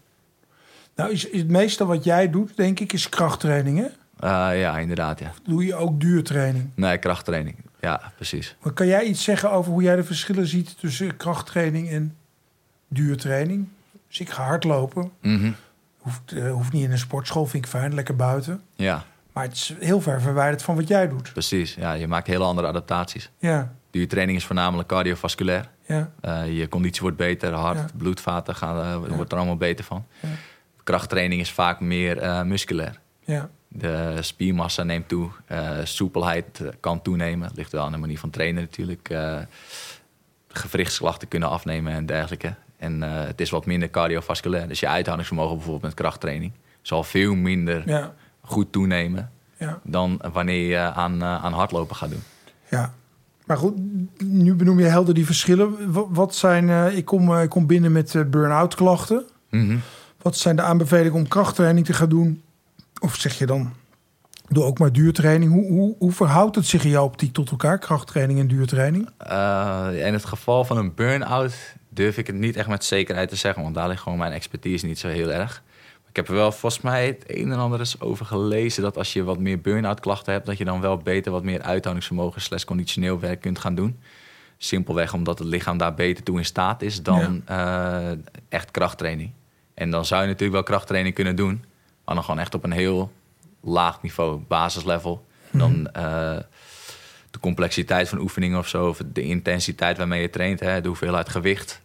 Nou, 0.94 1.10
is, 1.10 1.24
is 1.24 1.40
het 1.40 1.50
meeste 1.50 1.86
wat 1.86 2.04
jij 2.04 2.30
doet, 2.30 2.56
denk 2.56 2.80
ik, 2.80 2.92
is 2.92 3.08
krachttraining, 3.08 3.78
hè? 3.78 3.86
ja, 4.52 4.78
inderdaad, 4.78 5.18
ja. 5.18 5.28
Of 5.28 5.40
doe 5.44 5.64
je 5.64 5.74
ook 5.74 6.00
duurtraining? 6.00 6.70
Nee, 6.74 6.98
krachttraining. 6.98 7.56
Ja, 7.80 8.12
precies. 8.16 8.56
Maar 8.62 8.72
kan 8.72 8.86
jij 8.86 9.04
iets 9.04 9.24
zeggen 9.24 9.50
over 9.50 9.72
hoe 9.72 9.82
jij 9.82 9.96
de 9.96 10.04
verschillen 10.04 10.46
ziet 10.46 10.78
tussen 10.78 11.16
krachttraining 11.16 11.88
en 11.88 12.16
duurtraining? 12.88 13.68
Dus 14.08 14.20
ik 14.20 14.30
ga 14.30 14.42
hardlopen. 14.44 15.10
Mm 15.22 15.40
-hmm. 15.40 15.54
hoeft, 15.98 16.32
uh, 16.32 16.52
hoeft 16.52 16.72
niet 16.72 16.84
in 16.84 16.90
een 16.90 16.98
sportschool, 16.98 17.46
vind 17.46 17.64
ik 17.64 17.70
fijn, 17.70 17.94
lekker 17.94 18.16
buiten. 18.16 18.62
Ja. 18.74 19.04
Maar 19.32 19.44
het 19.44 19.52
is 19.52 19.74
heel 19.80 20.00
ver 20.00 20.20
verwijderd 20.20 20.62
van 20.62 20.74
wat 20.74 20.88
jij 20.88 21.08
doet. 21.08 21.32
Precies, 21.32 21.74
ja, 21.74 21.92
je 21.92 22.06
maakt 22.06 22.26
hele 22.26 22.44
andere 22.44 22.66
adaptaties. 22.66 23.30
Ja. 23.38 23.74
Duurtraining 23.90 24.38
is 24.38 24.44
voornamelijk 24.44 24.88
cardiovasculair. 24.88 25.68
Ja. 25.86 26.10
Uh, 26.24 26.58
je 26.58 26.68
conditie 26.68 27.00
wordt 27.02 27.16
beter, 27.16 27.52
hart, 27.52 27.78
ja. 27.78 27.86
bloedvaten 27.96 28.54
gaan, 28.54 28.76
uh, 28.76 29.08
Ja. 29.08 29.14
wordt 29.16 29.32
er 29.32 29.38
allemaal 29.38 29.56
beter 29.56 29.84
van. 29.84 30.06
Ja. 30.20 30.28
Krachttraining 30.84 31.40
is 31.40 31.50
vaak 31.52 31.80
meer 31.80 32.22
uh, 32.22 32.42
musculair. 32.42 33.00
Ja. 33.24 33.50
De 33.68 34.16
spiermassa 34.20 34.82
neemt 34.82 35.08
toe, 35.08 35.30
soepelheid 35.84 36.62
kan 36.80 37.02
toenemen. 37.02 37.50
ligt 37.54 37.72
wel 37.72 37.84
aan 37.84 37.92
de 37.92 37.98
manier 37.98 38.18
van 38.18 38.30
trainen 38.30 38.62
natuurlijk. 38.62 39.14
Gewrichtsklachten 40.48 41.28
kunnen 41.28 41.48
afnemen 41.48 41.92
en 41.92 42.06
dergelijke. 42.06 42.54
En 42.78 43.02
het 43.02 43.40
is 43.40 43.50
wat 43.50 43.66
minder 43.66 43.90
cardiovasculair. 43.90 44.68
Dus 44.68 44.80
je 44.80 44.88
uithoudingsvermogen 44.88 45.54
bijvoorbeeld 45.54 45.84
met 45.84 45.94
krachttraining 45.94 46.52
zal 46.82 47.04
veel 47.04 47.34
minder 47.34 47.82
ja. 47.86 48.14
goed 48.40 48.72
toenemen 48.72 49.30
ja. 49.56 49.80
dan 49.82 50.20
wanneer 50.32 50.68
je 50.68 50.78
aan, 50.78 51.24
aan 51.24 51.52
hardlopen 51.52 51.96
gaat 51.96 52.10
doen. 52.10 52.22
Ja, 52.70 52.94
maar 53.46 53.56
goed, 53.56 53.74
nu 54.22 54.54
benoem 54.54 54.78
je 54.78 54.84
helder 54.84 55.14
die 55.14 55.26
verschillen. 55.26 55.92
Wat 56.12 56.34
zijn, 56.34 56.96
ik, 56.96 57.04
kom, 57.04 57.38
ik 57.38 57.48
kom 57.48 57.66
binnen 57.66 57.92
met 57.92 58.30
burn-out 58.30 58.74
klachten. 58.74 59.24
Mm 59.50 59.80
Wat 60.22 60.36
zijn 60.36 60.56
de 60.56 60.62
aanbevelingen 60.62 61.18
om 61.18 61.28
krachttraining 61.28 61.86
te 61.86 61.92
gaan 61.92 62.08
doen? 62.08 62.42
Of 63.00 63.14
zeg 63.14 63.38
je 63.38 63.46
dan, 63.46 63.72
doe 64.48 64.64
ook 64.64 64.78
maar 64.78 64.92
duurtraining. 64.92 65.52
Hoe, 65.52 65.66
hoe, 65.66 65.94
hoe 65.98 66.12
verhoudt 66.12 66.56
het 66.56 66.66
zich 66.66 66.84
in 66.84 66.90
jouw 66.90 67.04
optiek 67.04 67.32
tot 67.32 67.50
elkaar, 67.50 67.78
krachttraining 67.78 68.38
en 68.38 68.46
duurtraining? 68.46 69.08
In 70.06 70.12
het 70.12 70.24
geval 70.24 70.64
van 70.64 70.76
een 70.76 70.94
burn-out 70.94 71.54
durf 71.98 72.18
ik 72.18 72.26
het 72.26 72.36
niet 72.36 72.56
echt 72.56 72.68
met 72.68 72.84
zekerheid 72.84 73.28
te 73.28 73.36
zeggen, 73.36 73.62
want 73.62 73.74
daar 73.74 73.88
ligt 73.88 74.02
gewoon 74.02 74.18
mijn 74.18 74.32
expertise 74.32 74.86
niet 74.86 74.98
zo 74.98 75.08
heel 75.08 75.32
erg. 75.32 75.62
Ik 76.08 76.16
heb 76.16 76.28
er 76.28 76.34
wel 76.34 76.52
volgens 76.52 76.82
mij 76.82 77.06
het 77.06 77.24
een 77.26 77.52
en 77.52 77.58
ander 77.58 77.78
eens 77.78 78.00
over 78.00 78.26
gelezen 78.26 78.82
dat 78.82 78.96
als 78.96 79.12
je 79.12 79.24
wat 79.24 79.38
meer 79.38 79.60
burn-out 79.60 80.00
klachten 80.00 80.32
hebt, 80.32 80.46
dat 80.46 80.58
je 80.58 80.64
dan 80.64 80.80
wel 80.80 80.96
beter 80.96 81.32
wat 81.32 81.42
meer 81.42 81.62
uithoudingsvermogen 81.62 82.40
slash 82.40 82.64
conditioneel 82.64 83.20
werk 83.20 83.40
kunt 83.40 83.58
gaan 83.58 83.74
doen. 83.74 83.98
Simpelweg 84.58 85.12
omdat 85.14 85.38
het 85.38 85.48
lichaam 85.48 85.78
daar 85.78 85.94
beter 85.94 86.24
toe 86.24 86.38
in 86.38 86.44
staat 86.44 86.82
is 86.82 87.02
dan 87.02 87.42
uh, 87.50 88.10
echt 88.48 88.70
krachttraining. 88.70 89.30
En 89.74 89.90
dan 89.90 90.04
zou 90.04 90.20
je 90.20 90.26
natuurlijk 90.26 90.54
wel 90.54 90.62
krachttraining 90.62 91.14
kunnen 91.14 91.36
doen, 91.36 91.64
maar 92.04 92.14
dan 92.14 92.24
gewoon 92.24 92.40
echt 92.40 92.54
op 92.54 92.64
een 92.64 92.72
heel 92.72 93.12
laag 93.60 94.02
niveau, 94.02 94.40
basislevel. 94.48 95.26
Mhm. 95.50 95.58
Dan 95.58 95.88
uh, 95.96 96.38
de 97.30 97.38
complexiteit 97.40 98.08
van 98.08 98.18
oefeningen 98.18 98.58
of 98.58 98.68
zo, 98.68 98.88
of 98.88 99.00
de 99.12 99.22
intensiteit 99.22 99.96
waarmee 99.96 100.20
je 100.20 100.30
traint, 100.30 100.60
hè, 100.60 100.80
de 100.80 100.88
hoeveelheid 100.88 101.28
gewicht, 101.28 101.80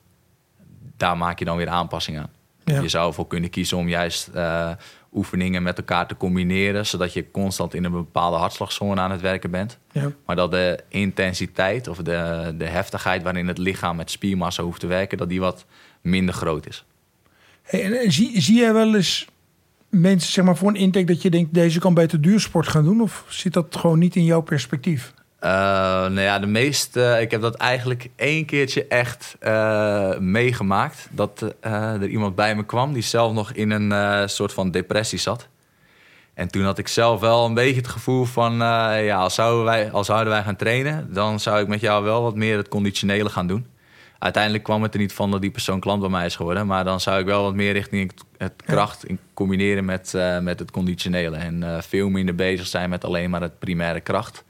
daar 0.98 1.18
maak 1.18 1.40
je 1.40 1.46
dan 1.46 1.58
weer 1.58 1.70
aanpassingen 1.70 2.22
aan. 2.22 2.82
Je 2.82 2.90
zou 2.90 3.08
ervoor 3.08 3.28
kunnen 3.28 3.50
kiezen 3.50 3.78
om 3.78 3.90
juist 3.90 4.30
uh, 4.36 4.72
oefeningen 5.14 5.64
met 5.64 5.78
elkaar 5.78 6.08
te 6.08 6.18
combineren, 6.18 6.86
zodat 6.86 7.14
je 7.14 7.32
constant 7.32 7.74
in 7.74 7.84
een 7.84 7.92
bepaalde 7.92 8.38
hartslagzone 8.38 9.02
aan 9.02 9.12
het 9.12 9.22
werken 9.22 9.52
bent. 9.52 9.78
Ja. 9.92 10.12
Maar 10.26 10.36
dat 10.36 10.52
de 10.52 10.84
intensiteit 10.88 11.88
of 11.88 11.98
de, 11.98 12.54
de 12.58 12.66
heftigheid 12.66 13.24
waarin 13.24 13.48
het 13.48 13.58
lichaam 13.58 13.96
met 13.96 14.12
spiermassa 14.12 14.64
hoeft 14.64 14.80
te 14.80 14.88
werken, 14.88 15.18
dat 15.18 15.30
die 15.30 15.40
wat 15.40 15.66
minder 16.02 16.36
groot 16.36 16.68
is. 16.68 16.86
Hey, 17.62 18.00
en 18.00 18.12
zie, 18.12 18.42
zie 18.42 18.58
jij 18.58 18.74
wel 18.74 18.96
eens 18.96 19.28
mensen 19.90 20.32
zeg 20.32 20.46
maar, 20.46 20.58
voor 20.58 20.70
een 20.70 20.76
intake 20.76 21.06
dat 21.06 21.22
je 21.22 21.30
denkt... 21.30 21.54
deze 21.54 21.80
kan 21.80 21.94
beter 21.94 22.22
duursport 22.22 22.68
gaan 22.68 22.84
doen? 22.84 23.02
Of 23.02 23.26
zit 23.30 23.54
dat 23.54 23.76
gewoon 23.76 24.00
niet 24.00 24.16
in 24.16 24.26
jouw 24.26 24.42
perspectief? 24.42 25.14
Uh, 25.44 25.50
nou 25.50 26.22
ja, 26.22 26.40
de 26.40 26.48
meeste... 26.48 27.18
ik 27.22 27.32
heb 27.32 27.42
dat 27.42 27.56
eigenlijk 27.56 28.10
één 28.16 28.46
keertje 28.46 28.88
echt 28.88 29.36
uh, 29.42 30.18
meegemaakt. 30.18 31.08
Dat 31.12 31.42
uh, 31.42 31.74
er 31.94 32.08
iemand 32.08 32.36
bij 32.36 32.56
me 32.56 32.66
kwam 32.66 32.94
die 32.94 33.02
zelf 33.02 33.34
nog 33.34 33.52
in 33.52 33.72
een 33.72 34.30
soort 34.30 34.54
van 34.54 34.72
depressie 34.72 35.20
zat. 35.20 35.48
En 36.34 36.48
toen 36.48 36.64
had 36.64 36.78
ik 36.78 36.88
zelf 36.88 37.20
wel 37.20 37.46
een 37.46 37.54
beetje 37.54 37.76
het 37.76 37.88
gevoel 37.88 38.26
van... 38.26 38.54
ja, 39.04 39.18
als 39.18 39.36
zouden, 39.36 39.64
wij, 39.64 39.92
als 39.92 40.06
zouden 40.06 40.34
wij 40.34 40.44
gaan 40.44 40.56
trainen... 40.56 41.14
dan 41.14 41.40
zou 41.40 41.62
ik 41.62 41.68
met 41.68 41.80
jou 41.80 42.04
wel 42.04 42.22
wat 42.22 42.36
meer 42.36 42.58
het 42.58 42.68
conditionele 42.68 43.30
gaan 43.30 43.48
doen 43.48 43.68
uiteindelijk 44.20 44.64
kwam 44.64 44.84
het 44.84 44.94
er 44.94 45.00
niet 45.00 45.14
van 45.14 45.32
dat 45.32 45.42
die 45.42 45.52
persoon 45.52 45.80
klant 45.80 46.02
bij 46.02 46.10
mij 46.10 46.26
is 46.26 46.36
geworden. 46.36 46.68
Maar 46.68 46.84
dan 46.84 47.00
zou 47.00 47.20
ik 47.20 47.26
wel 47.26 47.44
wat 47.44 47.54
meer 47.54 47.74
richting 47.74 48.12
het 48.38 48.54
kracht 48.66 49.06
in 49.06 49.20
combineren 49.34 49.86
met, 49.86 50.14
met 50.42 50.60
het 50.60 50.72
conditionele. 50.72 51.38
En 51.38 51.84
veel 51.84 52.10
minder 52.10 52.36
bezig 52.36 52.68
zijn 52.68 52.90
met 52.90 53.06
alleen 53.06 53.30
maar 53.30 53.42
het 53.42 53.60
primaire 53.60 54.00
kracht. 54.00 54.44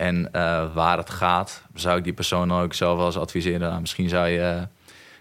En 0.00 0.28
uh, 0.32 0.74
waar 0.74 0.96
het 0.96 1.10
gaat, 1.10 1.62
zou 1.74 1.98
ik 1.98 2.04
die 2.04 2.12
persoon 2.12 2.52
ook 2.52 2.74
zelf 2.74 2.96
wel 2.96 3.06
eens 3.06 3.16
adviseren. 3.16 3.60
Nou, 3.60 3.80
misschien 3.80 4.08
zou 4.08 4.28
je 4.28 4.40
een 4.40 4.68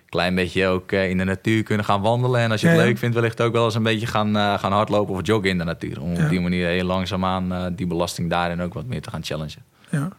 klein 0.09 0.35
beetje 0.35 0.67
ook 0.67 0.91
in 0.91 1.17
de 1.17 1.23
natuur 1.23 1.63
kunnen 1.63 1.85
gaan 1.85 2.01
wandelen. 2.01 2.41
En 2.41 2.51
als 2.51 2.61
je 2.61 2.67
het 2.67 2.77
leuk 2.77 2.97
vindt, 2.97 3.15
wellicht 3.15 3.41
ook 3.41 3.53
wel 3.53 3.65
eens 3.65 3.75
een 3.75 3.83
beetje 3.83 4.07
gaan, 4.07 4.59
gaan 4.59 4.71
hardlopen 4.71 5.13
of 5.13 5.25
joggen 5.25 5.49
in 5.49 5.57
de 5.57 5.63
natuur. 5.63 6.01
Om 6.01 6.11
op 6.11 6.29
die 6.29 6.39
manier 6.39 6.67
heel 6.67 6.85
langzaamaan 6.85 7.75
die 7.75 7.87
belasting 7.87 8.29
daarin 8.29 8.61
ook 8.61 8.73
wat 8.73 8.85
meer 8.85 9.01
te 9.01 9.09
gaan 9.09 9.23
challengen. 9.23 9.63
Ja, 9.89 10.09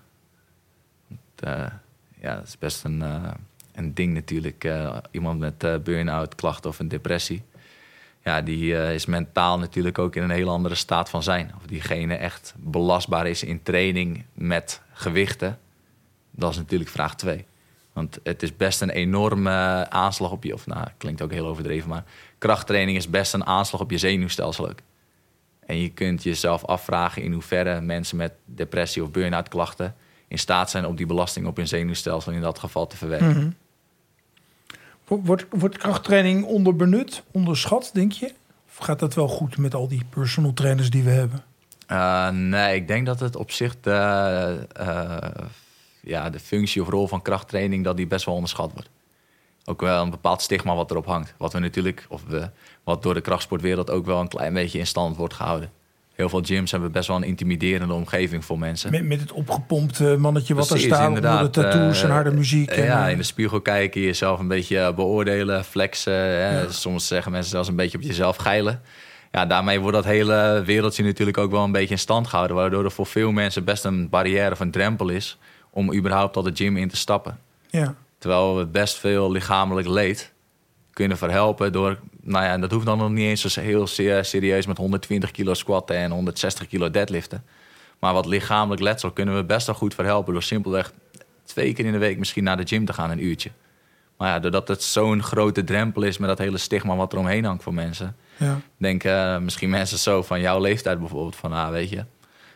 ja 2.20 2.35
dat 2.35 2.46
is 2.46 2.59
best 2.59 2.85
een 2.85 3.05
een 3.75 3.94
ding 3.94 4.14
natuurlijk. 4.14 4.68
Iemand 5.11 5.38
met 5.38 5.85
burn-out, 5.85 6.35
klachten 6.35 6.70
of 6.70 6.79
een 6.79 6.88
depressie. 6.88 7.42
Ja, 8.25 8.43
die 8.43 8.73
uh, 8.73 8.95
is 8.95 9.07
mentaal 9.07 9.59
natuurlijk 9.59 9.99
ook 9.99 10.17
in 10.17 10.23
een 10.23 10.31
heel 10.31 10.49
andere 10.49 10.75
staat 10.75 11.11
van 11.11 11.23
zijn. 11.23 11.53
Of 11.57 11.67
diegene 11.67 12.15
echt 12.15 12.55
belastbaar 12.57 13.27
is 13.27 13.43
in 13.43 13.63
training 13.63 14.25
met 14.33 14.81
gewichten. 14.93 15.59
Dat 16.31 16.51
is 16.51 16.57
natuurlijk 16.57 16.91
vraag 16.91 17.17
twee. 17.17 17.45
Want 17.93 18.19
het 18.23 18.43
is 18.43 18.57
best 18.57 18.81
een 18.81 18.91
enorme 18.91 19.87
aanslag 19.91 20.31
op 20.31 20.45
je... 20.45 20.55
Of 20.55 20.67
nou, 20.67 20.87
klinkt 20.97 21.23
ook 21.23 21.33
heel 21.33 21.47
overdreven, 21.47 21.89
maar... 21.89 22.05
krachttraining 22.39 22.97
is 22.97 23.11
best 23.11 23.35
een 23.35 23.47
aanslag 23.47 23.81
op 23.81 23.91
je 23.91 23.99
zenuwstelsel 23.99 24.69
ook. 24.69 24.79
En 25.67 25.81
je 25.81 25.89
kunt 25.89 26.23
jezelf 26.23 26.65
afvragen 26.65 27.23
in 27.23 27.33
hoeverre 27.33 27.81
mensen 27.81 28.17
met 28.17 28.33
depressie 28.45 29.03
of 29.03 29.11
burn-out 29.11 29.49
klachten 29.49 29.95
in 30.29 30.39
staat 30.39 30.71
zijn 30.71 30.87
om 30.87 30.97
die 30.97 31.07
belasting 31.07 31.47
op 31.47 31.57
hun 31.57 31.69
zenuwstelsel 31.69 32.33
in 32.33 32.41
dat 32.41 32.59
geval 32.59 32.87
te 32.87 32.97
verwerken. 32.97 33.37
Mhm. 33.37 33.51
Wordt, 35.18 35.46
wordt 35.51 35.79
krachttraining 35.79 36.44
onderbenut, 36.44 37.23
onderschat, 37.31 37.90
denk 37.92 38.12
je? 38.12 38.33
Of 38.68 38.77
gaat 38.77 38.99
dat 38.99 39.14
wel 39.14 39.29
goed 39.29 39.59
met 39.59 39.75
al 39.75 39.88
die 39.88 40.05
personal 40.11 40.53
trainers 40.53 40.90
die 40.90 41.03
we 41.03 41.11
hebben? 41.11 41.44
Uh, 41.88 42.29
nee, 42.29 42.75
ik 42.75 42.88
denk 42.88 43.07
dat 43.07 43.20
het 43.20 43.37
op 43.37 43.51
zich 43.51 43.81
de, 43.81 44.66
uh, 44.81 45.16
ja, 46.01 46.31
de 46.31 46.40
functie 46.40 46.83
of 46.83 46.88
rol 46.88 47.07
van 47.07 47.23
krachttraining 47.23 47.85
dat 47.85 47.96
die 47.96 48.07
best 48.07 48.25
wel 48.25 48.35
onderschat 48.35 48.73
wordt. 48.73 48.88
Ook 49.64 49.81
wel 49.81 50.03
een 50.03 50.11
bepaald 50.11 50.42
stigma 50.42 50.75
wat 50.75 50.90
erop 50.90 51.07
hangt. 51.07 51.35
Wat 51.37 51.53
we 51.53 51.59
natuurlijk, 51.59 52.07
of 52.09 52.23
wat 52.85 53.03
door 53.03 53.14
de 53.14 53.20
krachtsportwereld 53.20 53.90
ook 53.90 54.07
wel 54.07 54.20
een 54.20 54.29
klein 54.29 54.55
beetje 54.55 54.79
in 54.79 54.87
stand 54.87 55.16
wordt 55.16 55.35
gehouden 55.35 55.70
heel 56.21 56.29
veel 56.29 56.43
gyms 56.43 56.71
hebben 56.71 56.93
best 56.93 57.09
wel 57.09 57.17
een 57.17 57.23
intimiderende 57.23 57.95
omgeving 57.95 58.45
voor 58.45 58.59
mensen. 58.59 58.91
Met, 58.91 59.05
met 59.05 59.21
het 59.21 59.33
opgepompte 59.33 60.17
mannetje 60.19 60.55
wat 60.55 60.71
er 60.71 60.81
staat, 60.81 61.09
onder 61.09 61.23
de 61.23 61.51
tattoos 61.51 62.03
en 62.03 62.09
eh, 62.09 62.15
harde 62.15 62.31
muziek. 62.31 62.77
Uh, 62.77 62.85
ja, 62.85 63.07
eh, 63.07 63.13
in 63.13 63.17
de 63.17 63.23
spiegel 63.23 63.61
kijken, 63.61 64.01
jezelf 64.01 64.39
een 64.39 64.49
beetje 64.49 64.95
beoordelen, 64.95 65.65
flexen. 65.65 66.75
Soms 66.75 67.07
zeggen 67.07 67.33
mensen 67.33 67.51
zelfs 67.51 67.69
een 67.69 67.77
beetje 67.77 67.99
op 67.99 68.05
jezelf 68.05 68.37
geilen. 68.37 68.83
Ja, 69.33 69.47
daarmee 69.47 69.81
wordt 69.81 69.97
dat 69.97 70.05
hele 70.05 70.63
wereldje 70.65 71.05
natuurlijk 71.05 71.39
ook 71.39 71.51
wel 71.51 71.65
een 71.65 71.73
beetje 71.73 71.95
in 71.95 71.99
stand 71.99 72.27
gehouden. 72.27 72.57
Waardoor 72.57 72.85
er 72.85 72.91
voor 72.91 73.07
veel 73.07 73.33
mensen 73.33 73.65
best 73.65 73.85
een 73.85 74.09
barrière 74.09 74.51
of 74.51 74.61
een 74.61 74.71
drempel 74.71 75.09
is 75.09 75.39
om 75.71 75.95
überhaupt 75.95 76.37
al 76.37 76.43
de 76.43 76.51
gym 76.55 76.77
in 76.77 76.89
te 76.89 76.97
stappen. 76.97 77.39
Ja. 77.69 77.95
Terwijl 78.19 78.57
we 78.57 78.67
best 78.67 78.99
veel 78.99 79.31
lichamelijk 79.31 79.89
leed 79.89 80.33
kunnen 80.92 81.18
verhelpen 81.18 81.72
door 81.72 81.98
nou 82.22 82.44
ja, 82.44 82.59
dat 82.59 82.70
hoeft 82.70 82.87
dan 82.87 82.98
nog 82.98 83.11
niet 83.11 83.26
eens 83.26 83.44
zo 83.44 83.61
heel 83.61 83.87
serieus 84.22 84.66
met 84.66 84.76
120 84.76 85.31
kilo 85.31 85.55
squatten 85.55 85.96
en 85.96 86.11
160 86.11 86.66
kilo 86.66 86.90
deadliften. 86.90 87.44
Maar 87.98 88.12
wat 88.12 88.26
lichamelijk 88.26 88.83
letsel 88.83 89.11
kunnen 89.11 89.37
we 89.37 89.44
best 89.44 89.66
wel 89.66 89.74
goed 89.74 89.94
verhelpen 89.94 90.33
door 90.33 90.42
simpelweg 90.42 90.92
twee 91.44 91.72
keer 91.72 91.85
in 91.85 91.92
de 91.92 91.98
week 91.98 92.18
misschien 92.18 92.44
naar 92.44 92.57
de 92.57 92.66
gym 92.66 92.85
te 92.85 92.92
gaan, 92.92 93.11
een 93.11 93.24
uurtje. 93.24 93.50
Maar 94.16 94.29
ja, 94.29 94.38
doordat 94.38 94.68
het 94.68 94.83
zo'n 94.83 95.22
grote 95.22 95.64
drempel 95.64 96.03
is 96.03 96.18
met 96.18 96.29
dat 96.29 96.38
hele 96.38 96.59
stigma 96.59 96.96
wat 96.96 97.12
er 97.12 97.18
omheen 97.18 97.44
hangt 97.44 97.62
voor 97.62 97.74
mensen. 97.74 98.16
Ja. 98.37 98.61
Denken 98.76 99.35
uh, 99.35 99.38
misschien 99.38 99.70
mensen 99.70 99.98
zo 99.98 100.22
van 100.22 100.40
jouw 100.40 100.61
leeftijd 100.61 100.98
bijvoorbeeld 100.98 101.37
van, 101.37 101.53
ah 101.53 101.70
weet 101.70 101.90
je, 101.90 101.96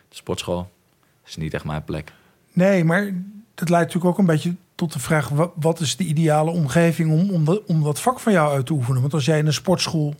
de 0.09 0.15
sportschool 0.15 0.71
is 1.25 1.35
niet 1.35 1.53
echt 1.53 1.63
mijn 1.63 1.83
plek. 1.83 2.11
Nee, 2.53 2.83
maar 2.83 3.13
dat 3.55 3.69
leidt 3.69 3.85
natuurlijk 3.85 4.05
ook 4.05 4.17
een 4.17 4.33
beetje 4.33 4.55
tot 4.75 4.93
de 4.93 4.99
vraag: 4.99 5.29
wat, 5.55 5.79
is 5.79 5.95
de 5.95 6.03
ideale 6.03 6.51
omgeving 6.51 7.11
om, 7.11 7.29
om, 7.29 7.45
dat, 7.45 7.61
om 7.65 7.83
dat 7.83 7.99
vak 7.99 8.19
van 8.19 8.33
jou 8.33 8.53
uit 8.53 8.65
te 8.65 8.73
oefenen? 8.73 9.01
Want 9.01 9.13
als 9.13 9.25
jij 9.25 9.37
in 9.37 9.45
een 9.45 9.53
sportschool 9.53 10.15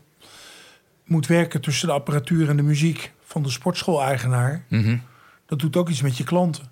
moet 1.06 1.28
werken 1.28 1.62
tussen 1.62 1.88
de 1.88 1.94
apparatuur 1.94 2.50
en 2.50 2.58
de 2.58 2.64
muziek 2.64 3.14
van 3.26 3.44
de 3.44 3.50
sportschool-eigenaar, 3.50 4.66
mm 4.70 5.02
dat 5.46 5.60
doet 5.60 5.76
ook 5.76 5.90
iets 5.90 6.02
met 6.02 6.18
je 6.18 6.24
klanten. 6.24 6.64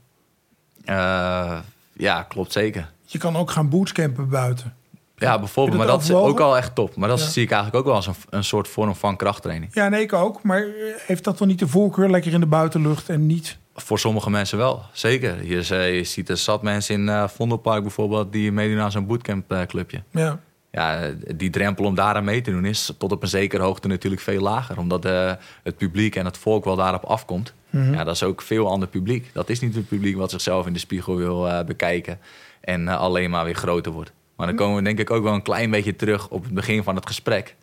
Uh, 0.86 1.60
ja, 1.94 2.24
klopt 2.24 2.52
zeker. 2.52 2.92
Je 3.06 3.18
kan 3.18 3.36
ook 3.36 3.52
gaan 3.52 3.70
bootcampen 3.70 4.30
buiten. 4.30 4.76
Ja, 5.18 5.40
bijvoorbeeld. 5.40 5.78
Maar 5.78 5.88
dat 5.88 6.04
is 6.04 6.12
ook 6.12 6.40
al 6.40 6.58
echt 6.58 6.76
top. 6.76 6.96
Maar 6.96 7.10
dat 7.10 7.20
zie 7.20 7.44
ik 7.44 7.52
eigenlijk 7.52 7.80
ook 7.80 7.86
wel 7.86 7.96
als 7.96 8.08
een, 8.08 8.16
een 8.30 8.44
soort 8.44 8.68
vorm 8.68 8.96
van 8.96 9.16
krachttraining. 9.16 9.74
Ja, 9.74 9.90
nee, 9.90 10.02
ik 10.02 10.14
ook. 10.14 10.44
Maar 10.44 10.66
heeft 11.08 11.24
dat 11.24 11.38
dan 11.38 11.48
niet 11.48 11.60
de 11.60 11.68
voorkeur 11.68 12.10
lekker 12.10 12.34
in 12.34 12.40
de 12.40 12.46
buitenlucht 12.46 13.10
en 13.10 13.26
niet 13.26 13.58
voor 13.76 14.00
sommige 14.00 14.30
mensen 14.30 14.58
wel, 14.58 14.82
zeker. 14.92 15.46
Je, 15.46 15.76
je 15.96 16.04
ziet 16.04 16.30
er 16.30 16.38
zat 16.38 16.62
mensen 16.62 16.96
in 16.96 17.08
uh, 17.08 17.28
Vondelpark 17.28 17.82
bijvoorbeeld... 17.82 18.32
die 18.32 18.52
meedoen 18.52 18.80
aan 18.80 18.92
zo'n 18.92 19.08
bootcampclubje. 19.08 20.04
ja. 20.12 20.40
Ja, 20.76 21.12
die 21.36 21.50
drempel 21.50 21.86
om 21.86 21.96
daar 21.96 22.16
aan 22.16 22.24
mee 22.24 22.42
te 22.42 22.52
doen 22.52 22.66
is 22.66 22.94
tot 22.98 23.12
op 23.12 23.22
een 23.22 23.28
zekere 23.28 23.64
hoogte 23.64 23.88
natuurlijk 23.88 24.22
veel 24.22 24.42
lager. 24.42 24.78
Omdat 24.78 25.06
uh, 25.06 25.32
het 25.64 25.78
publiek 25.78 26.16
en 26.16 26.26
het 26.26 26.38
volk 26.38 26.66
wel 26.66 26.76
daarop 26.76 27.04
afkomt. 27.04 27.54
Mhm. 27.70 27.94
Ja, 27.94 28.04
dat 28.04 28.16
is 28.16 28.24
ook 28.24 28.42
veel 28.42 28.68
ander 28.68 28.88
publiek. 28.88 29.30
Dat 29.34 29.50
is 29.50 29.60
niet 29.60 29.76
het 29.76 29.88
publiek 29.88 30.18
wat 30.18 30.32
zichzelf 30.32 30.68
in 30.68 30.74
de 30.74 30.80
spiegel 30.80 31.16
wil 31.16 31.48
uh, 31.48 31.64
bekijken... 31.64 32.20
en 32.62 32.88
alleen 32.88 33.30
maar 33.30 33.46
weer 33.46 33.56
groter 33.56 33.92
wordt. 33.92 34.12
Maar 34.36 34.48
dan 34.48 34.56
komen 34.56 34.76
we 34.76 34.84
denk 34.84 35.00
ik 35.00 35.12
ook 35.12 35.24
wel 35.24 35.34
een 35.34 35.42
klein 35.42 35.72
beetje 35.72 35.96
terug 35.96 36.30
op 36.30 36.44
het 36.44 36.54
begin 36.54 36.84
van 36.84 36.96
het 36.96 37.06
gesprek. 37.06 37.56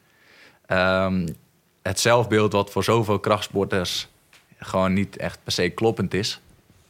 Um, 0.69 1.25
het 1.83 2.01
zelfbeeld 2.01 2.53
wat 2.53 2.71
voor 2.71 2.85
zoveel 2.85 3.19
krachtsporters 3.19 4.09
gewoon 4.61 4.93
niet 4.93 5.17
echt 5.17 5.39
per 5.43 5.53
se 5.53 5.69
kloppend 5.69 6.15
is. 6.15 6.41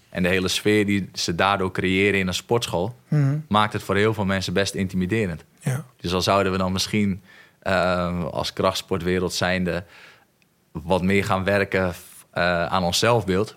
En 0.08 0.22
de 0.22 0.28
hele 0.28 0.48
sfeer 0.48 0.86
die 0.86 1.08
ze 1.12 1.34
daardoor 1.34 1.72
creëren 1.72 2.18
in 2.20 2.26
een 2.26 2.34
sportschool, 2.34 2.94
Mhm. 3.08 3.38
maakt 3.48 3.72
het 3.72 3.82
voor 3.82 3.96
heel 3.96 4.14
veel 4.14 4.24
mensen 4.24 4.52
best 4.52 4.74
intimiderend. 4.74 5.44
Ja. 5.60 5.84
Dus 5.96 6.14
al 6.14 6.22
zouden 6.22 6.52
we 6.52 6.58
dan 6.58 6.72
misschien 6.72 7.22
eh, 7.60 8.24
als 8.24 8.52
krachtsportwereld 8.52 9.32
zijnde 9.32 9.84
wat 10.72 11.02
meer 11.02 11.24
gaan 11.24 11.44
werken 11.44 11.92
eh, 12.30 12.66
aan 12.66 12.82
ons 12.84 12.98
zelfbeeld. 12.98 13.56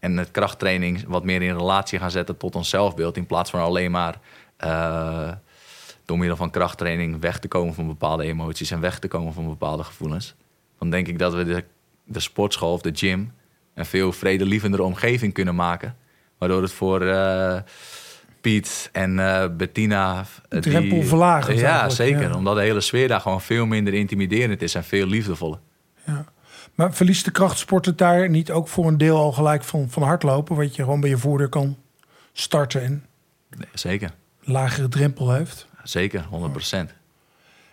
En 0.00 0.16
het 0.16 0.30
krachttraining 0.30 1.04
wat 1.06 1.24
meer 1.24 1.42
in 1.42 1.56
relatie 1.56 1.98
gaan 1.98 2.10
zetten 2.10 2.36
tot 2.36 2.54
ons 2.56 2.68
zelfbeeld. 2.68 3.16
In 3.16 3.26
plaats 3.26 3.50
van 3.50 3.60
alleen 3.60 3.90
maar 3.90 4.18
eh, 4.56 5.32
door 6.04 6.18
middel 6.18 6.36
van 6.36 6.50
krachttraining 6.50 7.20
weg 7.20 7.38
te 7.38 7.48
komen 7.48 7.74
van 7.74 7.86
bepaalde 7.86 8.24
emoties 8.24 8.70
en 8.70 8.80
weg 8.80 8.98
te 8.98 9.08
komen 9.08 9.32
van 9.32 9.48
bepaalde 9.48 9.84
gevoelens. 9.84 10.34
Dan 10.78 10.90
denk 10.90 11.06
ik 11.08 11.18
dat 11.18 11.34
we 11.34 11.44
de, 11.44 11.64
de 12.04 12.20
sportschool 12.20 12.72
of 12.72 12.80
de 12.80 12.90
gym 12.94 13.32
een 13.78 13.86
veel 13.86 14.12
vredelievendere 14.12 14.82
omgeving 14.82 15.32
kunnen 15.32 15.54
maken. 15.54 15.96
Waardoor 16.38 16.62
het 16.62 16.72
voor 16.72 17.06
eh, 17.06 17.60
Piet 18.40 18.88
en 18.92 19.18
eh, 19.18 19.48
Bettina... 19.56 20.24
De 20.48 20.56
eh, 20.56 20.62
drempel 20.62 21.02
verlagen 21.02 21.56
Ja, 21.56 21.88
zeker. 21.88 22.20
ja. 22.20 22.36
Omdat 22.36 22.56
de 22.56 22.62
hele 22.62 22.80
sfeer 22.80 23.08
daar 23.08 23.20
gewoon 23.20 23.40
veel 23.40 23.66
minder 23.66 23.94
intimiderend 23.94 24.62
is 24.62 24.74
en 24.74 24.84
veel 24.84 25.06
liefdevoller. 25.06 25.58
Ja. 26.06 26.24
Maar 26.74 26.94
verliest 26.94 27.24
de 27.24 27.30
krachtsporter 27.30 27.96
daar 27.96 28.28
niet 28.28 28.50
ook 28.50 28.68
voor 28.68 28.86
een 28.86 28.98
deel 28.98 29.16
al 29.16 29.32
gelijk 29.32 29.64
van, 29.64 29.90
van 29.90 30.02
hardlopen? 30.02 30.56
Wat 30.56 30.76
je 30.76 30.82
gewoon 30.82 31.00
bij 31.00 31.10
je 31.10 31.18
voordeur 31.18 31.48
kan 31.48 31.76
starten 32.32 32.82
en 32.82 33.04
Nee, 33.56 33.68
zeker, 33.72 34.10
lagere 34.40 34.88
drempel 34.88 35.32
heeft? 35.32 35.66
zeker, 35.82 36.24
100 36.24 36.52
procent. 36.52 36.94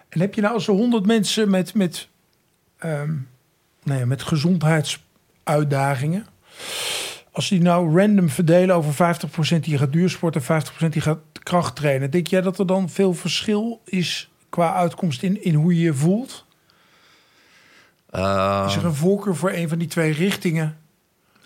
En 0.10 0.20
heb 0.20 0.34
je 0.34 0.41
nou 0.41 0.60
zo 0.60 0.76
honderd 0.76 1.06
mensen 1.06 1.49
met, 1.49 1.74
met, 1.74 2.08
nou 2.80 3.99
ja, 3.99 4.06
met 4.06 4.24
gezondheidsuitdagingen? 5.46 6.26
Als 7.32 7.50
die 7.50 7.62
nou 7.62 8.00
random 8.00 8.30
verdelen 8.30 8.76
over 8.76 9.16
50% 9.56 9.60
die 9.60 9.78
gaat 9.78 9.91
duursporten 9.91 10.41
en 10.48 10.64
50% 10.86 10.89
die 10.89 11.02
gaat 11.02 11.20
kracht 11.43 11.76
trainen. 11.76 12.12
Denk 12.12 12.28
jij 12.28 12.41
dat 12.41 12.60
er 12.60 12.68
dan 12.68 12.89
veel 12.89 13.14
verschil 13.14 13.82
is 13.86 14.30
qua 14.50 14.74
uitkomst 14.74 15.24
in, 15.24 15.43
in 15.43 15.54
hoe 15.54 15.76
je 15.76 15.82
je 15.82 15.93
voelt? 15.93 16.46
Is 18.66 18.76
er 18.76 18.86
een 18.86 18.93
voorkeur 18.93 19.36
voor 19.36 19.52
een 19.52 19.70
van 19.70 19.78
die 19.78 19.88
twee 19.88 20.14
richtingen? 20.14 20.78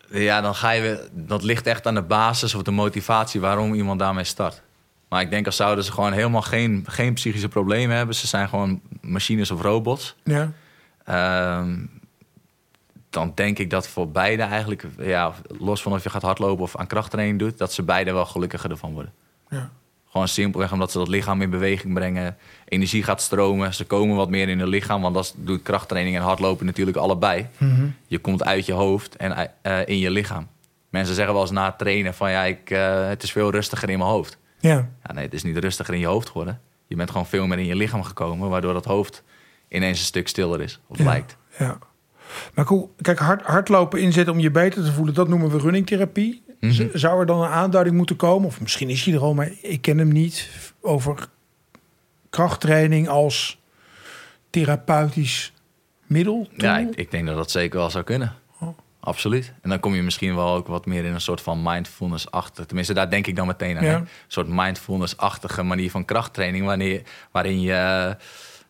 Ja, 0.10 0.41
dan 0.41 0.56
ga 0.56 0.72
je 0.72 1.10
dat 1.12 1.43
ligt 1.43 1.68
echt 1.68 1.88
aan 1.88 1.95
de 1.95 2.02
basis 2.02 2.56
of 2.56 2.62
de 2.62 2.72
motivatie 2.72 3.41
waarom 3.41 3.74
iemand 3.74 4.00
daarmee 4.00 4.24
start. 4.24 4.62
Maar 5.10 5.22
ik 5.22 5.30
denk 5.30 5.45
als 5.45 5.56
zouden 5.56 5.84
ze 5.84 5.91
gewoon 5.91 6.12
helemaal 6.12 6.41
geen, 6.41 6.86
geen 6.88 7.14
psychische 7.14 7.47
problemen 7.47 7.95
hebben. 7.95 8.16
Ze 8.16 8.28
zijn 8.28 8.50
gewoon 8.50 8.82
machines 9.02 9.52
of 9.52 9.62
robots. 9.62 10.16
Ja. 10.24 10.52
Ehm, 11.06 11.86
dan 13.10 13.32
denk 13.36 13.60
ik 13.60 13.70
dat 13.70 13.88
voor 13.88 14.10
beide 14.10 14.43
eigenlijk, 14.43 14.86
ja, 14.97 15.34
los 15.60 15.82
van 15.82 15.91
of 15.93 16.03
je 16.03 16.10
gaat 16.10 16.22
hardlopen 16.22 16.64
of 16.64 16.76
aan 16.76 16.88
krachttraining 16.88 17.39
doet, 17.39 17.57
dat 17.57 17.74
ze 17.74 17.84
beide 17.84 18.12
wel 18.14 18.26
gelukkiger 18.26 18.72
ervan 18.72 18.93
worden. 18.93 19.14
ja. 19.49 19.70
Gewoon 20.12 20.28
simpelweg 20.28 20.72
omdat 20.72 20.91
ze 20.91 20.97
dat 20.97 21.07
lichaam 21.07 21.41
in 21.41 21.49
beweging 21.49 21.93
brengen. 21.93 22.38
Energie 22.66 23.03
gaat 23.03 23.22
stromen. 23.22 23.74
Ze 23.74 23.86
komen 23.86 24.16
wat 24.16 24.30
meer 24.30 24.49
in 24.49 24.60
hun 24.60 24.68
lichaam. 24.68 25.01
Want 25.01 25.14
dat 25.16 25.34
doet 25.38 25.62
krachttraining 25.64 26.16
en 26.16 26.22
hardlopen 26.22 26.66
natuurlijk 26.66 26.97
allebei. 26.97 27.47
Mhm. 27.57 27.88
Je 28.07 28.20
komt 28.20 28.43
uit 28.43 28.66
je 28.66 28.74
hoofd 28.74 29.16
en 29.16 29.51
eh, 29.62 29.88
in 29.88 29.97
je 29.97 30.10
lichaam. 30.12 30.47
Mensen 30.89 31.16
zeggen 31.16 31.34
wel 31.34 31.41
eens 31.43 31.51
na 31.51 31.66
het 31.66 31.78
trainen 31.78 32.14
van 32.14 32.32
ja, 32.32 32.43
ik, 32.43 32.70
eh, 32.70 33.07
het 33.07 33.24
is 33.24 33.32
veel 33.32 33.51
rustiger 33.51 33.89
in 33.89 33.97
mijn 33.97 34.10
hoofd. 34.10 34.38
Ja. 34.60 34.89
Ja, 35.05 35.14
nee, 35.14 35.24
het 35.26 35.34
is 35.34 35.43
niet 35.43 35.57
rustiger 35.57 35.93
in 35.93 35.99
je 35.99 36.05
hoofd 36.07 36.28
geworden. 36.28 36.62
Je 36.88 36.95
bent 36.95 37.12
gewoon 37.12 37.26
veel 37.28 37.47
meer 37.47 37.60
in 37.60 37.66
je 37.66 37.76
lichaam 37.76 38.03
gekomen, 38.03 38.49
waardoor 38.49 38.74
dat 38.74 38.86
hoofd 38.86 39.24
ineens 39.68 39.99
een 39.99 40.05
stuk 40.05 40.28
stiller 40.28 40.62
is. 40.62 40.80
Of 40.88 40.97
Ja. 40.97 41.03
lijkt. 41.03 41.38
Ja. 41.60 41.78
Maar 42.54 42.66
cool, 42.66 42.94
kijk, 43.02 43.20
hard, 43.20 43.42
hardlopen 43.42 44.02
inzetten 44.02 44.34
om 44.34 44.40
je 44.40 44.52
beter 44.52 44.84
te 44.84 44.92
voelen, 44.92 45.14
dat 45.14 45.28
noemen 45.28 45.50
we 45.50 45.58
runningtherapie. 45.58 46.44
Mhm. 46.60 46.88
Zou 46.94 47.20
er 47.20 47.26
dan 47.26 47.42
een 47.42 47.50
aanduiding 47.50 47.96
moeten 47.96 48.16
komen, 48.16 48.48
of 48.48 48.62
misschien 48.62 48.90
is 48.90 49.04
hij 49.04 49.14
er 49.14 49.22
al, 49.22 49.34
maar 49.34 49.52
ik 49.62 49.82
ken 49.82 49.98
hem 49.98 50.12
niet, 50.12 50.50
over 50.82 51.28
krachttraining 52.30 53.08
als 53.08 53.60
therapeutisch 54.50 55.54
middel? 56.06 56.48
Ja, 56.56 56.78
ik, 56.78 56.96
ik 56.96 57.12
denk 57.12 57.28
dat 57.28 57.36
dat 57.36 57.52
zeker 57.52 57.80
wel 57.80 57.90
zou 57.90 58.04
kunnen. 58.04 58.34
Oh. 58.60 58.78
Absoluut. 59.00 59.54
En 59.62 59.70
dan 59.70 59.80
kom 59.80 59.96
je 59.96 60.02
misschien 60.02 60.36
wel 60.36 60.54
ook 60.54 60.68
wat 60.68 60.86
meer 60.86 61.06
in 61.06 61.14
een 61.14 61.22
soort 61.22 61.42
van 61.42 61.62
mindfulness-achtige... 61.64 62.68
Tenminste, 62.68 62.94
daar 62.94 63.10
denk 63.10 63.28
ik 63.28 63.36
dan 63.36 63.48
meteen 63.48 63.78
aan. 63.78 63.86
Ja. 63.86 63.96
Een 63.96 64.08
soort 64.28 64.48
mindfulness-achtige 64.50 65.64
manier 65.64 65.92
van 65.92 66.06
krachttraining... 66.06 66.66
Wanneer, 66.66 67.02
waarin 67.32 67.62
je 67.62 67.74
eh, 67.74 68.12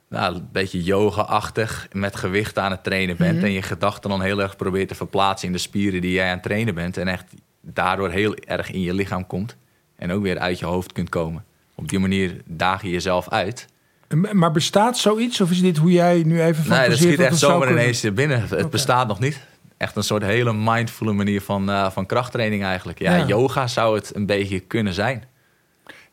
nou, 0.10 0.36
een 0.36 0.50
beetje 0.52 0.84
yoga-achtig 0.84 1.88
met 1.92 2.16
gewicht 2.16 2.58
aan 2.58 2.72
het 2.72 2.84
trainen 2.84 3.18
bent... 3.18 3.36
Mhm. 3.36 3.46
en 3.46 3.52
je 3.52 3.62
gedachten 3.62 4.10
dan 4.10 4.22
heel 4.22 4.42
erg 4.42 4.56
probeert 4.56 4.88
te 4.88 4.96
verplaatsen... 4.96 5.48
in 5.48 5.54
de 5.54 5.60
spieren 5.60 6.02
die 6.02 6.12
jij 6.12 6.26
aan 6.26 6.34
het 6.34 6.44
trainen 6.44 6.76
bent... 6.76 6.98
en 6.98 7.08
echt 7.08 7.26
daardoor 7.62 8.10
heel 8.10 8.36
erg 8.36 8.72
in 8.72 8.82
je 8.82 8.94
lichaam 8.94 9.28
komt... 9.28 9.56
en 9.96 10.12
ook 10.12 10.24
weer 10.24 10.40
uit 10.40 10.60
je 10.60 10.66
hoofd 10.66 10.92
kunt 10.92 11.10
komen. 11.10 11.44
Op 11.76 11.90
die 11.90 12.00
manier 12.00 12.42
daag 12.46 12.82
je 12.82 12.90
jezelf 12.90 13.30
uit... 13.30 13.68
Maar 14.34 14.52
bestaat 14.52 14.98
zoiets, 14.98 15.42
of 15.42 15.52
is 15.52 15.62
dit 15.62 15.78
hoe 15.78 15.92
jij 15.92 16.24
nu 16.26 16.42
even 16.42 16.70
Nee, 16.70 16.90
dat 16.90 16.98
schiet 16.98 17.20
echt 17.20 17.38
zomaar 17.38 17.72
ineens 17.72 18.14
binnen. 18.14 18.46
Het 18.50 18.70
bestaat 18.70 19.08
nog 19.08 19.20
niet. 19.20 19.40
Echt 19.78 19.96
een 19.96 20.04
soort 20.04 20.24
hele 20.24 20.54
mindfulle 20.54 21.14
manier 21.14 21.42
van, 21.42 21.70
eh, 21.70 21.92
van 21.92 22.06
krachttraining 22.06 22.64
eigenlijk. 22.64 23.00
Ja, 23.00 23.16
Ja. 23.16 23.26
yoga 23.26 23.68
zou 23.68 23.96
het 23.96 24.16
een 24.16 24.26
beetje 24.26 24.60
kunnen 24.60 24.94
zijn. 24.94 25.24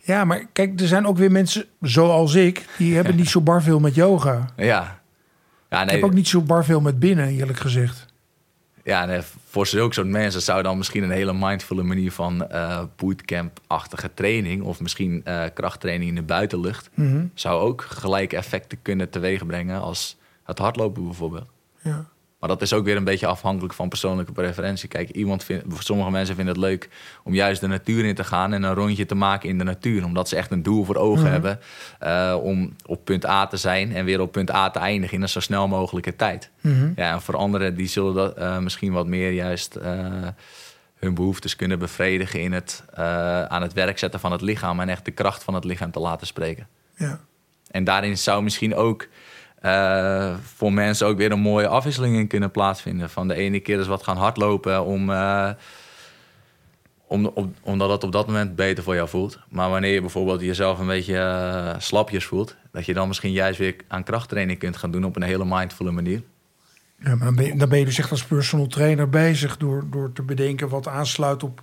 Ja, 0.07 0.25
maar 0.25 0.47
kijk, 0.53 0.81
er 0.81 0.87
zijn 0.87 1.07
ook 1.07 1.17
weer 1.17 1.31
mensen 1.31 1.65
zoals 1.81 2.35
ik, 2.35 2.65
die 2.79 2.95
hebben 2.95 3.17
niet 3.17 3.29
zo 3.29 3.41
bar 3.41 3.63
veel 3.63 3.81
met 3.81 3.95
yoga. 3.95 4.45
Ja. 4.57 5.01
Ja, 5.71 5.81
Ik 5.81 5.87
nee, 5.87 5.97
heb 5.97 6.05
ook 6.05 6.15
niet 6.15 6.29
zo 6.29 6.43
bar 6.43 6.65
veel 6.65 6.81
met 6.81 6.99
binnen, 6.99 7.29
eerlijk 7.29 7.59
gezegd. 7.59 8.07
ja 8.85 9.05
nee, 9.05 9.21
voor 9.49 9.67
zulke 9.67 9.95
soort 9.95 10.07
mensen 10.07 10.43
zou 10.43 10.63
dan 10.63 10.77
misschien 10.77 11.03
een 11.03 11.11
hele 11.11 11.33
mindfulle 11.33 11.83
manier 11.83 12.13
van 12.13 12.49
eh, 12.49 12.83
bootcamp-achtige 12.97 14.11
training... 14.15 14.63
of 14.63 14.81
misschien 14.81 15.21
eh, 15.25 15.45
krachttraining 15.55 16.09
in 16.09 16.15
de 16.17 16.23
buitenlucht... 16.23 16.91
Mhm. 16.95 17.27
zou 17.35 17.61
ook 17.61 17.83
gelijke 17.83 18.37
effecten 18.37 18.79
kunnen 18.83 19.11
teweegbrengen 19.11 19.81
als 19.81 20.17
het 20.45 20.59
hardlopen 20.59 21.05
bijvoorbeeld. 21.05 21.49
Ja. 21.83 22.07
Maar 22.41 22.49
dat 22.49 22.63
is 22.63 22.73
ook 22.73 22.85
weer 22.85 22.97
een 22.97 23.05
beetje 23.05 23.27
afhankelijk 23.27 23.75
van 23.75 23.89
persoonlijke 23.89 24.33
preferentie. 24.33 24.89
Kijk, 24.89 25.11
iemand 25.11 25.45
vindt, 25.45 25.65
sommige 25.79 26.11
mensen 26.11 26.35
vinden 26.37 26.55
het 26.55 26.63
leuk 26.65 26.89
om 27.25 27.35
juist 27.35 27.61
de 27.61 27.67
natuur 27.67 28.05
in 28.05 28.15
te 28.15 28.25
gaan 28.25 28.53
en 28.53 28.63
een 28.63 28.75
rondje 28.75 29.07
te 29.07 29.15
maken 29.15 29.49
in 29.49 29.59
de 29.59 29.65
natuur. 29.65 30.05
Omdat 30.05 30.29
ze 30.29 30.37
echt 30.37 30.51
een 30.51 30.63
doel 30.63 30.85
voor 30.85 30.97
ogen 30.97 31.23
Mhm. 31.23 31.33
hebben 31.33 31.61
eh, 31.99 32.37
om 32.43 32.77
op 32.87 33.05
punt 33.05 33.27
A 33.27 33.47
te 33.47 33.57
zijn 33.57 33.95
en 33.95 34.05
weer 34.05 34.21
op 34.21 34.33
punt 34.33 34.51
A 34.51 34.71
te 34.71 34.79
eindigen 34.79 35.17
in 35.17 35.23
een 35.23 35.29
zo 35.29 35.41
snel 35.41 35.69
mogelijke 35.69 36.17
tijd. 36.17 36.51
Mhm. 36.61 36.93
Ja, 36.97 37.13
en 37.13 37.23
voor 37.23 37.37
anderen 37.37 37.75
die 37.77 37.89
zullen 37.89 38.15
dat 38.15 38.35
eh, 38.37 38.59
misschien 38.59 38.93
wat 38.93 39.07
meer 39.07 39.31
juist 39.33 39.75
eh, 39.75 39.93
hun 40.97 41.15
behoeftes 41.15 41.57
kunnen 41.57 41.79
bevredigen 41.79 42.41
in 42.41 42.53
het 42.53 42.85
aan 43.49 43.63
het 43.63 43.73
werk 43.73 43.99
zetten 43.99 44.21
van 44.21 44.33
het 44.33 44.41
lichaam 44.41 44.81
en 44.81 44.89
echt 44.89 45.05
de 45.05 45.11
kracht 45.11 45.45
van 45.45 45.55
het 45.55 45.65
lichaam 45.65 45.91
te 45.91 46.01
laten 46.01 46.27
spreken. 46.27 46.69
Ja. 46.97 47.21
En 47.71 47.85
daarin 47.85 48.19
zou 48.19 48.43
misschien 48.43 48.75
ook 48.75 49.07
eh, 49.61 50.35
voor 50.55 50.73
mensen 50.73 51.07
ook 51.07 51.17
weer 51.17 51.33
een 51.33 51.41
mooie 51.41 51.69
afwisseling 51.69 52.17
in 52.17 52.27
kunnen 52.27 52.51
plaatsvinden. 52.51 53.11
Van 53.11 53.29
de 53.29 53.35
ene 53.35 53.61
keer 53.61 53.79
eens 53.79 53.87
wat 53.87 54.03
gaan 54.03 54.17
hardlopen 54.17 54.85
om, 54.85 55.11
eh, 55.11 55.51
om, 57.07 57.27
om, 57.27 57.55
omdat 57.63 57.91
het 57.91 58.05
op 58.05 58.13
dat 58.13 58.27
moment 58.27 58.57
beter 58.57 58.85
voor 58.85 58.95
jou 58.95 59.09
voelt. 59.09 59.39
Maar 59.49 59.71
wanneer 59.71 59.93
je 59.95 60.01
bijvoorbeeld 60.01 60.41
jezelf 60.41 60.79
een 60.79 60.87
beetje 60.87 61.19
eh, 61.19 61.75
slapjes 61.79 62.25
voelt, 62.25 62.57
dat 62.73 62.87
je 62.87 62.95
dan 62.95 63.09
misschien 63.09 63.33
juist 63.33 63.59
weer 63.59 63.77
aan 63.89 64.05
krachttraining 64.05 64.59
kunt 64.59 64.77
gaan 64.77 64.91
doen 64.91 65.05
op 65.05 65.17
een 65.17 65.23
hele 65.23 65.45
mindfulle 65.45 65.91
manier. 65.91 66.23
Ja, 66.99 67.15
maar 67.15 67.27
dan 67.27 67.35
ben, 67.35 67.45
je, 67.45 67.57
dan 67.57 67.69
ben 67.69 67.79
je 67.79 67.85
dus 67.85 67.99
echt 67.99 68.11
als 68.11 68.25
personal 68.25 68.67
trainer 68.67 69.09
bezig 69.09 69.57
door, 69.57 69.85
door 69.91 70.13
te 70.13 70.23
bedenken 70.23 70.69
wat 70.69 70.89
aansluit 70.89 71.43
op 71.43 71.63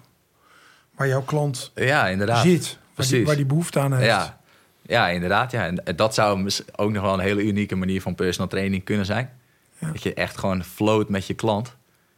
waar 0.95 1.07
jouw 1.07 1.21
klant 1.21 1.71
Ja, 1.75 2.07
inderdaad. 2.07 2.43
zit. 2.43 2.77
Waar 2.95 3.07
die, 3.07 3.25
waar 3.25 3.35
die 3.35 3.45
behoefte 3.45 3.79
aan 3.79 3.93
heeft. 3.93 4.05
Ja, 4.05 4.39
ja, 4.85 5.09
inderdaad. 5.09 5.51
Ja. 5.51 5.65
En 5.65 5.95
dat 5.95 6.13
zou 6.13 6.49
ook 6.75 6.91
nog 6.91 7.03
wel 7.03 7.13
een 7.13 7.19
hele 7.19 7.43
unieke 7.43 7.75
manier 7.75 8.01
van 8.01 8.15
personal 8.15 8.49
training 8.49 8.83
kunnen 8.83 9.05
zijn. 9.05 9.29
Ja. 9.77 9.91
Dat 9.91 10.03
je 10.03 10.13
echt 10.13 10.37
gewoon 10.37 10.63
float 10.63 11.09
met 11.09 11.27
je 11.27 11.33
klant. 11.33 11.75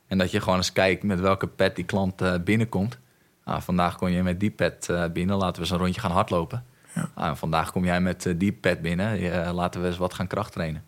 En 0.08 0.18
dat 0.18 0.32
je 0.32 0.42
gewoon 0.42 0.58
eens 0.58 0.72
kijkt 0.72 1.04
met 1.04 1.20
welke 1.20 1.48
pet 1.48 1.76
die 1.76 1.86
klant 1.86 2.22
eh, 2.22 2.34
binnenkomt. 2.44 3.00
Nou, 3.46 3.62
vandaag 3.62 3.98
kom 3.98 4.08
je 4.08 4.24
met 4.24 4.40
die 4.40 4.52
pet 4.52 4.90
eh, 4.90 5.06
binnen. 5.14 5.36
Laten 5.36 5.54
we 5.56 5.60
eens 5.60 5.70
een 5.70 5.78
rondje 5.78 6.02
gaan 6.02 6.12
hardlopen. 6.12 6.66
Ja. 6.96 7.12
En 7.16 7.38
vandaag 7.38 7.72
kom 7.72 7.86
jij 7.86 8.02
met 8.02 8.26
eh, 8.26 8.34
die 8.38 8.52
pet 8.52 8.82
binnen. 8.82 9.18
Eh, 9.18 9.54
laten 9.54 9.82
we 9.82 9.88
eens 9.88 9.98
wat 9.98 10.14
gaan 10.14 10.28
krachttrainen. 10.28 10.84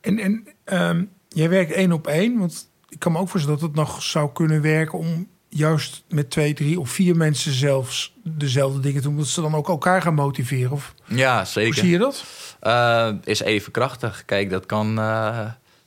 En, 0.00 0.18
en 0.18 0.46
ehm, 0.64 1.04
jij 1.28 1.48
werkt 1.48 1.72
één 1.72 1.92
op 1.92 2.06
één, 2.06 2.38
want 2.38 2.70
ik 2.88 2.98
kan 2.98 3.12
me 3.12 3.18
ook 3.18 3.28
voorstellen 3.28 3.58
dat 3.60 3.68
het 3.68 3.78
nog 3.78 4.02
zou 4.02 4.32
kunnen 4.32 4.62
werken 4.62 4.98
om 4.98 5.28
juist 5.48 6.02
met 6.08 6.30
twee, 6.30 6.52
drie 6.54 6.80
of 6.80 6.90
vier 6.90 7.16
mensen 7.16 7.52
zelfs 7.52 8.14
dezelfde 8.24 8.80
dingen 8.80 9.02
doen, 9.02 9.16
dat 9.16 9.26
ze 9.26 9.40
dan 9.40 9.54
ook 9.54 9.68
elkaar 9.68 10.02
gaan 10.02 10.14
motiveren. 10.14 10.70
Of 10.72 10.94
Ja, 11.04 11.36
hoe 11.36 11.46
zeker. 11.46 11.74
zie 11.74 11.90
je 11.90 11.98
dat? 11.98 12.24
Eh, 12.60 13.08
is 13.24 13.40
even 13.40 13.72
krachtig. 13.72 14.22
Kijk, 14.26 14.50
dat 14.50 14.66
kan. 14.66 14.98
eh, 14.98 15.38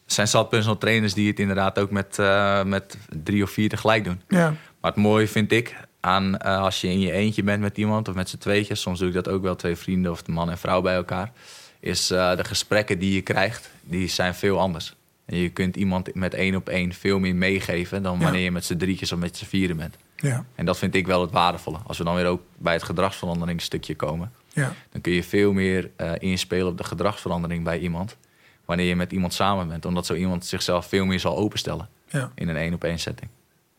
er 0.06 0.18
zijn 0.18 0.28
zat 0.28 0.50
personal 0.50 0.78
trainers 0.78 1.14
die 1.14 1.28
het 1.28 1.40
inderdaad 1.40 1.80
ook 1.80 1.92
met, 1.92 2.20
eh, 2.20 2.64
met 2.64 2.98
drie 3.24 3.44
of 3.44 3.52
vier 3.52 3.70
tegelijk 3.70 4.04
doen. 4.04 4.22
Ja, 4.28 4.54
Maar 4.82 4.92
het 4.92 5.00
mooie 5.02 5.28
vind 5.28 5.52
ik 5.52 5.76
aan 6.00 6.38
eh, 6.38 6.58
als 6.62 6.82
je 6.82 6.88
in 6.88 7.00
je 7.00 7.12
eentje 7.12 7.44
bent 7.44 7.62
met 7.62 7.78
iemand 7.78 8.08
of 8.08 8.16
met 8.16 8.30
z'n 8.30 8.38
tweetjes, 8.38 8.82
soms 8.82 9.00
doe 9.00 9.08
ik 9.08 9.14
dat 9.14 9.28
ook 9.28 9.42
wel, 9.42 9.56
twee 9.56 9.76
vrienden 9.76 10.12
of 10.12 10.22
de 10.24 10.32
man 10.32 10.50
en 10.50 10.58
vrouw 10.58 10.82
bij 10.82 10.96
elkaar, 10.96 11.32
is 11.80 12.12
eh, 12.12 12.36
de 12.36 12.44
gesprekken 12.44 13.00
die 13.00 13.14
je 13.14 13.22
krijgt, 13.22 13.70
die 13.84 14.08
zijn 14.08 14.36
veel 14.36 14.60
anders. 14.60 14.96
En 15.32 15.38
je 15.38 15.50
kunt 15.50 15.76
iemand 15.76 16.16
met 16.16 16.34
één 16.34 16.56
op 16.56 16.70
één 16.70 16.94
veel 16.94 17.20
meer 17.20 17.36
meegeven 17.36 18.04
dan 18.04 18.18
Ja. 18.18 18.24
wanneer 18.24 18.42
je 18.44 18.52
met 18.52 18.66
z'n 18.66 18.78
drietjes 18.78 19.12
of 19.12 19.20
met 19.20 19.38
z'n 19.38 19.46
vieren 19.46 19.78
bent. 19.78 19.96
Ja, 20.16 20.46
En 20.56 20.66
dat 20.66 20.78
vind 20.78 20.96
ik 20.96 21.08
wel 21.08 21.22
het 21.22 21.32
waardevolle. 21.32 21.78
Als 21.86 21.98
we 21.98 22.04
dan 22.04 22.16
weer 22.16 22.26
ook 22.26 22.42
bij 22.58 22.74
het 22.74 22.84
gedragsveranderingsstukje 22.84 23.96
komen, 23.96 24.32
ja, 24.54 24.74
dan 24.92 25.02
kun 25.02 25.14
je 25.14 25.24
veel 25.24 25.54
meer 25.54 25.90
eh, 25.96 26.12
inspelen 26.20 26.68
op 26.68 26.78
de 26.78 26.84
gedragsverandering 26.84 27.64
bij 27.64 27.80
iemand. 27.80 28.18
Wanneer 28.66 28.86
je 28.86 28.96
met 28.96 29.12
iemand 29.12 29.34
samen 29.34 29.68
bent, 29.68 29.86
omdat 29.86 30.06
zo 30.06 30.14
iemand 30.14 30.46
zichzelf 30.46 30.86
veel 30.86 31.06
meer 31.06 31.20
zal 31.20 31.38
openstellen 31.38 31.90
ja, 32.10 32.32
in 32.36 32.50
een 32.50 32.56
één 32.56 32.74
op 32.74 32.84
één 32.84 33.00
setting. 33.00 33.30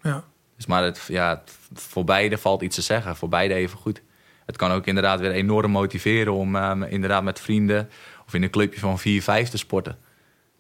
ja. 0.03 0.25
Dus 0.57 0.67
maar 0.67 0.83
het, 0.85 1.05
ja, 1.09 1.43
voor 1.75 2.05
beide 2.05 2.39
valt 2.39 2.63
iets 2.63 2.75
te 2.77 2.83
zeggen. 2.83 3.17
Voor 3.17 3.29
beide 3.29 3.55
even 3.55 3.79
goed. 3.79 4.03
Het 4.47 4.57
kan 4.57 4.71
ook 4.71 4.87
inderdaad 4.87 5.21
weer 5.21 5.31
enorm 5.31 5.71
motiveren 5.71 6.33
om 6.33 6.57
eh, 6.57 6.81
inderdaad 6.89 7.23
met 7.23 7.41
vrienden 7.41 7.91
of 8.27 8.35
in 8.35 8.43
een 8.43 8.51
clubje 8.51 8.81
van 8.81 8.99
4, 8.99 9.23
5 9.23 9.49
te 9.49 9.57
sporten. 9.59 9.99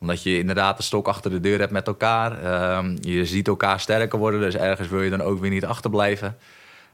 Omdat 0.02 0.22
je 0.22 0.38
inderdaad 0.38 0.76
de 0.76 0.82
stok 0.82 1.08
achter 1.08 1.30
de 1.30 1.40
deur 1.40 1.58
hebt 1.58 1.72
met 1.72 1.86
elkaar. 1.86 2.42
Ehm, 2.44 2.96
je 3.00 3.26
ziet 3.26 3.48
elkaar 3.48 3.80
sterker 3.80 4.18
worden, 4.18 4.40
dus 4.40 4.54
ergens 4.54 4.88
wil 4.88 5.02
je 5.02 5.10
dan 5.10 5.20
ook 5.22 5.40
weer 5.40 5.50
niet 5.50 5.64
achterblijven. 5.64 6.36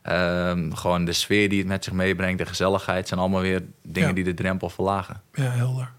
Ehm, 0.02 0.72
gewoon 0.72 1.04
de 1.04 1.12
sfeer 1.12 1.48
die 1.48 1.58
het 1.58 1.68
met 1.68 1.84
zich 1.84 1.92
meebrengt, 1.92 2.38
de 2.38 2.46
gezelligheid, 2.46 3.08
zijn 3.08 3.20
allemaal 3.20 3.40
weer 3.40 3.62
dingen 3.82 4.08
Ja. 4.08 4.14
die 4.14 4.24
de 4.24 4.34
drempel 4.34 4.68
verlagen. 4.70 5.22
Ja, 5.32 5.42
helder. 5.50 5.90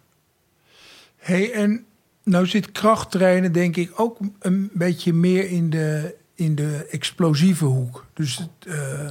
hey, 1.18 1.52
en 1.54 1.86
nou 2.24 2.46
zit 2.48 2.72
krachttrainen 2.72 3.52
denk 3.52 3.76
ik 3.76 3.92
ook 3.96 4.18
een 4.40 4.70
beetje 4.74 5.14
meer 5.14 5.50
in 5.50 5.70
de, 5.70 6.16
in 6.36 6.56
de 6.56 6.88
explosieve 6.92 7.66
hoek. 7.66 8.06
Dus 8.14 8.38
het, 8.38 8.74
eh, 8.76 9.08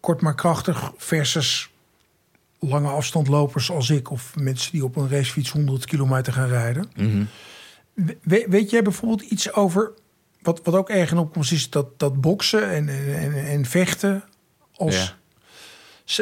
kort 0.00 0.20
maar 0.20 0.34
krachtig 0.34 0.92
versus 0.96 1.69
lange 2.60 2.88
afstandlopers 2.88 3.70
als 3.70 3.90
ik... 3.90 4.10
of 4.10 4.36
mensen 4.36 4.72
die 4.72 4.84
op 4.84 4.96
een 4.96 5.08
racefiets 5.08 5.50
100 5.50 5.84
kilometer 5.86 6.32
gaan 6.32 6.48
rijden. 6.48 6.90
We- 8.22 8.46
weet 8.48 8.70
jij 8.70 8.82
bijvoorbeeld 8.82 9.20
iets 9.30 9.52
over... 9.52 9.92
wat, 10.42 10.60
wat 10.64 10.74
ook 10.74 10.88
erg 10.88 11.10
in 11.10 11.18
opkomst 11.18 11.52
is, 11.52 11.70
dat, 11.70 11.98
dat 11.98 12.20
boksen 12.20 12.70
en, 12.70 12.88
en, 13.16 13.34
en 13.46 13.64
vechten... 13.64 14.24
Als, 14.76 14.96
Ja. 14.96 15.18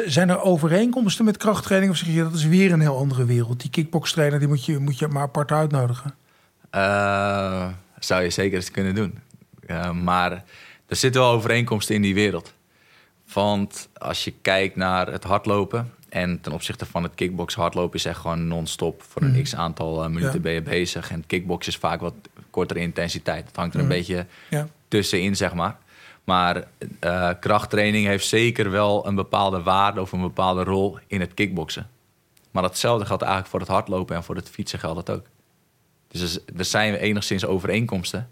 Zijn 0.05 0.29
er 0.29 0.41
overeenkomsten 0.41 1.25
met 1.25 1.37
krachttraining? 1.37 1.91
Of 1.91 1.97
zeg 1.97 2.07
je 2.07 2.23
dat 2.23 2.33
is 2.33 2.45
weer 2.45 2.71
een 2.71 2.79
heel 2.81 2.97
andere 2.97 3.25
wereld? 3.25 3.61
Die 3.61 3.69
kickbokstrainer 3.69 4.39
die 4.39 4.47
moet 4.47 4.65
je, 4.65 4.77
moet 4.77 4.99
je 4.99 5.07
maar 5.07 5.21
apart 5.21 5.51
uitnodigen. 5.51 6.15
Eh, 6.69 7.67
zou 7.99 8.23
je 8.23 8.29
zeker 8.29 8.57
eens 8.57 8.71
kunnen 8.71 8.95
doen. 8.95 9.19
Eh, 9.65 9.91
maar 9.91 10.31
er 10.87 10.95
zitten 10.95 11.21
wel 11.21 11.31
overeenkomsten 11.31 11.95
in 11.95 12.01
die 12.01 12.13
wereld. 12.13 12.53
Want 13.33 13.89
als 13.93 14.23
je 14.23 14.33
kijkt 14.41 14.75
naar 14.75 15.07
het 15.11 15.23
hardlopen... 15.23 15.93
en 16.09 16.41
ten 16.41 16.51
opzichte 16.51 16.85
van 16.85 17.03
het 17.03 17.15
kickboksen... 17.15 17.61
hardlopen 17.61 17.95
is 17.99 18.05
echt 18.05 18.19
gewoon 18.19 18.47
non-stop. 18.47 19.03
Voor 19.03 19.21
een 19.21 19.31
Mhm. 19.31 19.41
x-aantal 19.41 20.03
eh, 20.03 20.09
minuten 20.09 20.33
Ja. 20.33 20.39
ben 20.39 20.51
je 20.53 20.61
bezig. 20.61 21.11
En 21.11 21.23
kickboksen 21.27 21.73
is 21.73 21.79
vaak 21.79 21.99
wat 22.01 22.13
kortere 22.49 22.79
intensiteit. 22.79 23.47
Het 23.47 23.55
hangt 23.55 23.73
er 23.73 23.79
een 23.79 23.85
Mhm. 23.87 23.95
beetje 23.95 24.25
Ja, 24.49 24.67
tussenin, 24.87 25.35
zeg 25.35 25.53
maar. 25.53 25.77
Maar 26.23 26.63
eh, 26.99 27.29
krachttraining 27.39 28.05
heeft 28.05 28.27
zeker 28.27 28.71
wel 28.71 29.07
een 29.07 29.15
bepaalde 29.15 29.61
waarde... 29.63 30.01
of 30.01 30.11
een 30.11 30.21
bepaalde 30.21 30.63
rol 30.63 30.97
in 31.07 31.19
het 31.19 31.33
kickboksen. 31.33 31.89
Maar 32.51 32.63
datzelfde 32.63 33.05
geldt 33.05 33.21
eigenlijk 33.21 33.51
voor 33.51 33.59
het 33.59 33.69
hardlopen... 33.69 34.15
en 34.15 34.23
voor 34.23 34.35
het 34.35 34.49
fietsen 34.49 34.79
geldt 34.79 35.05
dat 35.05 35.17
ook. 35.17 35.25
Dus 36.07 36.39
er 36.57 36.65
zijn 36.65 36.93
enigszins 36.95 37.45
overeenkomsten. 37.45 38.29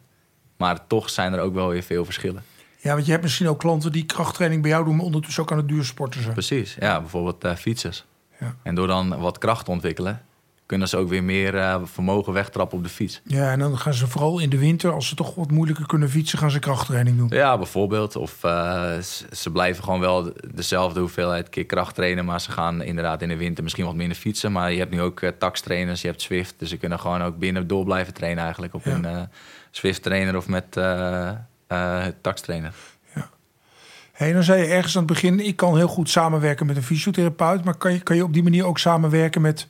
Maar 0.58 0.88
toch 0.88 1.10
zijn 1.10 1.34
er 1.34 1.40
ook 1.40 1.54
wel 1.54 1.68
weer 1.70 1.84
veel 1.84 2.06
verschillen. 2.06 2.44
Ja 2.88 2.94
want 2.94 3.06
je 3.06 3.12
hebt 3.12 3.24
misschien 3.24 3.48
ook 3.48 3.60
klanten 3.60 3.92
die 3.92 4.06
krachttraining 4.06 4.62
bij 4.62 4.72
jou 4.72 4.86
doen... 4.86 4.96
maar 4.96 5.06
ondertussen 5.06 5.44
ook 5.44 5.52
aan 5.52 5.58
het 5.58 5.68
duursporten 5.68 6.22
zijn. 6.22 6.34
Precies, 6.34 6.76
ja, 6.80 7.00
bijvoorbeeld 7.00 7.44
eh, 7.44 7.56
fietsers. 7.56 8.06
Ja. 8.40 8.56
En 8.64 8.76
door 8.76 8.88
dan 8.88 9.20
wat 9.20 9.38
kracht 9.38 9.66
te 9.66 9.72
ontwikkelen... 9.72 10.22
kunnen 10.66 10.88
ze 10.88 10.98
ook 10.98 11.10
weer 11.10 11.24
meer 11.24 11.58
eh, 11.58 11.82
vermogen 11.84 12.34
wegtrappen 12.34 12.78
op 12.78 12.84
de 12.84 12.90
fiets. 12.90 13.22
Ja, 13.24 13.52
en 13.52 13.60
dan 13.60 13.78
gaan 13.78 13.94
ze 13.94 14.08
vooral 14.08 14.40
in 14.40 14.50
de 14.50 14.58
winter... 14.58 14.92
als 14.92 15.08
ze 15.08 15.16
toch 15.16 15.36
wat 15.36 15.52
moeilijker 15.52 15.86
kunnen 15.86 16.10
fietsen... 16.10 16.40
gaan 16.40 16.52
ze 16.52 16.60
krachttraining 16.60 17.18
doen. 17.18 17.28
Ja, 17.30 17.58
bijvoorbeeld. 17.58 18.16
Of 18.16 18.44
eh, 18.44 18.98
ze 19.32 19.52
blijven 19.52 19.84
gewoon 19.84 20.00
wel 20.00 20.24
de- 20.24 20.34
dezelfde 20.54 21.00
hoeveelheid 21.00 21.50
keer 21.50 21.66
kracht 21.66 21.96
trainen... 21.96 22.26
maar 22.26 22.42
ze 22.42 22.52
gaan 22.52 22.82
inderdaad 22.82 23.22
in 23.22 23.28
de 23.30 23.38
winter 23.38 23.64
misschien 23.64 23.86
wat 23.86 23.96
minder 23.96 24.18
fietsen. 24.18 24.52
Maar 24.52 24.72
je 24.72 24.80
hebt 24.80 24.92
nu 24.92 25.02
ook 25.02 25.22
uh, 25.22 25.30
taxtrainers, 25.40 26.02
je 26.02 26.08
hebt 26.08 26.22
Swift. 26.22 26.56
Dus 26.58 26.70
ze 26.70 26.78
kunnen 26.78 27.00
gewoon 27.00 27.22
ook 27.22 27.38
binnen 27.38 27.68
door 27.68 27.84
blijven 27.86 28.14
trainen 28.14 28.44
eigenlijk... 28.44 28.74
op 28.74 28.84
Ja. 28.86 28.92
een 28.92 29.06
eh, 29.06 29.22
Swift-trainer 29.72 30.36
of 30.38 30.48
met 30.48 30.76
eh 31.68 32.06
eh 32.06 32.14
taxtrainer. 32.22 32.74
Hey, 34.18 34.34
dan 34.34 34.44
zei 34.44 34.62
je 34.62 34.68
ergens 34.68 34.98
aan 34.98 35.04
het 35.04 35.14
begin... 35.14 35.40
ik 35.40 35.56
kan 35.56 35.78
heel 35.78 35.88
goed 35.88 36.10
samenwerken 36.10 36.66
met 36.66 36.76
een 36.76 36.84
fysiotherapeut... 36.84 37.64
maar 37.64 37.76
kan 37.76 37.94
je, 37.94 38.00
kan 38.00 38.16
je 38.16 38.24
op 38.24 38.34
die 38.34 38.44
manier 38.44 38.66
ook 38.66 38.80
samenwerken 38.80 39.42
met 39.42 39.66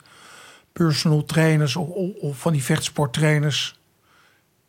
personal 0.72 1.24
trainers... 1.24 1.76
of, 1.76 1.88
of, 2.20 2.38
van 2.38 2.52
die 2.52 2.64
vechtsporttrainers... 2.64 3.80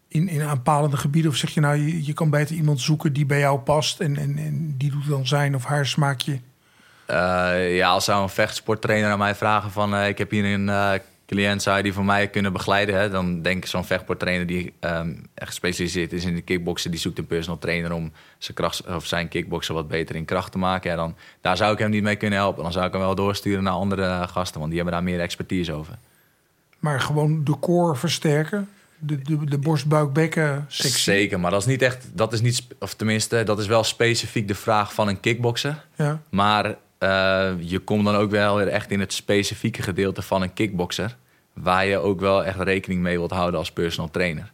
In, 0.08 0.28
in 0.28 0.42
aanpalende 0.42 0.98
gebieden? 0.98 1.32
Of 1.32 1.38
zeg 1.38 1.50
je 1.50 1.60
nou, 1.60 1.76
je, 1.76 2.06
je 2.06 2.14
kan 2.14 2.30
beter 2.30 2.56
iemand 2.56 2.82
zoeken 2.82 3.14
die 3.14 3.26
bij 3.26 3.40
jou 3.40 3.60
past... 3.60 4.00
en, 4.00 4.18
en, 4.18 4.38
en 4.38 4.76
die 4.78 4.92
doet 4.92 5.08
dan 5.08 5.28
zijn 5.28 5.56
of 5.56 5.66
haar 5.66 5.86
smaakje... 5.86 6.40
Eh, 7.06 7.76
ja, 7.76 7.90
als 7.90 8.06
zou 8.06 8.24
een 8.24 8.30
vechtsporttrainer 8.30 9.12
aan 9.12 9.18
mij 9.18 9.36
vragen 9.36 9.72
van... 9.72 9.96
eh, 9.96 10.08
ik 10.08 10.18
heb 10.18 10.32
hier 10.32 10.54
een 10.54 10.70
cliënt, 11.30 11.62
zou 11.62 11.78
je 11.78 11.84
die 11.84 11.94
voor 11.94 12.06
mij 12.06 12.28
kunnen 12.28 12.54
begeleiden? 12.54 12.96
Hè? 12.96 13.10
Dan 13.10 13.42
denk 13.42 13.64
ik 13.64 13.70
zo'n 13.70 13.86
vechtsporttrainer 13.86 14.48
die 14.48 14.74
echt 15.34 15.48
gespecialiseerd 15.48 16.14
is 16.14 16.26
in 16.26 16.36
de 16.36 16.42
kickboksen... 16.42 16.92
die 16.92 17.00
zoekt 17.00 17.18
een 17.18 17.28
personal 17.28 17.60
trainer 17.60 17.92
om 17.92 18.12
zijn, 18.38 18.58
kracht, 18.58 18.86
of 18.86 19.06
zijn 19.06 19.28
kickboksen 19.28 19.74
wat 19.74 19.88
beter 19.88 20.16
in 20.16 20.26
kracht 20.26 20.52
te 20.52 20.58
maken. 20.58 20.90
Ja, 20.90 20.96
dan, 20.96 21.16
daar 21.42 21.58
zou 21.58 21.74
ik 21.74 21.80
hem 21.80 21.90
niet 21.90 22.04
mee 22.04 22.16
kunnen 22.16 22.40
helpen. 22.40 22.64
Dan 22.64 22.72
zou 22.72 22.86
ik 22.86 22.92
hem 22.92 23.02
wel 23.02 23.16
doorsturen 23.16 23.64
naar 23.64 23.74
andere 23.74 24.04
eh, 24.04 24.28
gasten... 24.28 24.60
want 24.60 24.72
die 24.72 24.82
hebben 24.82 24.94
daar 24.94 25.10
meer 25.10 25.20
expertise 25.20 25.74
over. 25.74 25.98
maar 26.80 27.02
gewoon 27.02 27.44
de 27.44 27.60
core 27.60 27.96
versterken? 27.96 28.70
De, 28.98 29.22
de, 29.22 29.46
de 29.46 29.58
borst, 29.58 29.88
buik, 29.88 30.14
bekken 30.14 30.66
sectie? 30.68 31.00
Zeker, 31.00 31.40
maar 31.40 31.52
dat 31.52 31.62
is 31.62 31.68
niet 31.68 31.82
echt... 31.82 32.10
Dat 32.14 32.34
is 32.34 32.42
niet, 32.42 32.68
of 32.80 32.94
tenminste, 32.94 33.44
dat 33.44 33.60
is 33.60 33.68
wel 33.68 33.84
specifiek 33.84 34.48
de 34.48 34.56
vraag 34.56 34.94
van 34.94 35.08
een 35.08 35.20
kickbokser... 35.20 35.86
Ja, 35.96 36.22
Maar 36.30 36.76
eh, 37.00 37.52
je 37.60 37.80
komt 37.80 38.06
dan 38.06 38.16
ook 38.16 38.32
wel 38.32 38.56
weer 38.56 38.68
echt 38.68 38.92
in 38.92 39.00
het 39.00 39.14
specifieke 39.14 39.82
gedeelte 39.82 40.22
van 40.22 40.42
een 40.42 40.54
kickbokser. 40.54 41.18
Waar 41.54 41.86
je 41.86 41.98
ook 41.98 42.20
wel 42.20 42.46
echt 42.46 42.60
rekening 42.60 43.02
mee 43.02 43.18
wilt 43.18 43.32
houden 43.32 43.60
als 43.60 43.72
personal 43.72 44.12
trainer. 44.12 44.52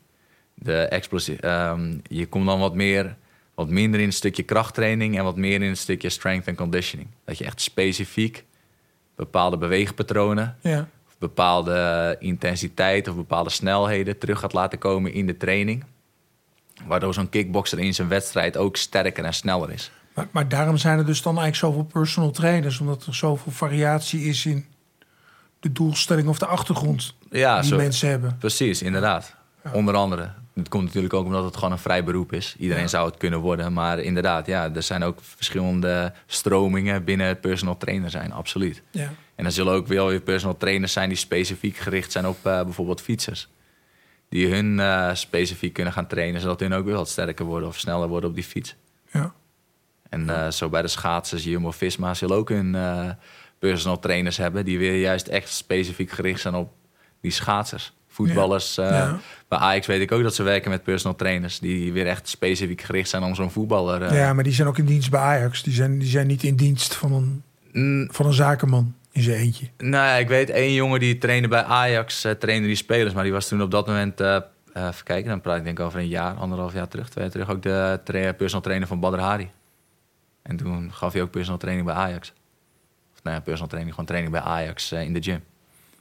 De 0.53 0.77
explosie, 0.77 1.39
ehm, 1.39 1.97
je 2.07 2.25
komt 2.25 2.45
dan 2.45 2.59
wat, 2.59 2.75
meer, 2.75 3.15
wat 3.53 3.69
minder 3.69 3.99
in 3.99 4.05
het 4.05 4.15
stukje 4.15 4.43
krachttraining 4.43 5.17
en 5.17 5.23
wat 5.23 5.35
meer 5.35 5.61
in 5.61 5.69
het 5.69 5.77
stukje 5.77 6.09
strength 6.09 6.47
and 6.47 6.57
conditioning. 6.57 7.09
Dat 7.23 7.37
je 7.37 7.45
echt 7.45 7.61
specifiek 7.61 8.45
bepaalde 9.15 9.57
beweegpatronen, 9.57 10.57
ja, 10.61 10.87
of 11.07 11.17
bepaalde 11.17 12.15
intensiteit 12.19 13.07
of 13.07 13.15
bepaalde 13.15 13.49
snelheden 13.49 14.17
terug 14.17 14.39
gaat 14.39 14.53
laten 14.53 14.79
komen 14.79 15.13
in 15.13 15.25
de 15.25 15.37
training. 15.37 15.83
Waardoor 16.87 17.13
zo'n 17.13 17.29
kickbokser 17.29 17.79
in 17.79 17.93
zijn 17.93 18.07
wedstrijd 18.07 18.57
ook 18.57 18.77
sterker 18.77 19.23
en 19.23 19.33
sneller 19.33 19.71
is. 19.71 19.91
Maar, 20.15 20.27
maar 20.31 20.47
daarom 20.49 20.77
zijn 20.77 20.97
er 20.97 21.05
dus 21.05 21.21
dan 21.21 21.37
eigenlijk 21.37 21.73
zoveel 21.73 21.91
personal 22.01 22.31
trainers... 22.31 22.79
omdat 22.79 23.05
er 23.05 23.15
zoveel 23.15 23.51
variatie 23.51 24.21
is 24.23 24.45
in 24.45 24.65
de 25.59 25.71
doelstelling 25.71 26.27
of 26.27 26.37
de 26.39 26.45
achtergrond... 26.45 27.15
Ja, 27.29 27.59
die 27.59 27.69
zo, 27.69 27.75
mensen 27.77 28.09
hebben. 28.09 28.37
Precies, 28.37 28.81
inderdaad. 28.81 29.35
Onder 29.73 29.95
andere. 29.95 30.31
Het 30.53 30.69
komt 30.69 30.83
natuurlijk 30.83 31.13
ook 31.13 31.25
omdat 31.25 31.43
het 31.43 31.55
gewoon 31.55 31.71
een 31.71 31.77
vrij 31.77 32.03
beroep 32.03 32.33
is. 32.33 32.55
Iedereen 32.59 32.83
Ja. 32.83 32.89
zou 32.89 33.07
het 33.09 33.17
kunnen 33.17 33.39
worden. 33.39 33.73
Maar 33.73 33.99
inderdaad, 33.99 34.45
ja, 34.45 34.73
er 34.73 34.83
zijn 34.83 35.03
ook 35.03 35.19
verschillende 35.21 36.13
stromingen 36.25 37.03
binnen 37.03 37.27
het 37.27 37.41
personal 37.41 37.77
trainer 37.77 38.09
zijn, 38.09 38.31
absoluut. 38.31 38.81
Ja. 38.91 39.09
En 39.35 39.45
er 39.45 39.51
zullen 39.51 39.73
ook 39.73 39.87
wel 39.87 40.07
weer 40.07 40.21
personal 40.21 40.57
trainers 40.57 40.93
zijn 40.93 41.09
die 41.09 41.17
specifiek 41.17 41.77
gericht 41.77 42.11
zijn 42.11 42.27
op 42.27 42.37
eh, 42.45 42.63
bijvoorbeeld 42.63 43.01
fietsers. 43.01 43.47
Die 44.29 44.47
hun 44.53 44.79
eh, 44.79 45.09
specifiek 45.13 45.73
kunnen 45.73 45.93
gaan 45.93 46.07
trainen, 46.07 46.41
zodat 46.41 46.59
hun 46.59 46.73
ook 46.73 46.85
weer 46.85 46.95
wat 46.95 47.09
sterker 47.09 47.45
worden 47.45 47.69
of 47.69 47.77
sneller 47.79 48.07
worden 48.07 48.29
op 48.29 48.35
die 48.35 48.43
fiets. 48.43 48.75
Ja. 49.11 49.33
En 50.15 50.29
eh, 50.29 50.51
zo 50.51 50.69
bij 50.69 50.81
de 50.81 50.87
schaatsers, 50.87 51.43
Jumbo-Visma, 51.43 52.13
zullen 52.13 52.35
ook 52.37 52.49
hun 52.49 52.75
eh, 52.75 53.09
personal 53.59 53.99
trainers 53.99 54.37
hebben... 54.37 54.65
die 54.65 54.77
weer 54.79 54.99
juist 54.99 55.27
echt 55.27 55.49
specifiek 55.49 56.11
gericht 56.11 56.41
zijn 56.41 56.53
op 56.55 56.71
die 57.21 57.31
schaatsers. 57.31 57.93
Voetballers, 58.07 58.77
eh, 58.77 58.89
Ja. 58.89 59.19
bij 59.47 59.59
Ajax 59.59 59.87
weet 59.87 60.01
ik 60.01 60.11
ook 60.11 60.23
dat 60.23 60.35
ze 60.35 60.43
werken 60.43 60.71
met 60.71 60.83
personal 60.83 61.15
trainers... 61.17 61.59
die 61.59 61.93
weer 61.93 62.07
echt 62.07 62.27
specifiek 62.27 62.81
gericht 62.81 63.09
zijn 63.09 63.23
om 63.23 63.35
zo'n 63.35 63.51
voetballer... 63.51 64.13
ja, 64.13 64.33
maar 64.33 64.43
die 64.43 64.53
zijn 64.53 64.67
ook 64.67 64.77
in 64.77 64.85
dienst 64.85 65.09
bij 65.09 65.19
Ajax. 65.19 65.63
Die 65.63 65.73
zijn, 65.73 65.99
die 65.99 66.07
zijn 66.09 66.27
niet 66.27 66.43
in 66.43 66.55
dienst 66.55 66.95
van 66.95 67.13
een, 67.13 67.43
mm, 67.71 68.07
van 68.11 68.25
een 68.25 68.33
zakenman 68.33 68.93
in 69.11 69.21
zijn 69.21 69.37
eentje. 69.37 69.67
nou 69.77 70.05
ja, 70.05 70.13
ik 70.15 70.27
weet 70.27 70.49
één 70.49 70.73
jongen 70.73 70.99
die 70.99 71.17
trainde 71.17 71.47
bij 71.47 71.63
Ajax, 71.63 72.23
eh 72.23 72.31
trainde 72.31 72.67
die 72.67 72.75
spelers... 72.75 73.13
maar 73.13 73.23
die 73.23 73.33
was 73.33 73.47
toen 73.47 73.61
op 73.61 73.71
dat 73.71 73.87
moment... 73.87 74.19
even 74.19 75.03
kijken, 75.03 75.29
dan 75.29 75.41
praat 75.41 75.57
ik 75.57 75.63
denk 75.63 75.79
ik 75.79 75.85
over 75.85 75.99
een 75.99 76.07
jaar, 76.07 76.33
anderhalf 76.35 76.73
jaar 76.73 76.87
terug... 76.87 77.09
twee 77.09 77.23
jaar 77.23 77.33
terug 77.33 77.49
ook 77.49 77.61
de 77.61 77.99
tra- 78.03 78.33
personal 78.33 78.61
trainer 78.61 78.87
van 78.87 78.99
Badr 78.99 79.17
Hari. 79.19 79.49
En 80.47 80.57
toen 80.57 80.93
gaf 80.93 81.13
hij 81.13 81.21
ook 81.21 81.31
personal 81.31 81.59
training 81.59 81.87
bij 81.87 81.95
Ajax. 81.95 82.33
Of 83.13 83.23
nou 83.23 83.35
ja, 83.35 83.41
personal 83.41 83.67
training, 83.67 83.95
gewoon 83.95 84.09
training 84.09 84.33
bij 84.33 84.43
Ajax 84.43 84.91
eh, 84.91 85.01
in 85.01 85.13
de 85.13 85.23
gym. 85.23 85.43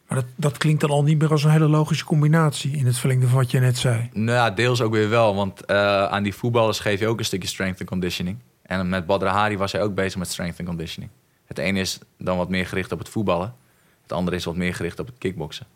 Maar 0.08 0.18
dat, 0.18 0.26
dat 0.36 0.58
klinkt 0.58 0.80
dan 0.80 0.90
al 0.90 1.02
niet 1.02 1.18
meer 1.18 1.30
als 1.30 1.44
een 1.44 1.50
hele 1.50 1.68
logische 1.68 2.04
combinatie... 2.04 2.76
in 2.76 2.86
het 2.86 2.98
verlengde 2.98 3.26
van 3.26 3.38
wat 3.38 3.50
je 3.50 3.58
net 3.58 3.78
zei. 3.78 4.10
Nou 4.12 4.30
ja, 4.30 4.50
deels 4.50 4.80
ook 4.80 4.92
weer 4.92 5.08
wel. 5.08 5.34
Want 5.34 5.64
eh, 5.64 6.04
aan 6.04 6.22
die 6.22 6.34
voetballers 6.34 6.80
geef 6.80 7.00
je 7.00 7.06
ook 7.06 7.18
een 7.18 7.24
stukje 7.24 7.48
strength 7.48 7.80
and 7.80 7.88
conditioning. 7.88 8.38
En 8.62 8.88
met 8.88 9.06
Badr 9.06 9.26
Hari 9.26 9.56
was 9.56 9.72
hij 9.72 9.82
ook 9.82 9.94
bezig 9.94 10.18
met 10.18 10.28
strength 10.28 10.58
and 10.58 10.68
conditioning. 10.68 11.10
Het 11.44 11.58
ene 11.58 11.80
is 11.80 11.98
dan 12.18 12.36
wat 12.36 12.48
meer 12.48 12.66
gericht 12.66 12.92
op 12.92 12.98
het 12.98 13.08
voetballen. 13.08 13.54
Het 14.02 14.12
andere 14.12 14.36
is 14.36 14.44
wat 14.44 14.56
meer 14.56 14.74
gericht 14.74 14.98
op 14.98 15.06
het 15.06 15.18
kickboksen. 15.18 15.66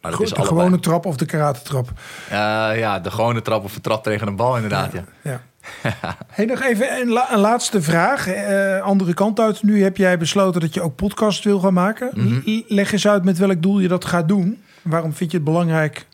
Maar 0.00 0.10
dat 0.10 0.20
Goed, 0.20 0.38
is 0.38 0.42
de 0.42 0.48
gewone 0.48 0.78
trap 0.78 1.06
of 1.06 1.16
de 1.16 1.26
karate 1.26 1.62
trap. 1.62 1.92
Eh, 2.28 2.36
ja, 2.78 3.00
de 3.00 3.10
gewone 3.10 3.42
trap 3.42 3.64
of 3.64 3.74
een 3.74 3.80
trap 3.80 4.02
tegen 4.02 4.26
een 4.26 4.36
bal 4.36 4.54
inderdaad, 4.54 4.92
ja. 4.92 5.04
Ja. 5.22 5.42
hey, 6.36 6.44
nog 6.44 6.62
even 6.62 7.00
een, 7.00 7.08
la- 7.08 7.32
een 7.32 7.38
laatste 7.38 7.82
vraag. 7.82 8.26
Eh, 8.26 8.80
andere 8.80 9.14
kant 9.14 9.40
uit. 9.40 9.62
Nu 9.62 9.82
heb 9.82 9.96
jij 9.96 10.18
besloten 10.18 10.60
dat 10.60 10.74
je 10.74 10.80
ook 10.82 10.96
podcast 10.96 11.44
wil 11.44 11.60
gaan 11.60 11.72
maken. 11.74 12.10
Mhm. 12.14 12.60
Leg 12.66 12.92
eens 12.92 13.08
uit 13.08 13.24
met 13.24 13.38
welk 13.38 13.62
doel 13.62 13.80
je 13.80 13.88
dat 13.88 14.04
gaat 14.04 14.28
doen. 14.28 14.62
Waarom 14.82 15.12
vind 15.12 15.30
je 15.30 15.36
het 15.36 15.46
belangrijk 15.46 16.06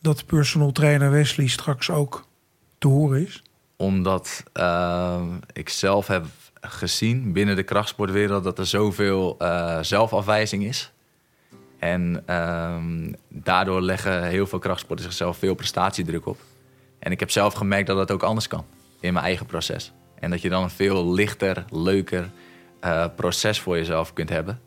dat 0.00 0.26
personal 0.26 0.72
trainer 0.72 1.10
Wesley 1.10 1.46
straks 1.46 1.90
ook 1.90 2.26
te 2.78 2.88
horen 2.88 3.26
is? 3.26 3.42
Omdat 3.76 4.42
eh, 4.52 5.22
ik 5.52 5.68
zelf 5.68 6.06
heb 6.06 6.24
gezien 6.60 7.32
binnen 7.32 7.56
de 7.56 7.62
krachtsportwereld 7.62 8.44
dat 8.44 8.58
er 8.58 8.66
zoveel 8.66 9.36
eh, 9.38 9.78
zelfafwijzing 9.80 10.64
is. 10.64 10.92
En 11.78 12.22
ehm, 12.26 13.12
daardoor 13.28 13.82
leggen 13.82 14.24
heel 14.24 14.46
veel 14.46 14.58
krachtsporters 14.58 15.08
zichzelf 15.08 15.36
veel 15.36 15.54
prestatiedruk 15.54 16.26
op. 16.26 16.38
En 16.98 17.12
ik 17.12 17.20
heb 17.20 17.30
zelf 17.30 17.54
gemerkt 17.54 17.86
dat 17.86 17.96
dat 17.96 18.10
ook 18.10 18.22
anders 18.22 18.48
kan 18.48 18.64
in 19.00 19.12
mijn 19.12 19.24
eigen 19.24 19.46
proces. 19.46 19.92
En 20.24 20.30
dat 20.30 20.42
je 20.42 20.48
dan 20.48 20.62
een 20.62 20.70
veel 20.70 21.12
lichter, 21.12 21.64
leuker 21.70 22.30
eh, 22.80 23.04
proces 23.16 23.60
voor 23.60 23.76
jezelf 23.76 24.12
kunt 24.12 24.28
hebben. 24.28 24.60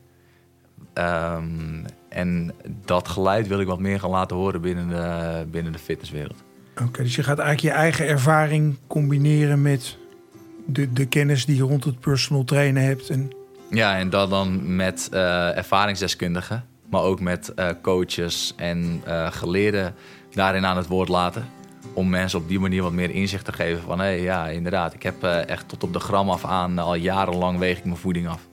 Ehm, 0.94 1.86
en 2.10 2.54
dat 2.86 3.08
geluid 3.08 3.48
wil 3.48 3.60
ik 3.60 3.68
wat 3.68 3.80
meer 3.80 4.00
gaan 4.00 4.10
laten 4.10 4.38
horen 4.38 4.62
binnen 4.62 4.88
de, 4.88 5.46
binnen 5.52 5.72
de 5.72 5.80
fitnesswereld. 5.80 6.44
Oké, 6.82 7.04
dus 7.04 7.16
je 7.16 7.24
gaat 7.24 7.40
eigenlijk 7.40 7.74
je 7.74 7.82
eigen 7.82 8.08
ervaring 8.08 8.78
combineren 8.88 9.62
met 9.62 9.98
de, 10.66 10.94
de 10.94 11.06
kennis 11.06 11.46
die 11.46 11.56
je 11.56 11.64
rond 11.64 11.84
het 11.84 12.00
personal 12.00 12.44
trainen 12.44 12.84
hebt. 12.84 13.10
En, 13.10 13.32
Ja, 13.70 13.98
en 13.98 14.10
dat 14.10 14.30
dan 14.30 14.76
met 14.76 15.10
eh, 15.12 15.58
ervaringsdeskundigen, 15.58 16.66
maar 16.90 17.02
ook 17.02 17.20
met 17.20 17.54
eh, 17.54 17.70
coaches 17.82 18.54
en 18.56 19.02
geleerden 19.30 19.96
daarin 20.32 20.66
aan 20.66 20.78
het 20.78 20.88
woord 20.88 21.10
laten. 21.10 21.57
Om 21.98 22.10
mensen 22.10 22.40
op 22.40 22.48
die 22.48 22.60
manier 22.60 22.82
wat 22.82 22.92
meer 22.92 23.10
inzicht 23.10 23.46
te 23.46 23.54
geven 23.54 23.84
van... 23.84 24.00
hé, 24.00 24.08
ja, 24.08 24.48
inderdaad, 24.48 24.94
ik 24.94 25.04
heb 25.04 25.24
eh, 25.24 25.48
echt 25.50 25.68
tot 25.68 25.84
op 25.84 25.94
de 25.94 26.00
gram 26.00 26.30
af 26.30 26.46
aan... 26.46 26.80
al 26.80 26.96
jarenlang 26.96 27.60
weeg 27.60 27.78
ik 27.78 27.86
mijn 27.86 27.98
voeding 27.98 28.28
af. 28.28 28.48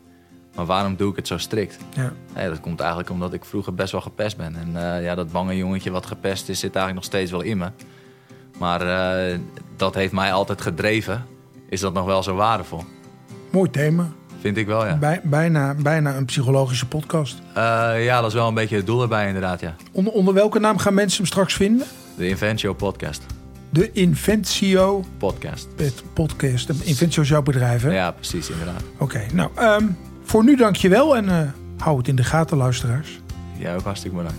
Maar 0.55 0.67
waarom 0.67 0.97
doe 0.97 1.11
ik 1.11 1.17
het 1.17 1.27
zo 1.27 1.39
strikt? 1.39 1.79
ja. 1.95 2.13
Dat 2.49 2.61
komt 2.61 2.81
eigenlijk 2.81 3.11
omdat 3.11 3.33
ik 3.33 3.45
vroeger 3.45 3.75
best 3.75 3.93
wel 3.93 4.01
gepest 4.01 4.37
ben. 4.37 4.57
En 4.57 4.97
eh, 4.97 5.05
ja, 5.05 5.15
dat 5.15 5.33
bange 5.33 5.57
jongetje 5.57 5.91
wat 5.91 6.07
gepest 6.07 6.49
is, 6.49 6.59
zit 6.59 6.77
eigenlijk 6.77 6.95
nog 6.95 7.05
steeds 7.05 7.31
wel 7.31 7.41
in 7.41 7.59
me. 7.59 7.69
Maar 8.59 8.81
eh, 8.81 9.39
dat 9.77 9.95
heeft 9.95 10.13
mij 10.13 10.33
altijd 10.33 10.61
gedreven. 10.61 11.25
Is 11.69 11.81
dat 11.81 11.93
nog 11.93 12.05
wel 12.05 12.23
zo 12.23 12.35
waardevol? 12.35 12.85
Mooi 13.51 13.71
thema. 13.71 14.09
Vind 14.41 14.57
ik 14.57 14.67
wel, 14.67 14.87
ja. 14.87 14.97
Bij, 14.97 15.21
bijna, 15.25 15.75
bijna 15.75 16.17
een 16.17 16.25
psychologische 16.25 16.87
podcast. 16.87 17.39
Eh, 17.55 18.05
ja, 18.05 18.21
dat 18.21 18.29
is 18.29 18.35
wel 18.35 18.49
een 18.49 18.55
beetje 18.55 18.77
het 18.77 18.87
doel 18.87 19.03
erbij 19.03 19.27
inderdaad, 19.27 19.61
ja. 19.61 19.75
Onder, 19.93 20.13
onder 20.13 20.35
welke 20.35 20.59
naam 20.59 20.79
gaan 20.79 20.95
mensen 20.95 21.19
hem 21.19 21.27
straks 21.27 21.55
vinden? 21.55 21.87
De 22.17 22.29
Inventio 22.29 22.75
podcast. 22.75 23.34
De 23.75 23.91
Inventio 23.93 25.05
Podcast. 25.19 25.69
het 25.77 26.03
podcast. 26.13 26.67
De 26.67 26.75
Inventio 26.85 27.23
is 27.23 27.29
jouw 27.29 27.43
bedrijf, 27.43 27.83
hè? 27.83 27.91
Ja, 27.93 28.11
precies, 28.11 28.51
inderdaad. 28.51 28.83
Oké, 28.99 29.27
nou, 29.33 29.51
ehm, 29.55 29.87
voor 30.23 30.45
nu 30.45 30.57
dank 30.57 30.77
je 30.77 30.89
wel 30.89 31.17
en 31.17 31.29
eh, 31.29 31.49
hou 31.79 31.99
het 31.99 32.09
in 32.09 32.17
de 32.17 32.25
gaten, 32.25 32.57
luisteraars. 32.57 33.21
Jij 33.59 33.77
ook 33.77 33.83
hartstikke 33.83 34.17
bedankt. 34.17 34.39